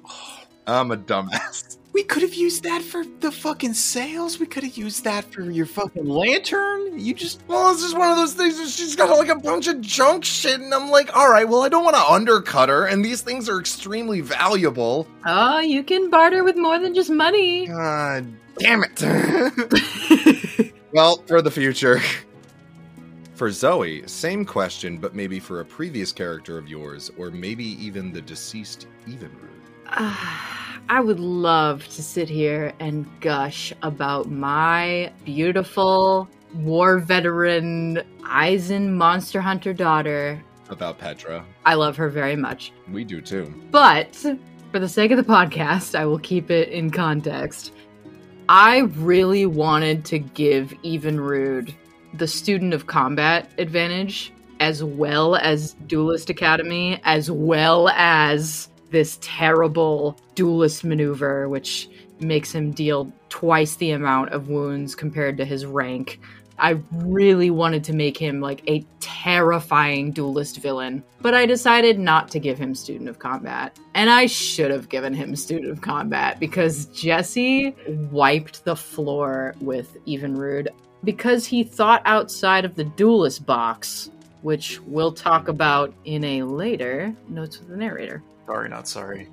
I'm 0.67 0.91
a 0.91 0.97
dumbass. 0.97 1.77
We 1.95 2.03
could 2.03 2.23
have 2.23 2.33
used 2.33 2.63
that 2.63 2.81
for 2.81 3.05
the 3.21 3.31
fucking 3.31 3.73
sales. 3.73 4.37
We 4.37 4.47
could 4.47 4.65
have 4.65 4.75
used 4.75 5.05
that 5.05 5.31
for 5.31 5.43
your 5.43 5.65
fucking 5.65 6.05
lantern. 6.05 6.99
You 6.99 7.13
just. 7.13 7.41
Well, 7.47 7.71
it's 7.71 7.83
just 7.83 7.97
one 7.97 8.11
of 8.11 8.17
those 8.17 8.33
things. 8.33 8.57
Where 8.57 8.67
she's 8.67 8.97
got 8.97 9.17
like 9.17 9.29
a 9.29 9.39
bunch 9.39 9.69
of 9.69 9.79
junk 9.79 10.25
shit, 10.25 10.59
and 10.59 10.73
I'm 10.73 10.89
like, 10.91 11.15
all 11.15 11.31
right, 11.31 11.47
well, 11.47 11.61
I 11.61 11.69
don't 11.69 11.85
want 11.85 11.95
to 11.95 12.03
undercut 12.03 12.67
her, 12.67 12.87
and 12.87 13.03
these 13.03 13.21
things 13.21 13.47
are 13.47 13.61
extremely 13.61 14.19
valuable. 14.19 15.07
Oh, 15.25 15.59
you 15.59 15.85
can 15.85 16.09
barter 16.09 16.43
with 16.43 16.57
more 16.57 16.79
than 16.79 16.93
just 16.93 17.09
money. 17.09 17.67
God 17.67 18.27
damn 18.59 18.83
it. 18.83 20.73
well, 20.91 21.23
for 21.27 21.41
the 21.41 21.49
future. 21.49 22.01
For 23.35 23.49
Zoe, 23.49 24.05
same 24.05 24.43
question, 24.43 24.97
but 24.97 25.15
maybe 25.15 25.39
for 25.39 25.61
a 25.61 25.65
previous 25.65 26.11
character 26.11 26.57
of 26.57 26.67
yours, 26.67 27.09
or 27.17 27.31
maybe 27.31 27.63
even 27.63 28.11
the 28.11 28.21
deceased 28.21 28.87
Evenrude. 29.07 29.61
Ah, 29.87 30.64
I 30.87 30.99
would 30.99 31.19
love 31.19 31.87
to 31.89 32.03
sit 32.03 32.29
here 32.29 32.71
and 32.79 33.07
gush 33.19 33.73
about 33.81 34.29
my 34.29 35.11
beautiful 35.23 36.29
war 36.53 36.99
veteran 36.99 38.03
Eisen 38.23 38.95
monster 38.95 39.41
hunter 39.41 39.73
daughter. 39.73 40.43
About 40.69 40.99
Petra. 40.99 41.43
I 41.65 41.73
love 41.73 41.97
her 41.97 42.09
very 42.09 42.35
much. 42.35 42.71
We 42.91 43.03
do 43.03 43.19
too. 43.19 43.51
But 43.71 44.15
for 44.71 44.79
the 44.79 44.87
sake 44.87 45.09
of 45.09 45.17
the 45.17 45.23
podcast, 45.23 45.95
I 45.95 46.05
will 46.05 46.19
keep 46.19 46.51
it 46.51 46.69
in 46.69 46.91
context. 46.91 47.71
I 48.47 48.81
really 48.97 49.47
wanted 49.47 50.05
to 50.05 50.19
give 50.19 50.71
Evenrude 50.83 51.73
the 52.13 52.27
student 52.27 52.75
of 52.75 52.85
combat 52.85 53.51
advantage, 53.57 54.31
as 54.59 54.83
well 54.83 55.35
as 55.35 55.73
Duelist 55.87 56.29
Academy, 56.29 57.01
as 57.03 57.31
well 57.31 57.89
as 57.89 58.69
this 58.91 59.17
terrible 59.21 60.17
duelist 60.35 60.83
maneuver, 60.83 61.49
which 61.49 61.89
makes 62.19 62.53
him 62.53 62.71
deal 62.71 63.11
twice 63.29 63.75
the 63.75 63.91
amount 63.91 64.29
of 64.29 64.49
wounds 64.49 64.95
compared 64.95 65.37
to 65.37 65.45
his 65.45 65.65
rank. 65.65 66.19
I 66.57 66.79
really 66.93 67.49
wanted 67.49 67.83
to 67.85 67.93
make 67.93 68.17
him 68.17 68.39
like 68.39 68.63
a 68.69 68.85
terrifying 69.01 70.11
duelist 70.11 70.57
villain, 70.61 71.03
but 71.19 71.33
I 71.33 71.45
decided 71.45 71.99
not 71.99 72.29
to 72.29 72.39
give 72.39 72.57
him 72.57 72.73
Student 72.73 73.09
of 73.09 73.19
Combat. 73.19 73.77
And 73.93 74.09
I 74.09 74.25
should 74.25 74.71
have 74.71 74.87
given 74.87 75.13
him 75.13 75.35
Student 75.35 75.71
of 75.71 75.81
Combat 75.81 76.39
because 76.39 76.85
Jesse 76.87 77.75
wiped 78.09 78.63
the 78.63 78.75
floor 78.75 79.53
with 79.59 79.97
Evenrude 80.05 80.69
because 81.03 81.45
he 81.45 81.63
thought 81.63 82.01
outside 82.05 82.63
of 82.63 82.75
the 82.75 82.85
duelist 82.85 83.45
box, 83.45 84.09
which 84.41 84.79
we'll 84.81 85.11
talk 85.11 85.49
about 85.49 85.93
in 86.05 86.23
a 86.23 86.43
later 86.43 87.13
Notes 87.27 87.59
with 87.59 87.67
the 87.67 87.77
Narrator. 87.77 88.23
Sorry, 88.45 88.69
not 88.69 88.87
sorry. 88.87 89.27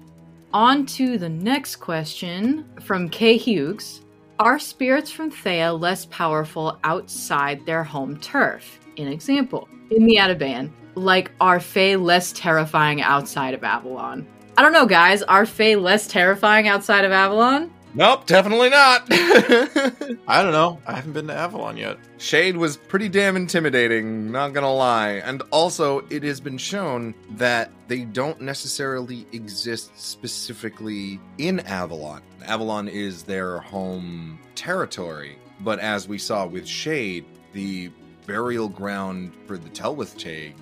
On 0.54 0.84
to 0.84 1.16
the 1.16 1.30
next 1.30 1.76
question 1.76 2.66
from 2.82 3.08
Kay 3.08 3.38
Hughes. 3.38 4.02
Are 4.38 4.58
spirits 4.58 5.10
from 5.10 5.30
Théah 5.30 5.80
less 5.80 6.04
powerful 6.04 6.78
outside 6.84 7.64
their 7.64 7.82
home 7.82 8.20
turf? 8.20 8.78
An 8.98 9.08
example, 9.08 9.66
in 9.90 10.04
the 10.04 10.16
Atabean, 10.16 10.70
like 10.94 11.30
are 11.40 11.58
Fae 11.58 11.94
less 11.94 12.32
terrifying 12.32 13.00
outside 13.00 13.54
of 13.54 13.64
Avalon? 13.64 14.26
I 14.58 14.60
don't 14.60 14.74
know, 14.74 14.84
guys. 14.84 15.22
Are 15.22 15.46
Fae 15.46 15.74
less 15.74 16.06
terrifying 16.06 16.68
outside 16.68 17.06
of 17.06 17.12
Avalon? 17.12 17.72
Nope, 17.94 18.26
definitely 18.26 18.70
not. 18.70 19.06
I 19.10 20.42
don't 20.42 20.52
know. 20.52 20.80
I 20.86 20.94
haven't 20.94 21.12
been 21.12 21.26
to 21.26 21.34
Avalon 21.34 21.76
yet. 21.76 21.98
Shade 22.18 22.56
was 22.56 22.76
pretty 22.76 23.08
damn 23.08 23.36
intimidating, 23.36 24.30
not 24.32 24.52
gonna 24.54 24.72
lie. 24.72 25.14
And 25.24 25.42
also, 25.50 26.04
it 26.08 26.22
has 26.22 26.40
been 26.40 26.58
shown 26.58 27.14
that 27.32 27.70
they 27.88 28.04
don't 28.04 28.40
necessarily 28.40 29.26
exist 29.32 29.92
specifically 29.98 31.20
in 31.38 31.60
Avalon. 31.60 32.22
Avalon 32.46 32.88
is 32.88 33.22
their 33.24 33.58
home 33.58 34.38
territory. 34.54 35.36
But 35.60 35.78
as 35.78 36.08
we 36.08 36.18
saw 36.18 36.46
with 36.46 36.66
Shade, 36.66 37.24
the 37.52 37.90
burial 38.26 38.68
ground 38.68 39.32
for 39.46 39.58
the 39.58 39.68
Tylwyth 39.70 40.16
Teg 40.16 40.54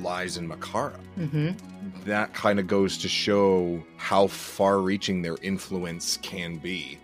lies 0.00 0.36
in 0.36 0.48
Makara. 0.48 0.98
Mm-hmm. 1.18 1.50
That 2.04 2.34
kind 2.34 2.58
of 2.58 2.66
goes 2.66 2.98
to 2.98 3.08
show 3.08 3.80
how 3.96 4.26
far 4.26 4.80
reaching 4.80 5.22
their 5.22 5.36
influence 5.40 6.18
can 6.20 6.56
be. 6.56 6.98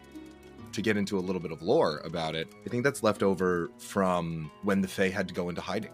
To 0.73 0.83
get 0.83 0.97
into 0.97 1.19
a 1.19 1.21
little 1.21 1.41
bit 1.41 1.53
of 1.53 1.63
lore 1.63 2.01
about 2.05 2.35
it, 2.35 2.49
I 2.67 2.69
think 2.69 2.83
that's 2.83 3.05
left 3.05 3.23
over 3.23 3.71
from 3.79 4.51
when 4.63 4.81
the 4.81 4.89
Fae 4.89 5.09
had 5.09 5.29
to 5.29 5.35
go 5.35 5.49
into 5.49 5.61
hiding. 5.61 5.93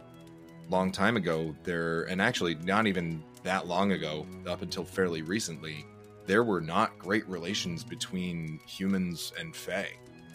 Long 0.71 0.91
time 0.91 1.19
ago, 1.19 1.55
there, 1.65 2.05
and 2.05 2.23
actually 2.23 2.55
not 2.55 2.87
even 2.87 3.23
that 3.43 3.67
long 3.67 3.93
ago, 3.93 4.27
up 4.47 4.63
until 4.63 4.85
fairly 4.85 5.21
recently, 5.21 5.85
there 6.27 6.43
were 6.43 6.63
not 6.63 6.99
great 6.99 7.29
relations 7.29 7.85
between 7.85 8.59
humans 8.67 9.35
and 9.39 9.55
Fae, 9.55 9.91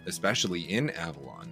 especially 0.06 0.62
in 0.62 0.92
Avalon. 0.92 1.52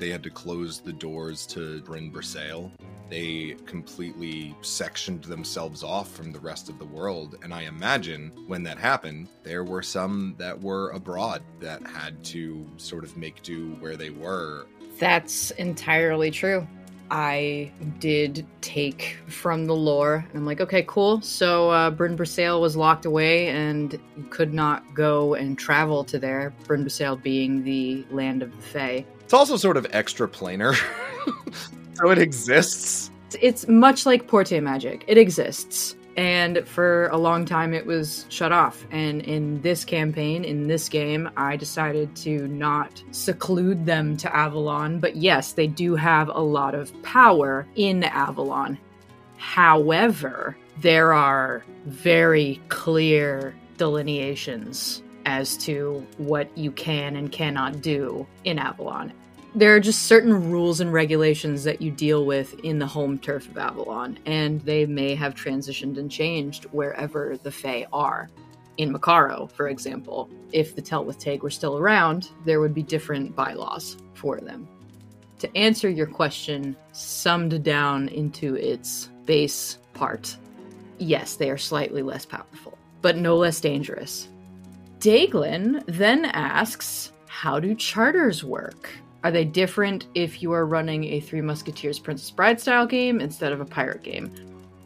They 0.00 0.08
had 0.08 0.22
to 0.22 0.30
close 0.30 0.80
the 0.80 0.94
doors 0.94 1.46
to 1.48 1.82
Bryn 1.82 2.10
Bresail. 2.10 2.70
They 3.10 3.54
completely 3.66 4.56
sectioned 4.62 5.24
themselves 5.24 5.84
off 5.84 6.10
from 6.10 6.32
the 6.32 6.40
rest 6.40 6.70
of 6.70 6.78
the 6.78 6.86
world. 6.86 7.36
And 7.42 7.52
I 7.52 7.64
imagine 7.64 8.32
when 8.46 8.62
that 8.62 8.78
happened, 8.78 9.28
there 9.42 9.62
were 9.62 9.82
some 9.82 10.36
that 10.38 10.58
were 10.58 10.88
abroad 10.92 11.42
that 11.60 11.86
had 11.86 12.24
to 12.24 12.66
sort 12.78 13.04
of 13.04 13.14
make 13.18 13.42
do 13.42 13.76
where 13.80 13.94
they 13.94 14.08
were. 14.08 14.66
That's 14.98 15.50
entirely 15.52 16.30
true. 16.30 16.66
I 17.10 17.70
did 17.98 18.46
take 18.62 19.18
from 19.26 19.66
the 19.66 19.74
lore, 19.74 20.24
I'm 20.32 20.46
like, 20.46 20.62
okay, 20.62 20.84
cool. 20.84 21.20
So 21.20 21.68
uh, 21.70 21.90
Bryn 21.90 22.16
Bresail 22.16 22.58
was 22.60 22.74
locked 22.74 23.04
away 23.04 23.48
and 23.48 24.00
could 24.30 24.54
not 24.54 24.94
go 24.94 25.34
and 25.34 25.58
travel 25.58 26.04
to 26.04 26.18
there. 26.18 26.54
Bryn 26.66 26.86
Bresail 26.86 27.22
being 27.22 27.64
the 27.64 28.06
land 28.10 28.42
of 28.42 28.56
the 28.56 28.62
Fae. 28.62 29.04
It's 29.30 29.34
also 29.36 29.56
sort 29.56 29.76
of 29.76 29.86
extra 29.92 30.26
planar. 30.26 30.74
so 31.94 32.10
it 32.10 32.18
exists. 32.18 33.12
It's 33.40 33.68
much 33.68 34.04
like 34.04 34.26
Porte 34.26 34.60
Magic. 34.60 35.04
It 35.06 35.16
exists. 35.18 35.94
And 36.16 36.66
for 36.66 37.06
a 37.10 37.16
long 37.16 37.44
time, 37.44 37.72
it 37.72 37.86
was 37.86 38.26
shut 38.28 38.50
off. 38.50 38.84
And 38.90 39.22
in 39.22 39.60
this 39.60 39.84
campaign, 39.84 40.42
in 40.42 40.66
this 40.66 40.88
game, 40.88 41.30
I 41.36 41.54
decided 41.54 42.16
to 42.16 42.48
not 42.48 43.04
seclude 43.12 43.86
them 43.86 44.16
to 44.16 44.36
Avalon. 44.36 44.98
But 44.98 45.14
yes, 45.14 45.52
they 45.52 45.68
do 45.68 45.94
have 45.94 46.28
a 46.28 46.40
lot 46.40 46.74
of 46.74 46.92
power 47.04 47.68
in 47.76 48.02
Avalon. 48.02 48.76
However, 49.36 50.56
there 50.78 51.12
are 51.12 51.64
very 51.86 52.60
clear 52.68 53.54
delineations 53.76 55.04
as 55.24 55.56
to 55.58 56.04
what 56.16 56.50
you 56.58 56.72
can 56.72 57.14
and 57.14 57.30
cannot 57.30 57.80
do 57.80 58.26
in 58.42 58.58
Avalon 58.58 59.12
there 59.54 59.74
are 59.74 59.80
just 59.80 60.02
certain 60.02 60.50
rules 60.50 60.80
and 60.80 60.92
regulations 60.92 61.64
that 61.64 61.82
you 61.82 61.90
deal 61.90 62.24
with 62.24 62.58
in 62.60 62.78
the 62.78 62.86
home 62.86 63.18
turf 63.18 63.48
of 63.48 63.58
Avalon, 63.58 64.18
and 64.26 64.60
they 64.60 64.86
may 64.86 65.14
have 65.14 65.34
transitioned 65.34 65.98
and 65.98 66.10
changed 66.10 66.64
wherever 66.66 67.36
the 67.42 67.50
Fae 67.50 67.86
are. 67.92 68.28
In 68.78 68.92
Makaro, 68.92 69.50
for 69.50 69.68
example, 69.68 70.30
if 70.52 70.76
the 70.76 70.82
Tylwyth 70.82 71.18
Teg 71.18 71.42
were 71.42 71.50
still 71.50 71.76
around, 71.76 72.30
there 72.44 72.60
would 72.60 72.72
be 72.72 72.82
different 72.82 73.34
bylaws 73.34 73.96
for 74.14 74.40
them. 74.40 74.68
To 75.40 75.56
answer 75.56 75.88
your 75.88 76.06
question, 76.06 76.76
summed 76.92 77.62
down 77.64 78.08
into 78.08 78.54
its 78.54 79.10
base 79.26 79.78
part, 79.94 80.36
yes, 80.98 81.34
they 81.34 81.50
are 81.50 81.58
slightly 81.58 82.02
less 82.02 82.24
powerful, 82.24 82.78
but 83.02 83.16
no 83.16 83.36
less 83.36 83.60
dangerous. 83.60 84.28
Daglin 85.00 85.82
then 85.86 86.26
asks, 86.26 87.12
How 87.26 87.58
do 87.58 87.74
charters 87.74 88.44
work? 88.44 88.90
Are 89.22 89.30
they 89.30 89.44
different 89.44 90.06
if 90.14 90.42
you 90.42 90.52
are 90.52 90.64
running 90.64 91.04
a 91.04 91.20
Three 91.20 91.42
Musketeers 91.42 91.98
Princess 91.98 92.30
Bride 92.30 92.60
style 92.60 92.86
game 92.86 93.20
instead 93.20 93.52
of 93.52 93.60
a 93.60 93.64
pirate 93.64 94.02
game? 94.02 94.32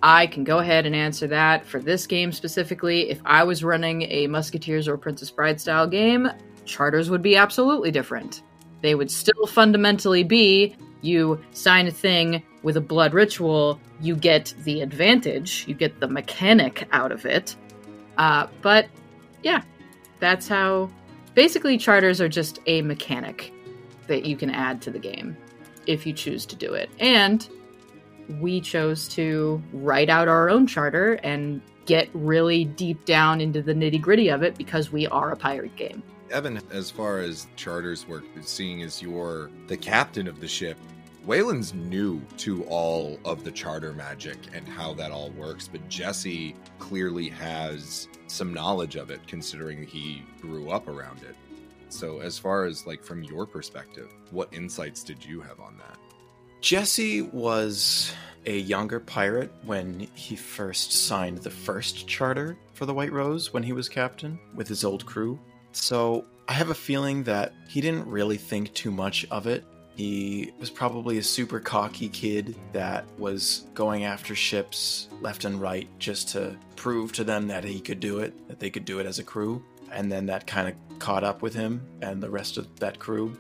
I 0.03 0.27
can 0.27 0.45
go 0.45 0.59
ahead 0.59 0.85
and 0.85 0.95
answer 0.95 1.27
that 1.29 1.65
for 1.65 1.79
this 1.81 2.07
game 2.07 2.31
specifically. 2.33 3.11
If 3.11 3.21
I 3.25 3.45
was 3.45 3.65
running 3.65 4.03
a 4.03 4.27
Musketeers 4.27 4.89
or 4.89 4.99
Princess 4.99 5.31
Bride 5.31 5.61
style 5.61 5.87
game, 5.87 6.29
charters 6.67 7.09
would 7.11 7.23
be 7.23 7.37
absolutely 7.37 7.91
different. 7.91 8.43
They 8.83 8.95
would 8.95 9.11
still 9.11 9.47
fundamentally 9.47 10.25
be 10.25 10.77
you 11.01 11.41
sign 11.53 11.87
a 11.87 11.91
thing 11.91 12.43
with 12.63 12.77
a 12.77 12.81
blood 12.81 13.15
ritual, 13.15 13.81
you 14.01 14.17
get 14.17 14.53
the 14.65 14.81
advantage, 14.81 15.65
you 15.69 15.75
get 15.75 16.01
the 16.01 16.09
mechanic 16.09 16.89
out 16.93 17.13
of 17.13 17.25
it. 17.25 17.55
Uh, 18.19 18.47
but 18.63 18.89
yeah, 19.43 19.63
that's 20.19 20.49
how. 20.49 20.91
Basically, 21.35 21.79
charters 21.79 22.21
are 22.21 22.29
just 22.29 22.61
a 22.67 22.83
mechanic 22.83 23.54
that 24.07 24.25
you 24.25 24.37
can 24.37 24.51
add 24.51 24.81
to 24.83 24.91
the 24.91 24.99
game 24.99 25.37
if 25.87 26.07
you 26.07 26.13
choose 26.13 26.47
to 26.47 26.57
do 26.57 26.73
it. 26.75 26.91
And 26.99 27.47
we 28.41 28.61
chose 28.61 29.09
to 29.09 29.63
write 29.73 30.09
out 30.09 30.29
our 30.29 30.49
own 30.49 30.67
charter 30.67 31.15
and 31.23 31.61
get 31.87 32.09
really 32.15 32.65
deep 32.65 33.05
down 33.05 33.41
into 33.41 33.61
the 33.63 33.75
nitty 33.75 34.01
gritty 34.01 34.29
of 34.29 34.43
it 34.43 34.57
because 34.57 34.91
we 34.91 35.07
are 35.09 35.33
a 35.33 35.37
pirate 35.37 35.77
game. 35.77 36.03
Evan, 36.31 36.61
as 36.73 36.91
far 36.91 37.19
as 37.19 37.47
charters 37.57 38.09
work, 38.09 38.25
seeing 38.41 38.83
as 38.83 39.03
you're 39.03 39.51
the 39.67 39.77
captain 39.77 40.27
of 40.27 40.41
the 40.41 40.49
ship, 40.49 40.79
Wayland's 41.25 41.73
new 41.73 42.21
to 42.39 42.65
all 42.65 43.19
of 43.25 43.45
the 43.45 43.51
charter 43.51 43.93
magic 43.93 44.37
and 44.53 44.69
how 44.69 44.93
that 44.95 45.11
all 45.11 45.31
works, 45.31 45.69
but 45.69 45.87
Jesse 45.89 46.55
clearly 46.79 47.29
has 47.29 48.09
some 48.27 48.53
knowledge 48.53 48.97
of 48.97 49.11
it 49.11 49.27
considering 49.27 49.87
he 49.87 50.23
grew 50.41 50.71
up 50.71 50.89
around 50.89 51.23
it. 51.23 51.37
So, 51.95 52.19
as 52.19 52.37
far 52.37 52.65
as 52.65 52.89
like 52.89 53.05
from 53.05 53.23
your 53.23 53.47
perspective, 53.47 54.13
what 54.33 54.53
insights 54.53 55.05
did 55.05 55.25
you 55.25 55.41
have 55.43 55.61
on 55.61 55.77
that? 55.79 55.97
Jesse 56.61 57.23
was 57.23 58.13
a 58.47 58.59
younger 58.59 58.99
pirate 58.99 59.53
when 59.65 60.09
he 60.15 60.35
first 60.35 60.93
signed 60.93 61.39
the 61.39 61.51
first 61.51 62.09
charter 62.09 62.59
for 62.73 62.85
the 62.85 62.93
White 62.93 63.13
Rose 63.13 63.53
when 63.53 63.63
he 63.63 63.73
was 63.73 63.89
captain 63.89 64.41
with 64.57 64.67
his 64.67 64.83
old 64.83 65.07
crew. 65.07 65.39
So, 65.71 66.25
I 66.49 66.55
have 66.55 66.71
a 66.71 66.75
feeling 66.75 67.23
that 67.25 67.55
he 67.69 67.81
didn't 67.81 68.09
really 68.09 68.39
think 68.39 68.75
too 68.75 68.91
much 68.91 69.25
of 69.31 69.47
it. 69.47 69.65
He 69.95 70.53
was 70.59 70.71
probably 70.71 71.19
a 71.19 71.23
super 71.23 71.61
cocky 71.61 72.09
kid 72.09 72.57
that 72.73 73.05
was 73.19 73.69
going 73.73 74.03
after 74.03 74.35
ships 74.35 75.09
left 75.21 75.45
and 75.45 75.61
right 75.61 75.89
just 76.01 76.31
to 76.31 76.57
prove 76.75 77.13
to 77.13 77.23
them 77.23 77.47
that 77.47 77.63
he 77.63 77.79
could 77.79 78.01
do 78.01 78.19
it, 78.19 78.49
that 78.49 78.59
they 78.59 78.71
could 78.71 78.85
do 78.85 78.99
it 78.99 79.07
as 79.07 79.21
a 79.21 79.25
crew 79.25 79.63
and 79.95 80.11
then 80.11 80.27
that 80.27 80.47
kind 80.47 80.69
of 80.69 80.99
caught 80.99 81.25
up 81.25 81.43
with 81.43 81.55
him 81.55 81.87
and 82.03 82.23
the 82.23 82.31
rest 82.31 82.57
of 82.57 82.79
that 82.81 82.99
crew. 82.99 83.37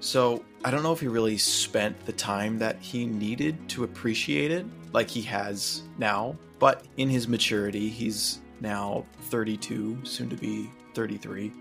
So 0.00 0.44
I 0.64 0.70
don't 0.70 0.82
know 0.82 0.92
if 0.92 1.00
he 1.00 1.08
really 1.08 1.38
spent 1.38 2.06
the 2.06 2.12
time 2.12 2.58
that 2.58 2.78
he 2.80 3.06
needed 3.06 3.68
to 3.70 3.84
appreciate 3.84 4.50
it 4.50 4.66
like 4.92 5.08
he 5.08 5.22
has 5.22 5.82
now, 5.98 6.36
but 6.58 6.84
in 6.96 7.08
his 7.08 7.28
maturity, 7.28 7.88
he's 7.88 8.40
now 8.60 9.04
32, 9.22 9.98
soon 10.04 10.28
to 10.30 10.36
be 10.36 10.70
33. 10.94 11.52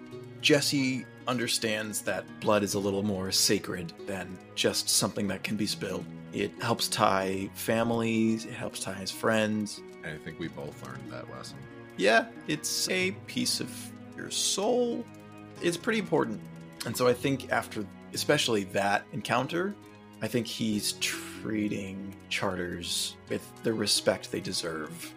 Jesse 0.42 1.06
understands 1.28 2.02
that 2.02 2.26
blood 2.40 2.64
is 2.64 2.74
a 2.74 2.80
little 2.80 3.04
more 3.04 3.32
sacred 3.32 3.94
than 4.08 4.38
just 4.56 4.90
something 4.90 5.28
that 5.28 5.44
can 5.44 5.56
be 5.56 5.66
spilled. 5.68 6.06
It 6.34 6.52
helps 6.62 6.88
tie 6.88 7.50
families, 7.54 8.46
it 8.46 8.54
helps 8.54 8.80
tie 8.80 8.94
his 8.94 9.12
friends. 9.12 9.82
I 10.04 10.18
think 10.24 10.40
we 10.40 10.48
both 10.48 10.82
learned 10.86 11.12
that 11.12 11.30
lesson. 11.32 11.58
Yeah, 11.98 12.28
it's 12.48 12.90
a 12.90 13.12
piece 13.28 13.60
of 13.60 13.70
your 14.20 14.32
soul 14.32 15.05
is 15.61 15.78
pretty 15.78 15.99
important. 15.99 16.39
And 16.86 16.95
so 16.95 17.07
I 17.07 17.13
think 17.13 17.51
after, 17.51 17.86
especially 18.13 18.65
that 18.65 19.03
encounter, 19.13 19.76
I 20.22 20.28
think 20.28 20.47
he's 20.47 20.93
treating 20.93 22.13
charters 22.30 23.15
with 23.30 23.49
the 23.63 23.74
respect 23.74 24.32
they 24.32 24.41
deserve. 24.41 25.13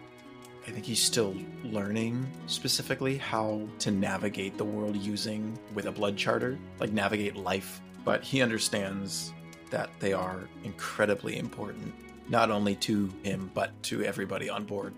I 0.65 0.71
think 0.71 0.85
he's 0.85 1.01
still 1.01 1.35
learning 1.65 2.25
specifically 2.47 3.17
how 3.17 3.67
to 3.79 3.91
navigate 3.91 4.57
the 4.57 4.63
world 4.63 4.95
using 4.95 5.59
with 5.73 5.87
a 5.87 5.91
blood 5.91 6.15
charter, 6.15 6.57
like 6.79 6.93
navigate 6.93 7.35
life. 7.35 7.81
But 8.05 8.23
he 8.23 8.41
understands 8.41 9.33
that 9.71 9.89
they 9.99 10.13
are 10.13 10.47
incredibly 10.63 11.37
important, 11.37 11.93
not 12.29 12.49
only 12.49 12.75
to 12.75 13.11
him, 13.23 13.51
but 13.53 13.71
to 13.83 14.03
everybody 14.03 14.49
on 14.49 14.63
board. 14.63 14.93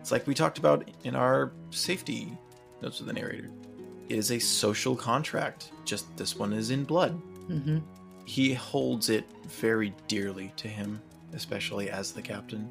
It's 0.00 0.12
like 0.12 0.26
we 0.26 0.34
talked 0.34 0.58
about 0.58 0.90
in 1.04 1.14
our 1.14 1.52
safety 1.70 2.36
notes 2.82 3.00
of 3.00 3.06
the 3.06 3.12
narrator. 3.12 3.50
It 4.08 4.16
is 4.16 4.30
a 4.30 4.38
social 4.38 4.96
contract, 4.96 5.72
just 5.84 6.16
this 6.16 6.36
one 6.36 6.52
is 6.52 6.70
in 6.70 6.84
blood. 6.84 7.20
Mm-hmm. 7.48 7.78
He 8.24 8.54
holds 8.54 9.10
it 9.10 9.24
very 9.46 9.94
dearly 10.06 10.52
to 10.56 10.68
him, 10.68 11.00
especially 11.32 11.90
as 11.90 12.12
the 12.12 12.22
captain. 12.22 12.68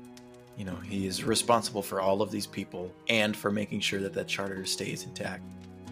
You 0.58 0.66
know, 0.66 0.76
he 0.76 1.06
is 1.06 1.24
responsible 1.24 1.84
for 1.84 2.02
all 2.02 2.22
of 2.22 2.32
these 2.32 2.48
people 2.48 2.92
and 3.10 3.36
for 3.36 3.52
making 3.52 3.82
sure 3.82 4.00
that 4.00 4.14
that 4.14 4.28
charter 4.28 4.66
stays 4.66 5.04
intact. 5.04 5.44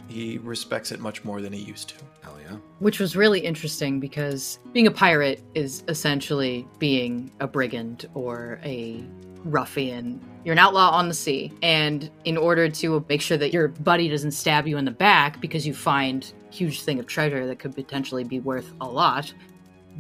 He 0.08 0.38
respects 0.40 0.92
it 0.92 1.00
much 1.00 1.24
more 1.24 1.42
than 1.42 1.54
he 1.54 1.62
used 1.62 1.90
to. 1.90 1.96
Hell 2.22 2.38
yeah. 2.42 2.58
Which 2.80 3.00
was 3.00 3.16
really 3.16 3.40
interesting 3.40 4.00
because 4.00 4.60
being 4.74 4.88
a 4.88 4.92
pirate 4.92 5.44
is 5.54 5.84
essentially 5.88 6.68
being 6.80 7.32
a 7.40 7.48
brigand 7.48 8.08
or 8.14 8.60
a 8.64 9.04
ruffian. 9.46 10.20
You're 10.44 10.54
an 10.54 10.60
outlaw 10.60 10.90
on 10.92 11.08
the 11.08 11.14
sea, 11.14 11.54
and 11.62 12.10
in 12.26 12.38
order 12.38 12.68
to 12.70 13.06
make 13.08 13.22
sure 13.22 13.38
that 13.38 13.54
your 13.54 13.70
buddy 13.70 14.10
doesn't 14.10 14.32
stab 14.32 14.68
you 14.68 14.78
in 14.78 14.86
the 14.86 14.92
back 14.92 15.40
because 15.40 15.66
you 15.66 15.74
find 15.74 16.32
huge 16.52 16.82
thing 16.82 17.00
of 17.00 17.08
treasure 17.08 17.48
that 17.48 17.60
could 17.60 17.76
potentially 17.76 18.24
be 18.24 18.40
worth 18.40 18.74
a 18.82 18.86
lot, 18.86 19.34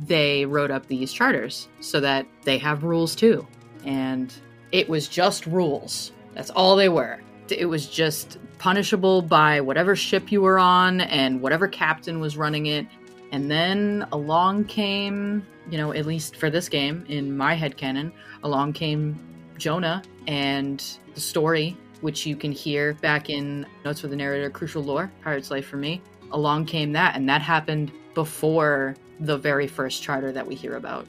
they 0.04 0.46
wrote 0.46 0.72
up 0.72 0.88
these 0.88 1.14
charters 1.14 1.68
so 1.80 2.00
that 2.00 2.26
they 2.44 2.58
have 2.58 2.84
rules 2.84 3.16
too. 3.16 3.46
And 3.86 4.34
it 4.72 4.90
was 4.90 5.08
just 5.08 5.46
rules. 5.46 6.12
That's 6.34 6.50
all 6.50 6.76
they 6.76 6.90
were. 6.90 7.22
It 7.50 7.68
was 7.68 7.88
just 7.88 8.38
punishable 8.58 9.22
by 9.22 9.62
whatever 9.62 9.96
ship 9.96 10.32
you 10.32 10.42
were 10.42 10.60
on 10.60 11.02
and 11.02 11.42
whatever 11.42 11.68
captain 11.68 12.20
was 12.20 12.36
running 12.38 12.66
it. 12.66 12.88
And 13.32 13.50
then 13.50 14.08
along 14.12 14.66
came, 14.66 15.46
you 15.70 15.78
know, 15.78 15.94
at 15.94 16.06
least 16.06 16.36
for 16.36 16.50
this 16.50 16.68
game 16.70 17.06
in 17.08 17.36
my 17.36 17.54
head 17.54 17.78
canon, 17.78 18.12
along 18.44 18.74
came 18.74 19.20
Jonah 19.58 20.04
and 20.28 20.84
the 21.14 21.22
story, 21.22 21.78
which 22.02 22.26
you 22.26 22.36
can 22.36 22.52
hear 22.52 22.94
back 22.96 23.30
in 23.30 23.66
Notes 23.84 24.02
with 24.02 24.12
the 24.12 24.18
Narrator 24.18 24.50
Crucial 24.50 24.84
Lore, 24.84 25.12
Pirate's 25.24 25.52
Life 25.52 25.68
for 25.68 25.78
me. 25.78 26.02
Along 26.32 26.66
came 26.66 26.92
that, 26.94 27.16
and 27.16 27.28
that 27.30 27.42
happened 27.42 27.92
before 28.14 28.96
the 29.20 29.38
very 29.38 29.68
first 29.68 30.04
charter 30.04 30.32
that 30.32 30.46
we 30.46 30.56
hear 30.56 30.76
about. 30.76 31.08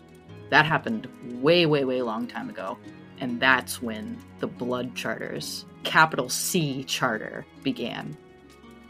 That 0.50 0.64
happened 0.66 1.08
way, 1.42 1.66
way, 1.66 1.84
way 1.84 2.02
long 2.02 2.26
time 2.26 2.48
ago. 2.48 2.78
And 3.18 3.40
that's 3.40 3.82
when 3.82 4.18
the 4.40 4.46
Blood 4.46 4.94
Charters, 4.94 5.64
capital 5.84 6.28
C 6.28 6.84
charter, 6.84 7.46
began, 7.62 8.16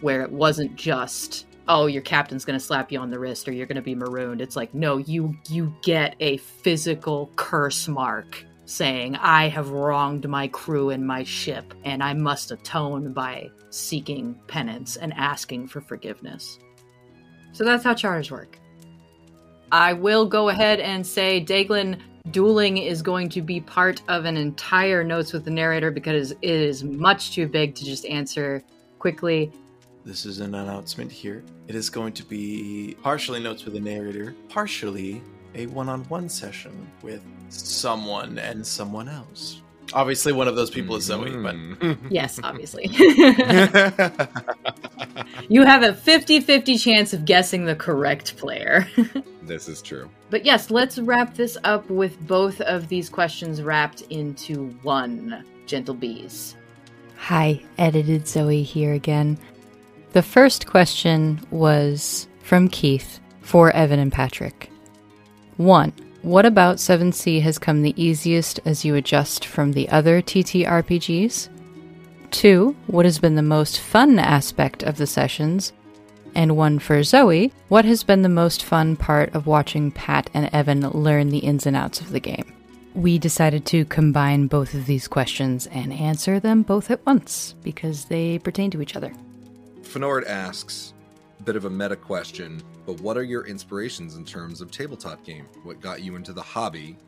where 0.01 0.23
it 0.23 0.33
wasn't 0.33 0.75
just 0.77 1.47
oh, 1.69 1.87
your 1.87 2.03
captain's 2.03 2.45
going 2.45 2.59
to 2.59 2.65
slap 2.65 2.93
you 2.93 2.99
on 2.99 3.11
the 3.11 3.19
wrist 3.19 3.49
or 3.49 3.53
you're 3.53 3.67
going 3.67 3.77
to 3.77 3.83
be 3.83 3.95
marooned. 3.95 4.41
It's 4.41 4.57
like, 4.57 4.73
no, 4.75 4.99
you 4.99 5.37
you 5.49 5.75
get 5.83 6.15
a 6.21 6.37
physical 6.37 7.31
curse 7.37 7.89
mark 7.89 8.45
saying, 8.67 9.17
I 9.17 9.49
have 9.49 9.71
wronged 9.71 10.29
my 10.29 10.49
crew 10.49 10.91
and 10.91 11.07
my 11.07 11.25
ship, 11.25 11.73
and 11.85 12.03
I 12.03 12.13
must 12.13 12.51
atone 12.51 13.13
by 13.13 13.51
seeking 13.71 14.35
penance 14.49 14.97
and 14.97 15.15
asking 15.15 15.69
for 15.69 15.81
forgiveness. 15.81 16.59
So 17.53 17.65
that's 17.65 17.85
how 17.85 17.95
charters 17.95 18.31
work. 18.31 18.59
I 19.73 19.93
will 19.95 20.27
go 20.27 20.51
ahead 20.51 20.81
and 20.81 21.07
say 21.07 21.43
Daglin 21.43 21.99
dueling 22.31 22.79
is 22.79 23.03
going 23.03 23.29
to 23.31 23.41
be 23.41 23.61
part 23.61 24.03
of 24.09 24.25
an 24.25 24.37
entire 24.37 25.05
notes 25.05 25.33
with 25.33 25.45
the 25.45 25.51
narrator 25.51 25.91
because 25.91 26.33
it 26.33 26.39
is 26.43 26.85
much 26.85 27.33
too 27.33 27.47
big 27.47 27.75
to 27.77 27.85
just 27.85 28.05
answer 28.07 28.63
quickly. 28.99 29.51
This 30.05 30.25
is 30.27 30.41
an 30.41 30.55
announcement 30.55 31.11
here. 31.11 31.43
It 31.67 31.75
is 31.75 31.91
going 31.91 32.13
to 32.15 32.25
be 32.25 32.97
partially 33.03 33.41
notes 33.41 33.65
with 33.65 33.75
the 33.75 33.81
narrator, 33.81 34.35
partially 34.49 35.23
a 35.55 35.67
one 35.67 35.89
on 35.89 36.05
one 36.05 36.29
session 36.29 36.87
with 37.03 37.23
someone 37.49 38.39
and 38.39 38.67
someone 38.67 39.09
else. 39.09 39.61
Obviously, 39.93 40.33
one 40.33 40.49
of 40.49 40.57
those 40.57 40.71
people 40.71 40.97
is 40.97 41.05
Zoe, 41.05 41.31
but 41.37 41.55
Mm. 41.55 41.97
Yes, 42.11 42.41
obviously. 42.43 42.87
you 45.49 45.65
have 45.65 45.83
a 45.83 45.95
50 45.95 46.41
50 46.41 46.79
chance 46.79 47.13
of 47.13 47.25
guessing 47.25 47.65
the 47.65 47.77
correct 47.77 48.37
player. 48.37 48.87
this 49.43 49.69
is 49.69 49.83
true. 49.83 50.09
But 50.31 50.45
yes, 50.45 50.71
let's 50.71 50.99
wrap 50.99 51.35
this 51.35 51.57
up 51.65 51.89
with 51.89 52.19
both 52.27 52.61
of 52.63 52.89
these 52.89 53.09
questions 53.09 53.63
wrapped 53.63 54.03
into 54.11 54.69
one. 54.83 55.45
Gentle 55.67 55.95
bees. 55.95 56.57
Hi, 57.17 57.63
edited 57.79 58.29
Zoe 58.29 58.63
here 58.63 58.93
again. 58.93 59.39
The 60.13 60.23
first 60.23 60.67
question 60.67 61.41
was 61.51 62.29
from 62.43 62.69
Keith 62.69 63.19
for 63.41 63.71
Evan 63.71 63.99
and 63.99 64.13
Patrick. 64.13 64.71
1. 65.57 65.93
What 66.27 66.45
about 66.45 66.79
7th 66.79 67.15
Sea 67.15 67.39
has 67.39 67.57
come 67.57 67.83
the 67.83 67.95
easiest 68.03 68.59
as 68.65 68.85
you 68.85 68.97
adjust 68.97 69.45
from 69.45 69.71
the 69.71 69.89
other 69.91 70.21
TTRPGs? 70.21 71.49
2. 72.33 72.77
What 72.89 73.05
has 73.05 73.21
been 73.21 73.37
the 73.37 73.43
most 73.43 73.79
fun 73.79 74.19
aspect 74.19 74.83
of 74.83 74.97
the 74.97 75.07
sessions? 75.07 75.73
And 76.35 76.57
one 76.57 76.81
for 76.81 77.05
Zoe, 77.05 77.53
what 77.69 77.85
has 77.85 78.03
been 78.03 78.23
the 78.23 78.29
most 78.29 78.65
fun 78.65 78.97
part 78.97 79.37
of 79.37 79.47
watching 79.47 79.93
Pat 79.93 80.29
and 80.35 80.51
Evan 80.53 80.81
learn 80.91 81.29
the 81.29 81.39
ins 81.39 81.65
and 81.65 81.77
outs 81.77 82.01
of 82.01 82.11
the 82.11 82.19
game? 82.19 82.53
We 82.97 83.19
decided 83.19 83.65
to 83.67 83.85
combine 83.85 84.49
both 84.49 84.75
of 84.75 84.87
these 84.87 85.07
questions 85.07 85.69
and 85.69 85.93
answer 85.93 86.41
them 86.41 86.63
both 86.63 86.91
at 86.91 87.07
once 87.07 87.55
because 87.63 88.07
they 88.07 88.41
pertain 88.41 88.73
to 88.73 88.83
each 88.83 88.97
other. 88.97 89.13
Fenord 89.85 90.25
asks, 90.25 90.93
bit 91.47 91.55
of 91.55 91.65
a 91.65 91.71
meta 91.71 91.95
question, 91.95 92.61
but 92.85 93.01
what 93.01 93.17
are 93.17 93.23
your 93.23 93.47
inspirations 93.47 94.17
in 94.17 94.25
terms 94.25 94.61
of 94.61 94.73
tabletop 94.73 95.25
game? 95.25 95.47
What 95.63 95.81
got 95.81 96.03
you 96.03 96.17
into 96.17 96.33
the 96.33 96.43
hobby? 96.43 96.99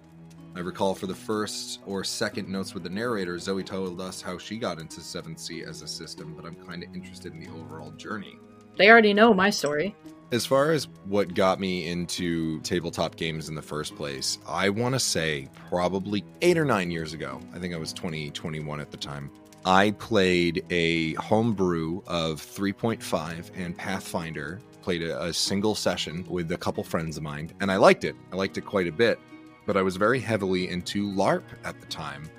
I 0.55 0.61
recall 0.61 0.95
for 0.95 1.09
the 1.09 1.15
first 1.15 1.81
or 1.87 2.05
second 2.05 2.49
notes 2.49 2.73
with 2.73 2.85
the 2.85 2.89
narrator, 2.89 3.37
Zoe 3.41 3.65
told 3.65 4.01
us 4.01 4.23
how 4.23 4.39
she 4.39 4.57
got 4.57 4.79
into 4.79 5.01
7th 5.01 5.41
Sea 5.41 5.65
as 5.65 5.83
a 5.83 5.89
system, 5.89 6.35
but 6.37 6.47
I'm 6.47 6.55
kind 6.55 6.85
of 6.85 6.95
interested 6.95 7.33
in 7.33 7.41
the 7.41 7.51
overall 7.51 7.91
journey. 7.91 8.39
They 8.77 8.89
already 8.89 9.13
know 9.13 9.35
my 9.35 9.51
story. 9.51 9.97
As 10.31 10.47
far 10.47 10.71
as 10.71 10.87
what 11.07 11.35
got 11.35 11.59
me 11.59 11.89
into 11.89 12.61
tabletop 12.61 13.17
games 13.17 13.49
in 13.49 13.57
the 13.57 13.63
first 13.63 13.97
place, 13.97 14.39
I 14.47 14.69
want 14.69 14.95
to 14.95 15.01
say 15.01 15.49
probably 15.69 16.25
eight 16.43 16.57
or 16.57 16.65
nine 16.65 16.93
years 16.93 17.13
ago. 17.13 17.41
I 17.53 17.59
think 17.59 17.75
I 17.75 17.79
was 17.79 17.93
20, 17.93 18.31
21 18.31 18.79
at 18.79 18.93
the 18.93 18.99
time. 18.99 19.33
I 19.65 19.91
played 19.93 20.65
a 20.71 21.15
homebrew 21.15 22.03
of 22.07 22.41
3.5 22.41 23.51
and 23.57 23.77
Pathfinder, 23.77 24.61
played 24.83 25.03
a, 25.03 25.25
a 25.25 25.33
single 25.33 25.75
session 25.75 26.25
with 26.29 26.51
a 26.53 26.57
couple 26.57 26.85
friends 26.85 27.17
of 27.17 27.23
mine, 27.23 27.53
and 27.61 27.71
I 27.71 27.77
liked 27.77 28.05
it. 28.05 28.17
I 28.33 28.37
liked 28.37 28.57
it 28.57 28.65
quite 28.65 28.87
a 28.87 28.93
bit, 28.93 29.19
but 29.67 29.77
I 29.77 29.83
was 29.83 29.97
very 29.97 30.21
heavily 30.21 30.69
into 30.69 31.11
LARP 31.13 31.43
at 31.65 31.81
the 31.81 31.87
time. 31.87 32.31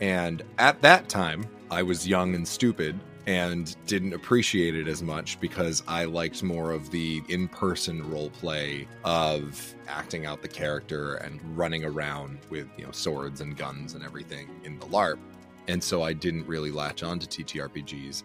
And 0.00 0.42
at 0.58 0.82
that 0.82 1.08
time, 1.08 1.46
I 1.70 1.82
was 1.82 2.08
young 2.08 2.34
and 2.34 2.46
stupid 2.46 2.98
and 3.26 3.76
didn't 3.86 4.14
appreciate 4.14 4.74
it 4.74 4.88
as 4.88 5.02
much 5.02 5.38
because 5.40 5.82
I 5.86 6.04
liked 6.06 6.42
more 6.42 6.72
of 6.72 6.90
the 6.90 7.22
in 7.28 7.46
person 7.48 8.10
role 8.10 8.30
play 8.30 8.88
of 9.04 9.74
acting 9.86 10.26
out 10.26 10.42
the 10.42 10.48
character 10.48 11.14
and 11.14 11.40
running 11.56 11.84
around 11.84 12.38
with, 12.50 12.68
you 12.76 12.84
know, 12.84 12.90
swords 12.90 13.40
and 13.40 13.56
guns 13.56 13.94
and 13.94 14.02
everything 14.02 14.48
in 14.64 14.78
the 14.80 14.86
LARP. 14.86 15.18
And 15.68 15.82
so 15.82 16.02
I 16.02 16.12
didn't 16.12 16.46
really 16.46 16.70
latch 16.70 17.02
on 17.02 17.18
to 17.18 17.26
TTRPGs. 17.26 18.22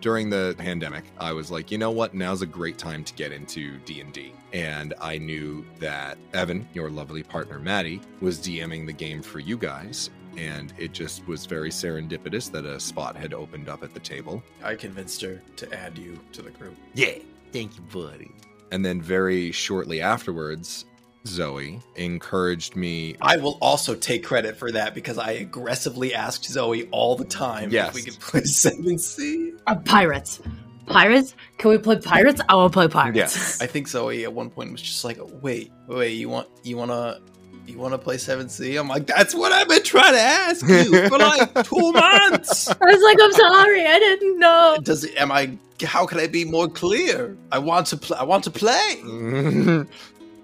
During 0.00 0.30
the 0.30 0.54
pandemic, 0.56 1.04
I 1.18 1.32
was 1.32 1.50
like, 1.50 1.70
you 1.70 1.76
know 1.76 1.90
what? 1.90 2.14
Now's 2.14 2.40
a 2.40 2.46
great 2.46 2.78
time 2.78 3.04
to 3.04 3.12
get 3.14 3.32
into 3.32 3.76
D&D. 3.80 4.32
And 4.54 4.94
I 5.00 5.18
knew 5.18 5.64
that 5.78 6.16
Evan, 6.32 6.66
your 6.72 6.88
lovely 6.90 7.22
partner 7.22 7.58
Maddie, 7.58 8.00
was 8.20 8.38
DMing 8.38 8.86
the 8.86 8.94
game 8.94 9.22
for 9.22 9.40
you 9.40 9.58
guys 9.58 10.08
and 10.36 10.72
it 10.78 10.92
just 10.92 11.26
was 11.26 11.46
very 11.46 11.70
serendipitous 11.70 12.50
that 12.52 12.64
a 12.64 12.78
spot 12.80 13.16
had 13.16 13.34
opened 13.34 13.68
up 13.68 13.82
at 13.82 13.94
the 13.94 14.00
table. 14.00 14.42
I 14.62 14.74
convinced 14.74 15.20
her 15.22 15.42
to 15.56 15.72
add 15.72 15.98
you 15.98 16.18
to 16.32 16.42
the 16.42 16.50
group. 16.50 16.76
Yeah, 16.94 17.14
thank 17.52 17.76
you, 17.76 17.82
buddy. 17.92 18.30
And 18.72 18.84
then 18.84 19.02
very 19.02 19.50
shortly 19.52 20.00
afterwards, 20.00 20.86
Zoe 21.26 21.80
encouraged 21.96 22.76
me. 22.76 23.16
I 23.20 23.36
will 23.36 23.58
also 23.60 23.94
take 23.94 24.24
credit 24.24 24.56
for 24.56 24.72
that 24.72 24.94
because 24.94 25.18
I 25.18 25.32
aggressively 25.32 26.14
asked 26.14 26.44
Zoe 26.46 26.88
all 26.90 27.14
the 27.16 27.24
time 27.24 27.70
Yes. 27.70 27.88
if 27.90 27.94
we 27.94 28.02
could 28.02 28.20
play 28.20 28.40
7th 28.42 29.00
Sea. 29.00 29.52
Uh, 29.66 29.76
pirates. 29.76 30.40
Pirates? 30.86 31.34
Can 31.58 31.70
we 31.70 31.78
play 31.78 31.96
pirates? 31.98 32.40
I 32.48 32.54
want 32.56 32.72
to 32.72 32.76
play 32.76 32.88
pirates. 32.88 33.16
Yes. 33.16 33.62
I 33.62 33.66
think 33.66 33.86
Zoe 33.86 34.24
at 34.24 34.32
one 34.32 34.50
point 34.50 34.72
was 34.72 34.82
just 34.82 35.04
like, 35.04 35.18
"Wait, 35.42 35.70
wait, 35.86 36.12
you 36.14 36.28
want 36.28 36.48
you 36.64 36.76
want 36.76 36.90
to 36.90 37.20
you 37.66 37.78
want 37.78 37.92
to 37.94 37.98
play 37.98 38.16
7th 38.16 38.50
Sea?" 38.50 38.74
I'm 38.76 38.88
like, 38.88 39.06
"That's 39.06 39.32
what 39.32 39.52
I've 39.52 39.68
been 39.68 39.84
trying 39.84 40.14
to 40.14 40.20
ask 40.20 40.66
you 40.66 41.08
for 41.08 41.18
like 41.18 41.54
2 41.64 41.92
months." 41.92 42.68
I 42.68 42.84
was 42.86 43.02
like, 43.04 43.18
I'm 43.22 43.32
sorry, 43.32 43.86
I 43.86 43.98
didn't 44.00 44.38
know. 44.40 44.78
Does 44.82 45.04
it 45.04 45.14
am 45.16 45.30
I 45.30 45.56
how 45.84 46.06
can 46.06 46.18
I 46.18 46.26
be 46.26 46.44
more 46.44 46.66
clear? 46.68 47.36
I 47.52 47.58
want 47.60 47.86
to 47.88 47.96
play 47.96 48.18
I 48.18 48.24
want 48.24 48.42
to 48.44 48.50
play. 48.50 48.96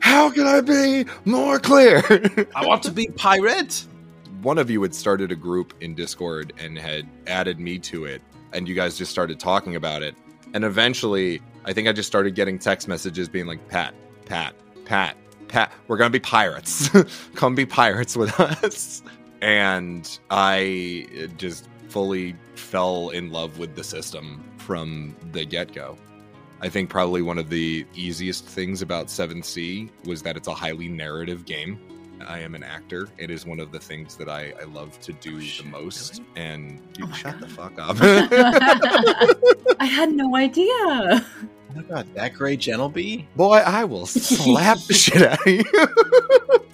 How 0.07 0.31
can 0.31 0.47
I 0.47 0.61
be 0.61 1.05
more 1.25 1.59
clear? 1.59 2.01
I 2.55 2.65
want 2.65 2.85
to 2.85 2.93
be 2.93 3.09
pirate. 3.09 3.85
One 4.41 4.57
of 4.57 4.71
you 4.71 4.81
had 4.83 4.95
started 4.95 5.33
a 5.33 5.37
group 5.37 5.75
in 5.81 5.97
Discord 5.97 6.53
and 6.61 6.79
had 6.79 7.09
added 7.27 7.59
me 7.59 7.81
to 7.81 8.05
it, 8.05 8.23
and 8.53 8.69
you 8.69 8.77
guys 8.77 8.97
just 8.97 9.11
started 9.11 9.41
talking 9.41 9.75
about 9.75 10.05
it. 10.05 10.15
And 10.55 10.63
eventually, 10.63 11.43
I 11.65 11.73
think 11.73 11.89
I 11.89 11.93
just 11.93 12.07
started 12.07 12.37
getting 12.37 12.57
text 12.57 12.87
messages 12.87 13.29
being 13.29 13.47
like, 13.47 13.67
Pat, 13.69 13.95
Pat, 14.27 14.55
Pat, 14.85 15.17
Pat, 15.49 15.73
we're 15.89 15.97
going 15.97 16.13
to 16.13 16.17
be 16.17 16.23
pirates. 16.23 16.89
Come 17.35 17.57
be 17.57 17.67
pirates 17.67 18.17
with 18.17 18.39
us. 18.39 19.03
And 19.43 20.19
I 20.31 21.29
just 21.37 21.69
fully 21.89 22.37
fell 22.55 23.09
in 23.09 23.33
love 23.33 23.59
with 23.59 23.75
the 23.75 23.83
system 23.83 24.45
from 24.57 25.17
the 25.33 25.45
get 25.45 25.73
go. 25.75 25.99
I 26.61 26.69
think 26.69 26.89
probably 26.89 27.23
one 27.23 27.39
of 27.39 27.51
the 27.51 27.87
easiest 27.95 28.45
things 28.47 28.83
about 28.83 29.07
7th 29.07 29.45
Sea 29.45 29.91
was 30.05 30.23
that 30.23 30.37
it's 30.37 30.49
a 30.49 30.55
highly 30.55 30.89
narrative 30.89 31.45
game. 31.45 31.79
I 32.27 32.41
am 32.41 32.55
an 32.55 32.63
actor. 32.63 33.09
It 33.19 33.31
is 33.31 33.45
one 33.45 33.61
of 33.61 33.73
the 33.73 33.79
things 33.79 34.17
that 34.17 34.29
I, 34.29 34.55
I 34.61 34.65
love 34.65 34.99
to 35.01 35.13
do 35.13 35.37
oh, 35.37 35.63
the 35.63 35.69
most. 35.69 36.23
And 36.35 36.81
you 36.97 37.05
Oh 37.05 37.09
my 37.09 37.17
shut 37.17 37.41
the 37.41 37.49
fuck 37.49 37.79
up. 37.79 37.97
I 39.81 39.85
had 39.85 40.13
no 40.13 40.35
idea. 40.35 40.67
Oh 40.73 41.23
my 41.75 41.83
god, 41.83 42.07
that 42.15 42.33
gray 42.35 42.57
gentle 42.57 42.89
bee? 42.89 43.29
Boy, 43.37 43.57
I 43.59 43.85
will 43.85 44.07
slap 44.07 44.79
the 44.89 44.95
shit 44.95 45.23
out 45.23 45.47
of 45.47 45.53
you. 45.53 45.65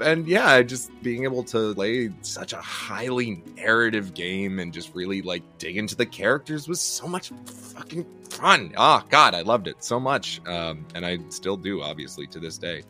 and 0.00 0.26
yeah, 0.26 0.62
just 0.62 0.90
being 1.02 1.24
able 1.24 1.42
to 1.44 1.74
play 1.74 2.10
such 2.22 2.52
a 2.52 2.60
highly 2.60 3.42
narrative 3.56 4.14
game 4.14 4.58
and 4.58 4.72
just 4.72 4.94
really 4.94 5.22
like 5.22 5.42
dig 5.58 5.76
into 5.76 5.96
the 5.96 6.06
characters 6.06 6.68
was 6.68 6.80
so 6.80 7.06
much 7.06 7.30
fucking 7.46 8.06
fun. 8.28 8.72
Oh 8.76 9.02
god, 9.08 9.34
I 9.34 9.42
loved 9.42 9.68
it 9.68 9.82
so 9.82 9.98
much. 10.00 10.40
Um, 10.46 10.86
and 10.94 11.04
I 11.04 11.18
still 11.28 11.56
do, 11.56 11.82
obviously, 11.82 12.26
to 12.28 12.38
this 12.38 12.58
day. 12.58 12.82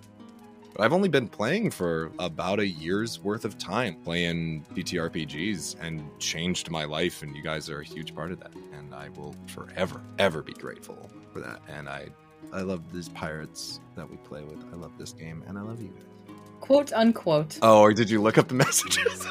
But 0.74 0.84
I've 0.84 0.92
only 0.92 1.08
been 1.08 1.28
playing 1.28 1.70
for 1.70 2.12
about 2.18 2.60
a 2.60 2.66
year's 2.66 3.18
worth 3.20 3.46
of 3.46 3.56
time 3.56 3.94
playing 4.04 4.66
DTRPGs 4.74 5.76
and 5.80 6.02
changed 6.18 6.70
my 6.70 6.84
life, 6.84 7.22
and 7.22 7.34
you 7.34 7.42
guys 7.42 7.70
are 7.70 7.80
a 7.80 7.84
huge 7.84 8.14
part 8.14 8.30
of 8.30 8.40
that. 8.40 8.52
And 8.74 8.94
I 8.94 9.08
will 9.10 9.34
forever, 9.46 10.02
ever 10.18 10.42
be 10.42 10.52
grateful 10.52 11.10
for 11.32 11.40
that. 11.40 11.62
And 11.68 11.88
I 11.88 12.08
I 12.52 12.62
love 12.62 12.92
these 12.92 13.08
pirates 13.08 13.80
that 13.96 14.08
we 14.08 14.16
play 14.18 14.42
with. 14.42 14.62
I 14.72 14.76
love 14.76 14.92
this 14.98 15.12
game, 15.12 15.42
and 15.46 15.58
I 15.58 15.62
love 15.62 15.80
you 15.80 15.88
guys. 15.88 16.15
Quote 16.60 16.92
unquote. 16.92 17.58
Oh, 17.62 17.80
or 17.80 17.92
did 17.92 18.10
you 18.10 18.20
look 18.22 18.38
up 18.38 18.48
the 18.48 18.54
messages? 18.64 19.26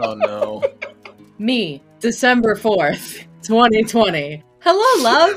Oh 0.00 0.14
no. 0.14 0.62
Me, 1.38 1.82
December 2.00 2.54
4th, 2.54 3.24
2020. 3.42 4.42
Hello, 4.60 5.02
love. 5.02 5.36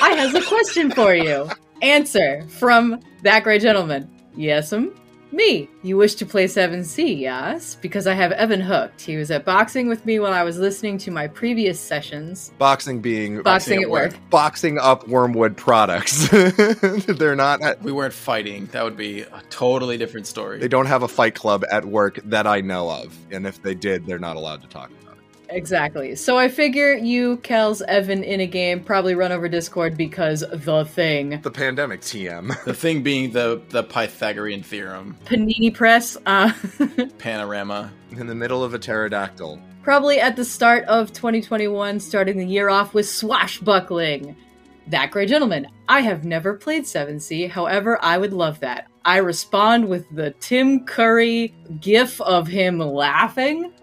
I 0.00 0.10
has 0.10 0.34
a 0.34 0.42
question 0.42 0.90
for 0.90 1.14
you. 1.14 1.48
Answer 1.82 2.42
from 2.48 3.00
that 3.22 3.44
great 3.44 3.62
gentleman. 3.62 4.10
Yes'm. 4.36 4.92
Me. 5.30 5.68
You 5.82 5.96
wish 5.96 6.14
to 6.16 6.26
play 6.26 6.46
7th 6.46 6.86
Sea, 6.86 7.12
yes? 7.14 7.76
Because 7.76 8.06
I 8.06 8.14
have 8.14 8.32
Evan 8.32 8.60
hooked. 8.60 9.02
He 9.02 9.16
was 9.16 9.30
at 9.30 9.44
boxing 9.44 9.88
with 9.88 10.06
me 10.06 10.18
while 10.18 10.32
I 10.32 10.42
was 10.42 10.58
listening 10.58 10.96
to 10.98 11.10
my 11.10 11.26
previous 11.28 11.78
sessions. 11.78 12.50
Boxing 12.58 13.00
being 13.00 13.42
Boxing 13.42 13.82
at 13.82 13.90
work. 13.90 14.14
Boxing 14.30 14.78
up 14.78 15.06
Wormwood 15.06 15.56
products. 15.56 16.28
They're 17.06 17.36
not. 17.36 17.62
At, 17.62 17.82
We 17.82 17.92
weren't 17.92 18.14
fighting. 18.14 18.66
That 18.72 18.84
would 18.84 18.96
be 18.96 19.20
a 19.20 19.42
totally 19.50 19.98
different 19.98 20.26
story. 20.26 20.58
they 20.58 20.68
don't 20.68 20.86
have 20.86 21.02
a 21.02 21.08
fight 21.08 21.34
club 21.34 21.64
at 21.70 21.84
work 21.84 22.20
that 22.24 22.46
I 22.46 22.60
know 22.60 22.90
of, 22.90 23.16
and 23.30 23.46
if 23.46 23.62
they 23.62 23.74
did, 23.74 24.06
they're 24.06 24.18
not 24.18 24.36
allowed 24.36 24.62
to 24.62 24.68
talk 24.68 24.88
about 24.88 24.92
it. 24.92 24.97
Exactly. 25.50 26.14
So 26.14 26.36
I 26.36 26.48
figure 26.48 26.92
you, 26.94 27.38
Kels, 27.38 27.80
Evan 27.82 28.22
in 28.22 28.40
a 28.40 28.46
game, 28.46 28.82
probably 28.84 29.14
run 29.14 29.32
over 29.32 29.48
Discord 29.48 29.96
because 29.96 30.44
the 30.52 30.84
thing. 30.84 31.40
The 31.40 31.50
pandemic 31.50 32.00
TM. 32.02 32.54
The 32.64 32.74
thing 32.74 33.02
being 33.02 33.32
the 33.32 33.62
the 33.70 33.82
Pythagorean 33.82 34.62
theorem, 34.62 35.16
Panini 35.24 35.72
Press, 35.74 36.16
uh, 36.26 36.52
panorama. 37.18 37.90
In 38.12 38.26
the 38.26 38.34
middle 38.34 38.62
of 38.64 38.74
a 38.74 38.78
pterodactyl. 38.78 39.60
probably 39.82 40.20
at 40.20 40.36
the 40.36 40.44
start 40.44 40.84
of 40.84 41.12
2021, 41.12 42.00
starting 42.00 42.36
the 42.36 42.46
year 42.46 42.68
off 42.68 42.94
with 42.94 43.08
Swashbuckling. 43.08 44.36
That 44.88 45.10
great 45.10 45.28
gentleman. 45.28 45.66
I 45.88 46.00
have 46.00 46.24
never 46.24 46.54
played 46.54 46.84
7th 46.84 47.22
Sea, 47.22 47.46
however, 47.46 47.98
I 48.02 48.18
would 48.18 48.32
love 48.32 48.60
that. 48.60 48.88
I 49.08 49.16
respond 49.16 49.88
with 49.88 50.04
the 50.14 50.32
Tim 50.32 50.84
Curry 50.84 51.54
gif 51.80 52.20
of 52.20 52.46
him 52.46 52.78
laughing. 52.78 53.72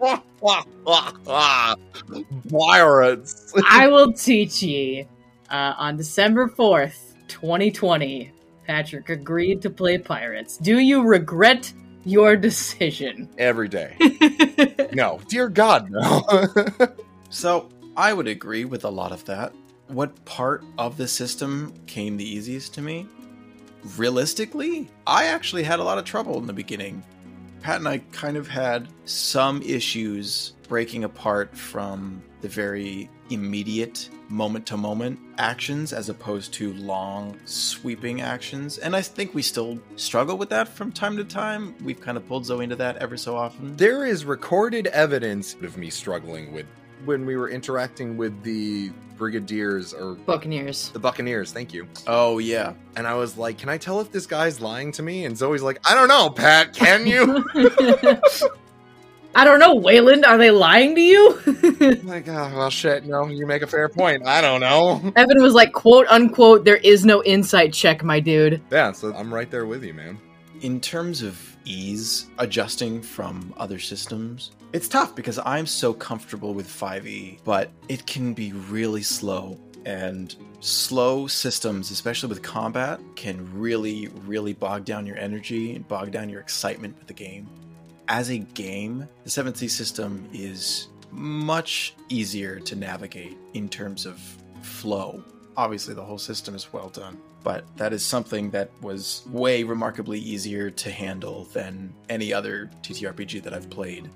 Pirates. 2.48 3.52
I 3.68 3.88
will 3.88 4.12
teach 4.12 4.62
ye. 4.62 5.08
Uh, 5.50 5.74
on 5.78 5.96
December 5.96 6.46
4th, 6.46 7.14
2020, 7.26 8.30
Patrick 8.68 9.08
agreed 9.08 9.60
to 9.62 9.70
play 9.70 9.98
Pirates. 9.98 10.58
Do 10.58 10.78
you 10.78 11.02
regret 11.02 11.72
your 12.04 12.36
decision? 12.36 13.28
Every 13.36 13.66
day. 13.66 13.96
no, 14.92 15.18
dear 15.26 15.48
God, 15.48 15.90
no. 15.90 16.22
So 17.30 17.68
I 17.96 18.12
would 18.12 18.28
agree 18.28 18.64
with 18.64 18.84
a 18.84 18.90
lot 18.90 19.10
of 19.10 19.24
that. 19.24 19.52
What 19.88 20.24
part 20.24 20.62
of 20.78 20.96
the 20.96 21.08
system 21.08 21.74
came 21.88 22.16
the 22.16 22.24
easiest 22.24 22.74
to 22.74 22.82
me? 22.82 23.08
Realistically, 23.96 24.88
I 25.06 25.26
actually 25.26 25.62
had 25.62 25.78
a 25.78 25.84
lot 25.84 25.98
of 25.98 26.04
trouble 26.04 26.38
in 26.38 26.46
the 26.46 26.52
beginning. 26.52 27.04
Pat 27.62 27.76
and 27.76 27.88
I 27.88 27.98
kind 28.12 28.36
of 28.36 28.48
had 28.48 28.88
some 29.04 29.62
issues 29.62 30.54
breaking 30.68 31.04
apart 31.04 31.56
from 31.56 32.22
the 32.40 32.48
very 32.48 33.08
immediate 33.30 34.08
moment 34.28 34.66
to 34.66 34.76
moment 34.76 35.18
actions 35.38 35.92
as 35.92 36.08
opposed 36.08 36.52
to 36.54 36.72
long 36.74 37.38
sweeping 37.44 38.20
actions. 38.20 38.78
And 38.78 38.96
I 38.96 39.02
think 39.02 39.34
we 39.34 39.42
still 39.42 39.78
struggle 39.94 40.36
with 40.36 40.48
that 40.50 40.68
from 40.68 40.90
time 40.90 41.16
to 41.16 41.24
time. 41.24 41.74
We've 41.82 42.00
kind 42.00 42.16
of 42.16 42.26
pulled 42.26 42.44
Zoe 42.44 42.64
into 42.64 42.76
that 42.76 42.96
ever 42.96 43.16
so 43.16 43.36
often. 43.36 43.76
there 43.76 44.04
is 44.04 44.24
recorded 44.24 44.88
evidence 44.88 45.54
of 45.62 45.76
me 45.76 45.90
struggling 45.90 46.52
with 46.52 46.66
when 47.04 47.26
we 47.26 47.36
were 47.36 47.48
interacting 47.50 48.16
with 48.16 48.42
the 48.42 48.90
brigadiers 49.18 49.94
or 49.94 50.14
Buccaneers. 50.14 50.90
the 50.90 50.98
buccaneers 50.98 51.50
thank 51.52 51.72
you 51.72 51.86
Oh, 52.06 52.38
yeah. 52.38 52.74
and 52.96 53.06
i 53.06 53.14
was 53.14 53.38
like 53.38 53.56
can 53.56 53.68
i 53.70 53.78
tell 53.78 54.00
if 54.00 54.12
this 54.12 54.26
guy's 54.26 54.60
lying 54.60 54.92
to 54.92 55.02
me 55.02 55.24
and 55.24 55.36
zoe's 55.36 55.62
like 55.62 55.78
i 55.88 55.94
don't 55.94 56.08
know 56.08 56.28
pat 56.28 56.74
can 56.74 57.06
you 57.06 57.44
I 59.38 59.44
don't 59.44 59.58
know, 59.60 59.74
Wayland, 59.74 60.24
are 60.24 60.38
they 60.38 60.50
lying 60.50 60.94
to 60.94 61.00
you? 61.02 61.38
I'm 61.46 62.06
like 62.06 62.26
oh 62.28 62.52
well 62.56 62.70
shit 62.70 63.04
no 63.04 63.26
you 63.26 63.46
make 63.46 63.60
a 63.62 63.66
fair 63.66 63.88
point 63.88 64.26
i 64.26 64.40
don't 64.40 64.60
know 64.60 65.12
Evan 65.16 65.42
was 65.42 65.52
like, 65.54 65.72
quote 65.72 66.06
unquote, 66.08 66.64
there 66.64 66.76
is 66.78 67.04
no 67.04 67.22
insight 67.22 67.72
check, 67.74 68.02
my 68.02 68.18
dude. 68.20 68.62
yeah 68.70 68.92
so 68.92 69.14
i'm 69.14 69.32
right 69.32 69.50
there 69.50 69.66
with 69.66 69.84
you 69.84 69.92
man 69.94 70.18
in 70.62 70.80
terms 70.80 71.22
of 71.22 71.55
ease 71.66 72.28
adjusting 72.38 73.02
from 73.02 73.52
other 73.56 73.78
systems. 73.78 74.52
It's 74.72 74.88
tough 74.88 75.14
because 75.14 75.38
i'm 75.44 75.66
so 75.66 75.92
comfortable 75.92 76.54
with 76.54 76.66
5e 76.66 77.38
but 77.44 77.70
it 77.88 78.06
can 78.06 78.32
be 78.32 78.52
really 78.52 79.02
slow. 79.02 79.58
And 79.84 80.34
slow 80.60 81.26
systems 81.26 81.90
especially 81.90 82.28
with 82.28 82.42
combat 82.42 83.00
can 83.14 83.48
really 83.52 84.08
really 84.26 84.52
bog 84.52 84.84
down 84.84 85.06
your 85.06 85.18
energy 85.18 85.76
and 85.76 85.86
bog 85.86 86.10
down 86.10 86.28
your 86.28 86.40
excitement 86.40 86.96
with 86.98 87.06
the 87.06 87.14
game. 87.14 87.48
As 88.08 88.30
a 88.30 88.38
game 88.38 89.08
the 89.24 89.30
7th 89.30 89.68
system 89.70 90.28
is 90.32 90.88
much 91.10 91.94
easier 92.08 92.60
to 92.60 92.76
navigate 92.76 93.36
in 93.54 93.68
terms 93.68 94.06
of 94.06 94.20
flow. 94.62 95.22
Obviously 95.56 95.94
the 95.94 96.04
whole 96.04 96.18
system 96.18 96.54
is 96.54 96.72
well 96.72 96.88
done 96.88 97.16
but 97.46 97.64
that 97.76 97.92
is 97.92 98.04
something 98.04 98.50
that 98.50 98.72
was 98.82 99.22
way 99.30 99.62
remarkably 99.62 100.18
easier 100.18 100.68
to 100.68 100.90
handle 100.90 101.44
than 101.52 101.94
any 102.08 102.32
other 102.32 102.68
TTRPG 102.82 103.40
that 103.44 103.54
I've 103.54 103.70
played. 103.70 104.10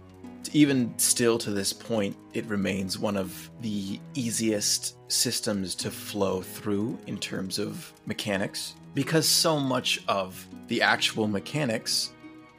Even 0.52 0.92
still 0.98 1.38
to 1.38 1.52
this 1.52 1.72
point, 1.72 2.16
it 2.34 2.44
remains 2.46 2.98
one 2.98 3.16
of 3.16 3.48
the 3.60 4.00
easiest 4.14 4.96
systems 5.08 5.76
to 5.76 5.92
flow 5.92 6.42
through 6.42 6.98
in 7.06 7.18
terms 7.18 7.60
of 7.60 7.92
mechanics 8.04 8.74
because 8.94 9.28
so 9.28 9.60
much 9.60 10.02
of 10.08 10.44
the 10.66 10.82
actual 10.82 11.28
mechanics, 11.28 12.12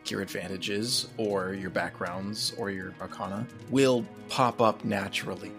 your 0.05 0.21
advantages 0.21 1.09
or 1.17 1.53
your 1.53 1.69
backgrounds 1.69 2.53
or 2.57 2.71
your 2.71 2.93
arcana, 3.01 3.45
will 3.71 4.05
pop 4.29 4.61
up 4.61 4.85
naturally 4.85 5.51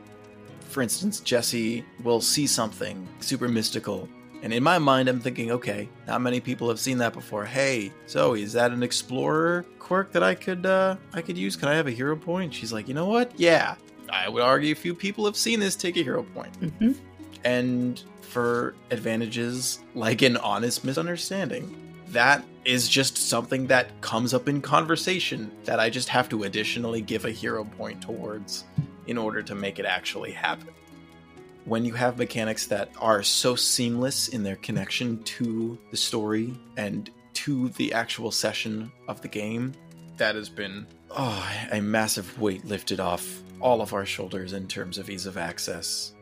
for 0.73 0.81
instance, 0.81 1.21
Jesse 1.21 1.85
will 2.03 2.23
see 2.23 2.47
something 2.47 3.07
super 3.21 3.47
mystical. 3.47 4.09
And 4.43 4.53
in 4.53 4.63
my 4.63 4.79
mind, 4.79 5.09
I'm 5.09 5.21
thinking, 5.21 5.53
okay, 5.53 5.89
not 6.09 6.21
many 6.21 6.41
people 6.41 6.69
have 6.69 6.81
seen 6.81 6.99
that 6.99 7.13
before. 7.13 7.45
Hey, 7.45 7.93
Zoe, 8.09 8.43
is 8.43 8.53
that 8.55 8.73
an 8.73 8.83
explorer 8.83 9.65
quirk 9.79 10.11
that 10.13 10.23
I 10.25 10.35
could 10.35 10.67
uh, 10.67 10.97
I 11.15 11.23
could 11.23 11.39
use? 11.39 11.55
Can 11.57 11.69
I 11.69 11.75
have 11.75 11.87
a 11.87 11.93
hero 11.93 12.17
point? 12.17 12.53
She's 12.53 12.73
like, 12.73 12.89
you 12.89 12.95
know 12.95 13.07
what? 13.07 13.33
Yeah, 13.39 13.77
I 14.11 14.29
would 14.29 14.43
argue 14.43 14.73
a 14.73 14.77
few 14.77 14.95
people 14.95 15.25
have 15.27 15.37
seen 15.37 15.61
this. 15.61 15.77
Take 15.77 15.97
a 15.97 16.03
hero 16.03 16.25
point. 16.25 16.61
Mhm. 16.61 16.97
And 17.45 18.03
for 18.23 18.75
advantages 18.91 19.81
like 19.95 20.23
an 20.23 20.37
honest 20.39 20.85
misunderstanding, 20.85 21.77
that 22.09 22.45
is 22.65 22.89
just 22.89 23.17
something 23.17 23.67
that 23.69 24.01
comes 24.01 24.33
up 24.35 24.49
in 24.49 24.61
conversation 24.61 25.51
that 25.65 25.79
I 25.81 25.89
just 25.91 26.09
have 26.09 26.29
to 26.31 26.45
additionally 26.45 27.01
give 27.01 27.25
a 27.25 27.31
hero 27.31 27.65
point 27.65 28.01
towards 28.03 28.65
in 29.07 29.19
order 29.19 29.43
to 29.43 29.55
make 29.55 29.79
it 29.79 29.85
actually 29.85 30.33
happen. 30.33 30.69
When 31.65 31.85
you 31.85 31.95
have 31.95 32.19
mechanics 32.19 32.67
that 32.67 32.91
are 32.99 33.23
so 33.23 33.55
seamless 33.55 34.29
in 34.29 34.43
their 34.43 34.57
connection 34.57 35.23
to 35.23 35.79
the 35.91 35.97
story 35.97 36.55
and 36.77 37.09
to 37.35 37.69
the 37.71 37.93
actual 37.93 38.31
session 38.33 38.91
of 39.07 39.21
the 39.21 39.29
game, 39.29 39.73
that 40.17 40.35
has 40.35 40.49
been 40.49 40.87
oh, 41.11 41.49
a 41.71 41.81
massive 41.81 42.39
weight 42.41 42.65
lifted 42.65 43.01
off 43.01 43.43
all 43.61 43.81
of 43.81 43.93
our 43.93 44.05
shoulders 44.05 44.53
in 44.53 44.67
terms 44.67 44.99
of 44.99 45.09
ease 45.09 45.27
of 45.27 45.37
access. 45.37 46.15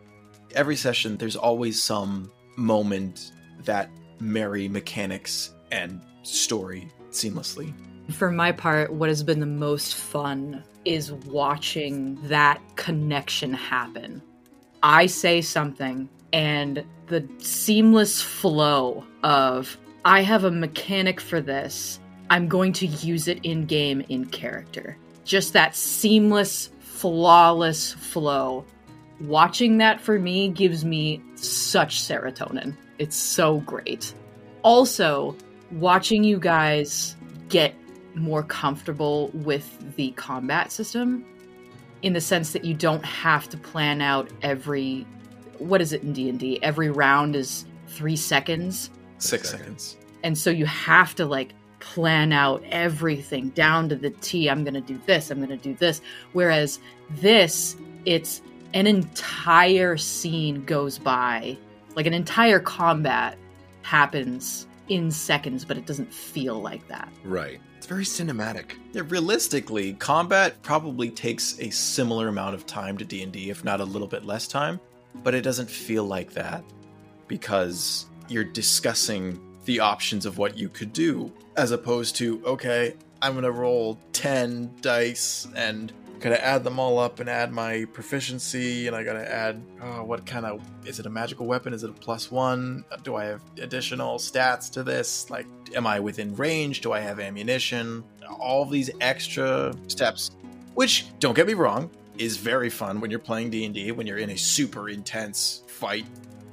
Every 0.54 0.76
session, 0.76 1.16
there's 1.16 1.36
always 1.36 1.80
some 1.80 2.30
moment 2.56 3.32
that 3.64 3.90
marry 4.20 4.68
mechanics 4.68 5.52
and 5.72 6.02
story 6.22 6.92
seamlessly. 7.10 7.72
For 8.12 8.30
my 8.30 8.52
part, 8.52 8.92
what 8.92 9.08
has 9.08 9.22
been 9.22 9.40
the 9.40 9.46
most 9.46 9.94
fun 9.94 10.64
is 10.84 11.12
watching 11.12 12.18
that 12.28 12.60
connection 12.76 13.54
happen. 13.54 14.22
I 14.82 15.06
say 15.06 15.42
something, 15.42 16.08
and 16.32 16.84
the 17.06 17.28
seamless 17.38 18.22
flow 18.22 19.04
of, 19.22 19.76
I 20.04 20.22
have 20.22 20.44
a 20.44 20.50
mechanic 20.50 21.20
for 21.20 21.40
this, 21.40 22.00
I'm 22.30 22.48
going 22.48 22.72
to 22.74 22.86
use 22.86 23.28
it 23.28 23.40
in 23.42 23.66
game, 23.66 24.02
in 24.08 24.26
character. 24.26 24.96
Just 25.24 25.52
that 25.52 25.74
seamless, 25.74 26.70
flawless 26.80 27.92
flow. 27.92 28.64
Watching 29.20 29.78
that 29.78 30.00
for 30.00 30.18
me 30.18 30.48
gives 30.48 30.84
me 30.84 31.22
such 31.34 32.00
serotonin. 32.00 32.76
It's 32.98 33.16
so 33.16 33.60
great. 33.60 34.14
Also, 34.62 35.36
watching 35.72 36.24
you 36.24 36.38
guys 36.38 37.16
get 37.48 37.74
more 38.14 38.42
comfortable 38.42 39.30
with 39.34 39.96
the 39.96 40.12
combat 40.12 40.72
system 40.72 41.24
in 42.02 42.12
the 42.14 42.20
sense 42.20 42.52
that 42.52 42.64
you 42.64 42.74
don't 42.74 43.04
have 43.04 43.48
to 43.50 43.56
plan 43.56 44.00
out 44.00 44.30
every 44.42 45.06
what 45.58 45.82
is 45.82 45.92
it 45.92 46.02
in 46.02 46.12
D&D 46.14 46.58
every 46.62 46.90
round 46.90 47.36
is 47.36 47.66
3 47.88 48.16
seconds? 48.16 48.90
Six 49.18 49.50
seconds. 49.50 49.96
and 50.22 50.36
so 50.38 50.50
you 50.50 50.64
have 50.66 51.14
to 51.16 51.26
like 51.26 51.52
plan 51.80 52.32
out 52.32 52.62
everything 52.70 53.50
down 53.50 53.88
to 53.88 53.96
the 53.96 54.10
T 54.10 54.48
I'm 54.48 54.64
going 54.64 54.74
to 54.74 54.80
do 54.80 55.00
this 55.06 55.30
I'm 55.30 55.38
going 55.38 55.50
to 55.50 55.56
do 55.56 55.74
this. 55.74 56.00
Whereas 56.32 56.78
this 57.10 57.76
it's 58.06 58.40
an 58.72 58.86
entire 58.86 59.96
scene 59.96 60.64
goes 60.64 60.98
by 60.98 61.56
like 61.96 62.06
an 62.06 62.14
entire 62.14 62.60
combat 62.60 63.36
happens 63.82 64.66
in 64.88 65.10
seconds 65.10 65.64
but 65.64 65.76
it 65.76 65.86
doesn't 65.86 66.12
feel 66.12 66.60
like 66.60 66.86
that. 66.88 67.08
Right. 67.24 67.60
it's 67.60 67.69
very 67.90 68.04
cinematic. 68.04 68.74
Yeah, 68.92 69.02
realistically, 69.08 69.94
combat 69.94 70.62
probably 70.62 71.10
takes 71.10 71.58
a 71.58 71.70
similar 71.70 72.28
amount 72.28 72.54
of 72.54 72.64
time 72.64 72.96
to 72.98 73.04
D&D, 73.04 73.50
if 73.50 73.64
not 73.64 73.80
a 73.80 73.84
little 73.84 74.06
bit 74.06 74.24
less 74.24 74.46
time, 74.46 74.78
but 75.24 75.34
it 75.34 75.40
doesn't 75.40 75.68
feel 75.68 76.04
like 76.04 76.30
that 76.34 76.62
because 77.26 78.06
you're 78.28 78.44
discussing 78.44 79.40
the 79.64 79.80
options 79.80 80.24
of 80.24 80.38
what 80.38 80.56
you 80.56 80.68
could 80.68 80.92
do, 80.92 81.32
as 81.56 81.72
opposed 81.72 82.14
to, 82.14 82.40
okay, 82.46 82.94
I'm 83.20 83.34
gonna 83.34 83.50
roll 83.50 83.98
10 84.12 84.70
dice 84.80 85.48
and 85.56 85.92
gotta 86.20 86.44
add 86.44 86.64
them 86.64 86.78
all 86.78 86.98
up 86.98 87.18
and 87.20 87.28
add 87.28 87.52
my 87.52 87.86
proficiency, 87.92 88.86
and 88.86 88.94
I 88.94 89.02
gotta 89.02 89.30
add 89.30 89.62
uh, 89.80 89.98
what 90.04 90.26
kind 90.26 90.46
of 90.46 90.62
is 90.84 91.00
it 91.00 91.06
a 91.06 91.10
magical 91.10 91.46
weapon? 91.46 91.72
Is 91.72 91.82
it 91.82 91.90
a 91.90 91.94
plus 91.94 92.30
one? 92.30 92.84
Do 93.02 93.16
I 93.16 93.24
have 93.24 93.42
additional 93.58 94.18
stats 94.18 94.70
to 94.72 94.82
this? 94.82 95.28
Like, 95.30 95.46
am 95.74 95.86
I 95.86 95.98
within 95.98 96.34
range? 96.36 96.82
Do 96.82 96.92
I 96.92 97.00
have 97.00 97.18
ammunition? 97.18 98.04
All 98.38 98.64
these 98.64 98.90
extra 99.00 99.74
steps, 99.88 100.30
which 100.74 101.06
don't 101.18 101.34
get 101.34 101.46
me 101.46 101.54
wrong, 101.54 101.90
is 102.18 102.36
very 102.36 102.70
fun 102.70 103.00
when 103.00 103.10
you're 103.10 103.18
playing 103.18 103.50
D&D 103.50 103.92
when 103.92 104.06
you're 104.06 104.18
in 104.18 104.30
a 104.30 104.36
super 104.36 104.90
intense 104.90 105.62
fight, 105.66 106.04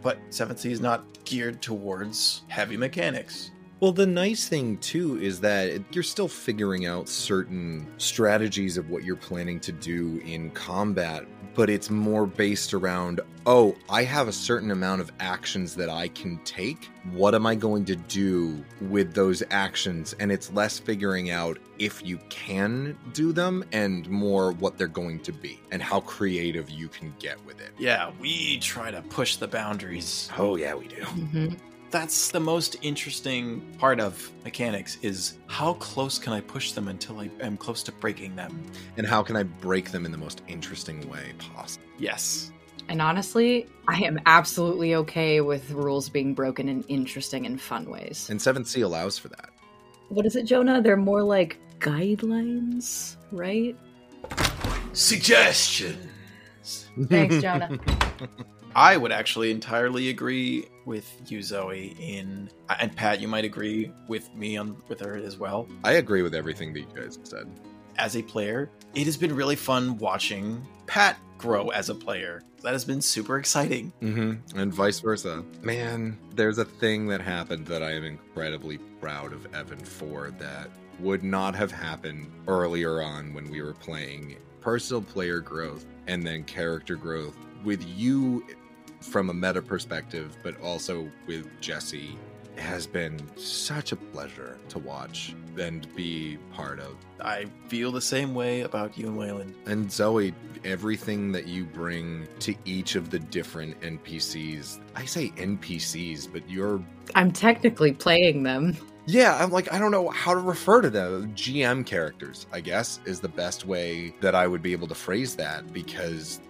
but 0.01 0.17
7th 0.29 0.59
Sea 0.59 0.71
is 0.71 0.79
not 0.79 1.03
geared 1.25 1.61
towards 1.61 2.43
heavy 2.47 2.77
mechanics. 2.77 3.51
Well, 3.79 3.91
the 3.91 4.07
nice 4.07 4.47
thing 4.47 4.77
too 4.77 5.19
is 5.21 5.39
that 5.41 5.83
you're 5.93 6.03
still 6.03 6.27
figuring 6.27 6.87
out 6.87 7.07
certain 7.07 7.85
strategies 7.97 8.75
of 8.75 8.89
what 8.89 9.03
you're 9.03 9.15
planning 9.15 9.59
to 9.61 9.71
do 9.71 10.19
in 10.25 10.49
combat, 10.51 11.25
but 11.53 11.69
it's 11.69 11.91
more 11.91 12.25
based 12.25 12.73
around, 12.73 13.21
oh, 13.45 13.75
I 13.87 14.03
have 14.03 14.27
a 14.27 14.31
certain 14.31 14.71
amount 14.71 15.01
of 15.01 15.11
actions 15.19 15.75
that 15.75 15.89
I 15.89 16.07
can 16.07 16.39
take. 16.39 16.89
What 17.11 17.35
am 17.35 17.45
I 17.45 17.53
going 17.53 17.85
to 17.85 17.95
do 17.95 18.65
with 18.81 19.13
those 19.13 19.43
actions? 19.51 20.15
And 20.19 20.31
it's 20.31 20.51
less 20.51 20.79
figuring 20.79 21.29
out 21.29 21.59
if 21.77 22.03
you 22.03 22.17
can 22.29 22.97
do 23.13 23.31
them 23.31 23.63
and 23.71 24.09
more 24.09 24.53
what 24.53 24.79
they're 24.79 24.87
going 24.87 25.19
to 25.19 25.31
be 25.31 25.59
and 25.71 25.83
how 25.83 25.99
creative 26.01 26.71
you 26.71 26.87
can 26.87 27.13
get 27.19 27.43
with 27.45 27.61
it. 27.61 27.69
Yeah, 27.77 28.11
we 28.19 28.57
try 28.57 28.89
to 28.89 29.03
push 29.03 29.35
the 29.35 29.47
boundaries. 29.47 30.29
Oh, 30.35 30.55
yeah, 30.55 30.73
we 30.73 30.87
do. 30.87 31.01
Mm-hmm. 31.01 31.53
That's 31.89 32.31
the 32.31 32.39
most 32.39 32.75
interesting 32.81 33.61
part 33.77 34.01
of 34.01 34.31
mechanics 34.43 34.97
is 35.01 35.37
how 35.47 35.75
close 35.75 36.19
can 36.19 36.33
I 36.33 36.41
push 36.41 36.73
them 36.73 36.89
until 36.89 37.19
I 37.19 37.29
am 37.39 37.55
close 37.55 37.81
to 37.83 37.93
breaking 37.93 38.35
them? 38.35 38.61
And 38.97 39.07
how 39.07 39.23
can 39.23 39.37
I 39.37 39.43
break 39.43 39.91
them 39.91 40.05
in 40.05 40.11
the 40.11 40.17
most 40.17 40.41
interesting 40.47 41.07
way 41.09 41.33
possible? 41.37 41.85
Yes. 41.97 42.51
And 42.89 43.01
honestly, 43.01 43.67
I 43.87 43.99
am 44.01 44.19
absolutely 44.25 44.95
okay 44.95 45.39
with 45.39 45.71
rules 45.71 46.09
being 46.09 46.33
broken 46.33 46.67
in 46.67 46.83
interesting 46.83 47.45
and 47.45 47.59
fun 47.59 47.89
ways. 47.89 48.29
And 48.29 48.39
7th 48.39 48.67
Sea 48.67 48.81
allows 48.81 49.17
for 49.17 49.29
that. 49.29 49.49
What 50.09 50.25
is 50.25 50.35
it, 50.35 50.43
Jonah? 50.43 50.81
They're 50.81 50.97
more 50.97 51.23
like 51.23 51.57
guidelines, 51.79 53.15
right? 53.31 53.77
Suggestions. 54.93 55.97
Thanks, 57.07 57.41
Jonah. 57.41 57.77
I 58.77 58.95
would 58.95 59.11
actually 59.11 59.49
entirely 59.49 60.09
agree 60.09 60.67
with 60.85 61.11
you, 61.25 61.41
Zoe. 61.41 61.95
In 61.99 62.47
and 62.79 62.95
Pat, 62.95 63.19
you 63.19 63.27
might 63.27 63.43
agree 63.43 63.91
with 64.07 64.31
me 64.35 64.55
on 64.55 64.77
with 64.87 64.99
her 64.99 65.15
as 65.15 65.35
well. 65.35 65.67
I 65.83 65.93
agree 65.93 66.21
with 66.21 66.35
everything 66.35 66.73
that 66.73 66.81
you 66.81 66.87
guys 66.95 67.15
have 67.15 67.27
said. 67.27 67.49
As 67.97 68.15
a 68.15 68.21
player, 68.21 68.69
it 68.93 69.05
has 69.05 69.17
been 69.17 69.35
really 69.35 69.55
fun 69.55 69.97
watching 69.97 70.63
Pat 70.85 71.17
grow 71.39 71.69
as 71.69 71.89
a 71.89 71.95
player. 71.95 72.43
That 72.61 72.73
has 72.73 72.85
been 72.85 73.01
super 73.01 73.39
exciting. 73.39 73.91
Mm-hmm. 74.03 74.59
And 74.59 74.71
vice 74.71 74.99
versa. 74.99 75.43
Man, 75.63 76.15
there's 76.35 76.59
a 76.59 76.65
thing 76.65 77.07
that 77.07 77.19
happened 77.19 77.65
that 77.65 77.81
I 77.81 77.93
am 77.93 78.03
incredibly 78.03 78.77
proud 79.01 79.33
of 79.33 79.51
Evan 79.55 79.79
for 79.79 80.29
that 80.37 80.69
would 80.99 81.23
not 81.23 81.55
have 81.55 81.71
happened 81.71 82.31
earlier 82.47 83.01
on 83.01 83.33
when 83.33 83.49
we 83.49 83.63
were 83.63 83.73
playing 83.73 84.35
personal 84.61 85.01
player 85.01 85.39
growth 85.39 85.87
and 86.05 86.21
then 86.23 86.43
character 86.43 86.95
growth 86.95 87.35
with 87.63 87.83
you 87.97 88.45
from 89.07 89.29
a 89.29 89.33
meta 89.33 89.61
perspective, 89.61 90.37
but 90.43 90.59
also 90.61 91.09
with 91.25 91.47
Jesse 91.61 92.17
has 92.57 92.87
been 92.87 93.19
such 93.37 93.91
a 93.91 93.95
pleasure 93.95 94.57
to 94.69 94.79
watch 94.79 95.35
and 95.57 95.93
be 95.95 96.37
part 96.53 96.79
of. 96.79 96.95
I 97.19 97.45
feel 97.67 97.91
the 97.91 98.01
same 98.01 98.33
way 98.33 98.61
about 98.61 98.97
you 98.97 99.07
and 99.07 99.17
Wayland. 99.17 99.55
And 99.65 99.91
Zoe, 99.91 100.33
everything 100.63 101.31
that 101.31 101.47
you 101.47 101.65
bring 101.65 102.27
to 102.39 102.55
each 102.65 102.95
of 102.95 103.09
the 103.09 103.19
different 103.19 103.79
NPCs, 103.81 104.79
I 104.95 105.05
say 105.05 105.29
NPCs, 105.37 106.31
but 106.31 106.47
you're. 106.49 106.81
I'm 107.15 107.31
technically 107.31 107.93
playing 107.93 108.43
them. 108.43 108.77
Yeah, 109.09 109.41
I'm 109.41 109.51
like, 109.51 109.71
I 109.71 109.79
don't 109.79 109.91
know 109.91 110.09
how 110.09 110.33
to 110.33 110.39
refer 110.39 110.81
to 110.81 110.89
them. 110.89 111.33
GM 111.33 111.85
characters, 111.85 112.45
I 112.51 112.59
guess, 112.59 112.99
is 113.05 113.21
the 113.21 113.29
best 113.29 113.65
way 113.65 114.13
that 114.19 114.35
I 114.35 114.47
would 114.47 114.61
be 114.61 114.73
able 114.73 114.89
to 114.89 114.95
phrase 114.95 115.35
that 115.37 115.71
because 115.71 116.41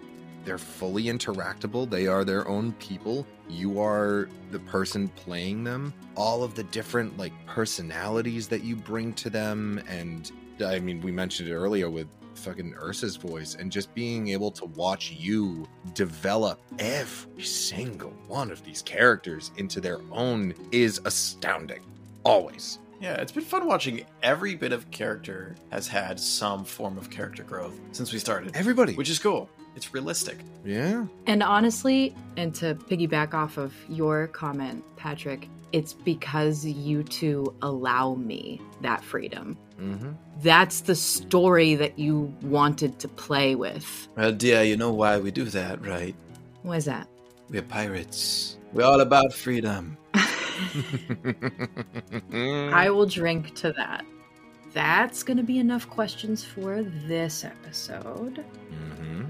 they're 0.47 0.57
fully 0.57 1.03
interactable. 1.03 1.89
They 1.89 2.07
are 2.07 2.23
their 2.23 2.47
own 2.47 2.71
people. 2.73 3.27
You 3.49 3.81
are 3.81 4.29
the 4.51 4.59
person 4.59 5.09
playing 5.09 5.65
them. 5.65 5.93
All 6.15 6.41
of 6.41 6.55
the 6.55 6.63
different 6.63 7.17
like 7.17 7.33
personalities 7.45 8.47
that 8.47 8.63
you 8.63 8.77
bring 8.77 9.11
to 9.15 9.29
them 9.29 9.83
and 9.89 10.31
I 10.65 10.79
mean, 10.79 11.01
we 11.01 11.11
mentioned 11.11 11.49
it 11.49 11.53
earlier 11.53 11.89
with 11.89 12.07
fucking 12.33 12.75
Ursa's 12.75 13.17
voice 13.17 13.55
and 13.55 13.69
just 13.71 13.93
being 13.93 14.29
able 14.29 14.49
to 14.51 14.65
watch 14.65 15.11
you 15.11 15.67
develop 15.93 16.61
every 16.79 17.43
single 17.43 18.11
one 18.27 18.49
of 18.49 18.63
these 18.63 18.81
characters 18.81 19.51
into 19.57 19.81
their 19.81 19.99
own 20.13 20.53
is 20.71 21.01
astounding. 21.03 21.81
Always. 22.23 22.79
Yeah, 23.01 23.15
it's 23.15 23.33
been 23.33 23.43
fun 23.43 23.67
watching 23.67 24.05
every 24.23 24.55
bit 24.55 24.71
of 24.71 24.89
character 24.91 25.55
has 25.71 25.87
had 25.87 26.19
some 26.19 26.63
form 26.63 26.97
of 26.97 27.09
character 27.09 27.43
growth 27.43 27.77
since 27.91 28.13
we 28.13 28.19
started. 28.19 28.55
Everybody. 28.55 28.93
Which 28.95 29.09
is 29.09 29.19
cool. 29.19 29.49
It's 29.77 29.93
realistic. 29.93 30.39
Yeah. 30.65 31.05
And 31.27 31.43
honestly, 31.43 32.15
and 32.35 32.53
to 32.55 32.73
piggyback 32.73 33.35
off 33.35 33.57
of 33.57 33.75
your 33.87 34.25
comment, 34.25 34.83
Patrick, 34.95 35.47
it's 35.71 35.93
because 35.93 36.65
you 36.65 37.03
two 37.03 37.53
allow 37.61 38.15
me 38.15 38.59
that 38.81 39.03
freedom. 39.03 39.55
Mm-hmm. 39.79 40.13
That's 40.41 40.81
the 40.81 40.95
story 40.95 41.75
that 41.75 41.99
you 41.99 42.33
wanted 42.41 42.97
to 42.97 43.07
play 43.07 43.53
with. 43.53 44.07
Well, 44.17 44.31
dear, 44.31 44.63
you 44.63 44.77
know 44.77 44.91
why 44.91 45.19
we 45.19 45.29
do 45.29 45.43
that, 45.43 45.85
right? 45.85 46.15
What 46.63 46.79
is 46.79 46.85
that? 46.85 47.07
We're 47.47 47.61
pirates. 47.61 48.57
We're 48.73 48.83
all 48.83 49.01
about 49.01 49.31
freedom. 49.31 49.95
I 52.33 52.89
will 52.89 53.05
drink 53.05 53.53
to 53.57 53.73
that. 53.73 54.03
That's 54.73 55.21
going 55.21 55.37
to 55.37 55.43
be 55.43 55.59
enough 55.59 55.87
questions 55.87 56.43
for 56.43 56.81
this 56.81 57.43
episode. 57.43 58.43
Mm-hmm. 58.71 59.25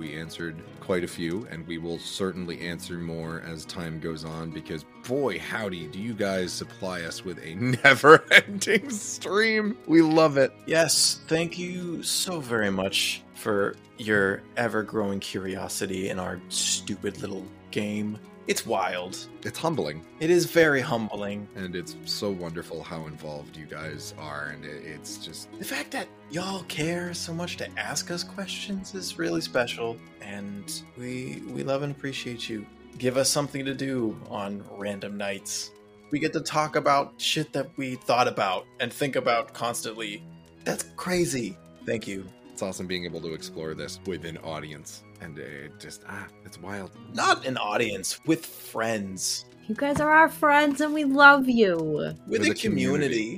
We 0.00 0.16
answered 0.16 0.62
quite 0.80 1.04
a 1.04 1.06
few, 1.06 1.46
and 1.50 1.66
we 1.66 1.76
will 1.76 1.98
certainly 1.98 2.62
answer 2.62 2.94
more 2.94 3.42
as 3.46 3.66
time 3.66 4.00
goes 4.00 4.24
on 4.24 4.50
because, 4.50 4.86
boy, 5.06 5.38
howdy, 5.38 5.88
do 5.88 5.98
you 5.98 6.14
guys 6.14 6.54
supply 6.54 7.02
us 7.02 7.22
with 7.22 7.38
a 7.44 7.54
never 7.84 8.24
ending 8.32 8.88
stream? 8.88 9.76
We 9.86 10.00
love 10.00 10.38
it. 10.38 10.54
Yes, 10.64 11.20
thank 11.28 11.58
you 11.58 12.02
so 12.02 12.40
very 12.40 12.70
much 12.70 13.22
for 13.34 13.76
your 13.98 14.42
ever 14.56 14.82
growing 14.82 15.20
curiosity 15.20 16.08
in 16.08 16.18
our 16.18 16.40
stupid 16.48 17.20
little 17.20 17.44
game. 17.70 18.18
It's 18.50 18.66
wild. 18.66 19.16
It's 19.44 19.56
humbling, 19.56 20.04
It 20.18 20.28
is 20.28 20.44
very 20.44 20.80
humbling. 20.80 21.46
and 21.54 21.76
it's 21.76 21.94
so 22.04 22.30
wonderful 22.30 22.82
how 22.82 23.06
involved 23.06 23.56
you 23.56 23.64
guys 23.64 24.12
are, 24.18 24.46
and 24.46 24.64
it, 24.64 24.82
it's 24.84 25.18
just 25.18 25.48
The 25.56 25.64
fact 25.64 25.92
that 25.92 26.08
y'all 26.32 26.64
care 26.64 27.14
so 27.14 27.32
much 27.32 27.56
to 27.58 27.78
ask 27.78 28.10
us 28.10 28.24
questions 28.24 28.92
is 28.92 29.20
really 29.20 29.40
special, 29.40 29.96
and 30.20 30.82
we 30.98 31.44
we 31.54 31.62
love 31.62 31.82
and 31.84 31.92
appreciate 31.94 32.48
you. 32.48 32.66
Give 32.98 33.16
us 33.16 33.30
something 33.30 33.64
to 33.64 33.72
do 33.72 34.18
on 34.28 34.64
random 34.76 35.16
nights. 35.16 35.70
We 36.10 36.18
get 36.18 36.32
to 36.32 36.40
talk 36.40 36.74
about 36.74 37.12
shit 37.18 37.52
that 37.52 37.68
we 37.76 37.94
thought 37.94 38.26
about 38.26 38.66
and 38.80 38.92
think 38.92 39.14
about 39.14 39.54
constantly. 39.54 40.24
That's 40.64 40.86
crazy. 40.96 41.56
Thank 41.86 42.08
you. 42.08 42.26
it's 42.52 42.62
awesome 42.62 42.88
being 42.88 43.04
able 43.04 43.20
to 43.20 43.32
explore 43.32 43.74
this 43.74 44.00
with 44.06 44.24
an 44.24 44.38
audience, 44.38 45.04
and 45.20 45.38
it 45.38 45.78
just 45.78 46.02
ah, 46.08 46.26
it's 46.44 46.58
wild. 46.58 46.90
Not 47.14 47.46
an 47.46 47.56
audience, 47.56 48.20
with 48.26 48.44
friends, 48.46 49.44
You 49.68 49.74
guys 49.74 50.00
are 50.00 50.10
our 50.10 50.28
friends 50.28 50.80
and 50.80 50.92
we 50.94 51.04
love 51.04 51.48
you. 51.48 51.76
with, 51.76 52.20
With 52.26 52.46
a 52.46 52.50
a 52.50 52.54
community. 52.54 52.62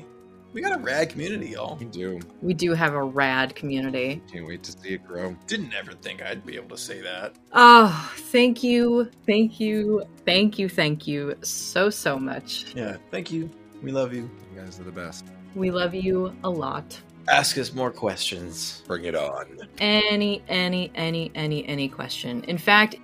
community. 0.00 0.06
We 0.54 0.60
got 0.60 0.78
a 0.78 0.82
rad 0.82 1.08
community, 1.08 1.48
y'all. 1.50 1.76
We 1.76 1.86
do. 1.86 2.20
We 2.42 2.52
do 2.52 2.74
have 2.74 2.92
a 2.92 3.02
rad 3.02 3.54
community. 3.54 4.20
Can't 4.30 4.46
wait 4.46 4.62
to 4.64 4.72
see 4.72 4.90
it 4.90 5.02
grow. 5.06 5.34
Didn't 5.46 5.72
ever 5.72 5.92
think 5.92 6.20
I'd 6.22 6.44
be 6.44 6.56
able 6.56 6.68
to 6.76 6.76
say 6.76 7.00
that. 7.00 7.36
Oh, 7.54 8.12
thank 8.30 8.62
you. 8.62 9.10
Thank 9.26 9.58
you. 9.60 10.04
Thank 10.26 10.58
you. 10.58 10.68
Thank 10.68 11.06
you 11.06 11.36
so, 11.42 11.88
so 11.88 12.18
much. 12.18 12.66
Yeah, 12.76 12.98
thank 13.10 13.32
you. 13.32 13.48
We 13.82 13.92
love 13.92 14.12
you. 14.12 14.28
You 14.54 14.60
guys 14.60 14.78
are 14.78 14.84
the 14.84 14.92
best. 14.92 15.24
We 15.54 15.70
love 15.70 15.94
you 15.94 16.36
a 16.44 16.50
lot. 16.50 17.00
Ask 17.28 17.56
us 17.58 17.72
more 17.72 17.90
questions. 17.90 18.82
Bring 18.86 19.04
it 19.04 19.14
on. 19.14 19.46
any 19.78 20.42
any 20.48 20.90
any 20.94 21.30
any 21.34 21.66
any 21.66 21.88
question 21.88 22.42
in 22.44 22.58
fact 22.58 22.96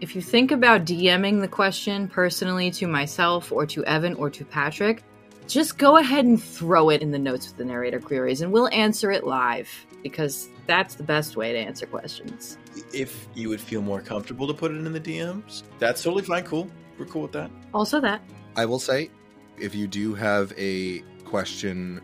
if 0.00 0.14
you 0.16 0.20
think 0.22 0.50
about 0.50 0.84
dming 0.84 1.40
the 1.40 1.48
question 1.48 2.08
personally 2.08 2.70
to 2.70 2.86
myself 2.86 3.52
or 3.52 3.64
to 3.66 3.84
evan 3.84 4.14
or 4.14 4.28
to 4.28 4.44
patrick 4.44 5.02
just 5.46 5.78
go 5.78 5.98
ahead 5.98 6.24
and 6.24 6.42
throw 6.42 6.90
it 6.90 7.00
in 7.02 7.10
the 7.10 7.18
notes 7.18 7.46
with 7.48 7.56
the 7.56 7.64
narrator 7.64 8.00
queries 8.00 8.40
and 8.40 8.52
we'll 8.52 8.68
answer 8.68 9.10
it 9.10 9.24
live 9.24 9.68
because 10.02 10.48
that's 10.66 10.94
the 10.96 11.02
best 11.02 11.36
way 11.36 11.52
to 11.52 11.58
answer 11.58 11.86
questions 11.86 12.58
If 12.92 13.28
you 13.34 13.48
would 13.50 13.60
feel 13.60 13.80
more 13.82 14.00
comfortable 14.00 14.46
to 14.48 14.54
put 14.54 14.72
it 14.72 14.76
in 14.76 14.92
the 14.92 15.00
DMs, 15.00 15.62
that's 15.78 16.02
totally 16.02 16.22
fine. 16.24 16.42
Cool. 16.44 16.68
We're 16.98 17.06
cool 17.06 17.22
with 17.22 17.32
that. 17.32 17.50
also 17.72 18.00
that 18.00 18.20
I 18.56 18.64
will 18.66 18.80
say, 18.80 19.10
If 19.58 19.74
you 19.74 19.86
do 19.86 20.14
have 20.14 20.52
a 20.58 21.00
question 21.24 22.00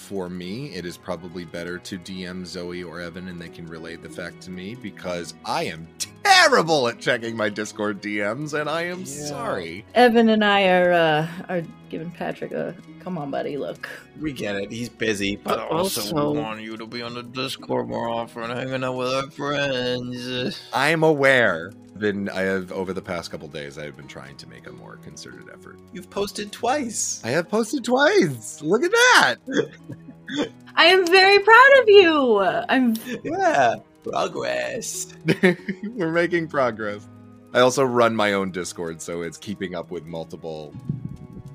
for 0.00 0.28
me, 0.30 0.74
it 0.74 0.84
is 0.86 0.96
probably 0.96 1.44
better 1.44 1.78
to 1.78 1.98
DM 1.98 2.44
Zoe 2.46 2.82
or 2.82 3.00
Evan 3.00 3.28
and 3.28 3.40
they 3.40 3.48
can 3.50 3.66
relay 3.66 3.96
the 3.96 4.08
fact 4.08 4.40
to 4.42 4.50
me 4.50 4.74
because 4.74 5.34
I 5.44 5.64
am 5.64 5.86
terrible 6.24 6.88
at 6.88 6.98
checking 6.98 7.36
my 7.36 7.48
Discord 7.50 8.00
DMs 8.02 8.58
and 8.58 8.68
I 8.68 8.82
am 8.84 9.00
Yeah. 9.00 9.04
sorry. 9.04 9.84
Evan 9.94 10.28
and 10.30 10.42
I 10.44 10.68
are 10.68 10.92
uh, 10.92 11.28
are 11.48 11.62
giving 11.90 12.10
Patrick 12.10 12.52
a 12.52 12.74
come 13.00 13.18
on, 13.18 13.30
buddy. 13.30 13.56
Look, 13.58 13.88
We 14.20 14.32
get 14.32 14.56
it. 14.56 14.70
He's 14.72 14.88
busy, 14.88 15.36
but 15.36 15.56
But 15.56 15.68
Also, 15.70 16.00
also- 16.00 16.32
we 16.32 16.38
want 16.40 16.60
you 16.62 16.76
to 16.76 16.86
be 16.86 17.02
on 17.02 17.14
the 17.14 17.22
Discord 17.22 17.88
more 17.88 18.08
often, 18.08 18.50
hanging 18.50 18.82
out 18.84 18.96
with 18.96 19.08
our 19.12 19.30
friends. 19.30 20.60
I'm 20.72 21.02
aware. 21.02 21.72
Been 22.00 22.28
I 22.30 22.40
have 22.40 22.72
over 22.72 22.92
the 22.94 23.02
past 23.02 23.30
couple 23.30 23.46
days 23.46 23.76
I 23.78 23.84
have 23.84 23.94
been 23.96 24.08
trying 24.08 24.34
to 24.38 24.48
make 24.48 24.66
a 24.66 24.72
more 24.72 24.96
concerted 25.04 25.50
effort. 25.52 25.78
you've 25.92 26.08
posted 26.08 26.50
twice. 26.50 27.20
I 27.22 27.28
have 27.28 27.48
posted 27.48 27.84
twice. 27.84 28.62
Look 28.62 28.82
at 28.82 28.90
that. 28.90 29.36
I 30.76 30.84
am 30.86 31.06
very 31.06 31.38
proud 31.40 31.78
of 31.82 31.88
you. 31.88 32.40
I'm 32.70 32.96
Yeah. 33.22 33.76
Progress. 34.02 35.12
We're 35.84 36.10
making 36.10 36.48
progress. 36.48 37.06
I 37.52 37.60
also 37.60 37.84
run 37.84 38.16
my 38.16 38.32
own 38.32 38.50
Discord, 38.50 39.02
so 39.02 39.20
it's 39.20 39.36
keeping 39.36 39.74
up 39.74 39.90
with 39.90 40.06
multiple 40.06 40.72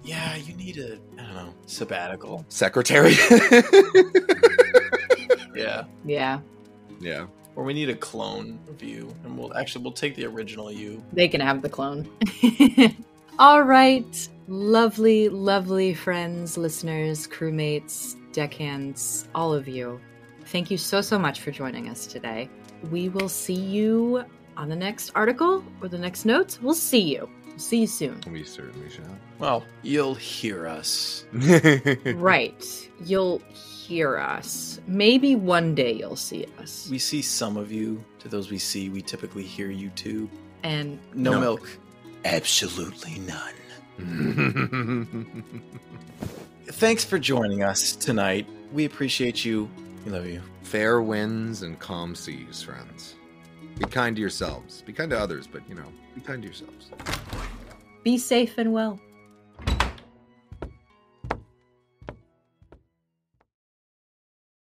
Yeah, 0.04 0.36
you 0.36 0.54
need 0.56 0.78
a 0.78 1.00
I 1.20 1.24
don't 1.24 1.34
know 1.34 1.54
sabbatical. 1.66 2.46
secretary. 2.50 3.16
Yeah. 5.56 5.86
Yeah, 6.04 6.42
yeah. 7.00 7.28
Or 7.56 7.64
we 7.64 7.74
need 7.74 7.90
a 7.90 7.96
clone 7.96 8.60
of 8.68 8.84
you, 8.84 9.14
and 9.24 9.38
we'll 9.38 9.56
actually 9.56 9.84
we'll 9.84 9.94
take 9.94 10.16
the 10.16 10.26
original 10.26 10.72
you. 10.72 11.04
they 11.14 11.28
can 11.28 11.42
have 11.42 11.62
the 11.62 11.70
clone. 11.70 12.10
All 13.40 13.64
right, 13.64 14.30
lovely, 14.48 15.30
lovely 15.30 15.94
friends, 15.94 16.58
listeners, 16.58 17.28
crewmates, 17.28 18.16
deckhands, 18.32 19.28
all 19.36 19.54
of 19.54 19.68
you. 19.68 20.00
Thank 20.46 20.72
you 20.72 20.78
so, 20.78 21.02
so 21.02 21.18
much 21.18 21.42
for 21.42 21.52
joining 21.52 21.90
us 21.90 22.06
today. 22.06 22.50
We 22.92 23.10
will 23.10 23.30
see 23.30 23.54
you 23.54 24.24
on 24.58 24.70
the 24.70 24.76
next 24.76 25.12
article 25.16 25.64
or 25.82 25.88
the 25.88 25.98
next 25.98 26.26
notes. 26.26 26.62
We'll 26.62 26.74
see 26.76 27.02
you. 27.02 27.30
See 27.58 27.82
you 27.82 27.88
soon. 27.88 28.22
We 28.32 28.44
certainly 28.44 28.90
shall. 28.90 29.06
Well, 29.40 29.64
you'll 29.82 30.16
hear 30.16 30.68
us. 30.68 31.26
right. 32.16 32.90
You'll 33.04 33.40
hear 33.40 34.18
us. 34.18 34.75
Maybe 34.88 35.36
one 35.36 35.74
day 35.76 35.94
you'll 35.94 36.16
see 36.16 36.46
us. 36.60 36.88
We 36.92 37.00
see 37.00 37.22
some 37.22 37.58
of 37.58 37.72
you. 37.72 38.04
To 38.20 38.28
those 38.30 38.50
we 38.52 38.58
see, 38.60 38.90
we 38.90 39.02
typically 39.02 39.44
hear 39.44 39.70
you 39.72 39.90
too. 39.92 40.30
And 40.64 41.00
No, 41.14 41.34
No. 41.34 41.40
milk. 41.40 41.68
Absolutely 42.24 43.20
none. 43.20 43.54
Thanks 46.68 47.06
for 47.06 47.18
joining 47.20 47.64
us 47.64 47.96
tonight. 47.96 48.48
We 48.74 48.86
appreciate 48.86 49.46
you. 49.46 49.70
We 50.06 50.12
love 50.12 50.26
you. 50.26 50.42
Fair 50.64 51.02
winds 51.02 51.62
and 51.62 51.80
calm 51.80 52.16
seas, 52.16 52.62
friends. 52.62 53.16
Be 53.78 53.86
kind 53.86 54.16
to 54.16 54.20
yourselves. 54.22 54.82
Be 54.82 54.94
kind 54.94 55.10
to 55.12 55.20
others, 55.20 55.48
but 55.48 55.62
you 55.70 55.76
know, 55.76 55.86
be 56.16 56.22
kind 56.22 56.42
to 56.42 56.48
yourselves. 56.48 56.90
be 58.04 58.18
safe 58.18 58.58
and 58.58 58.74
well. 58.74 59.00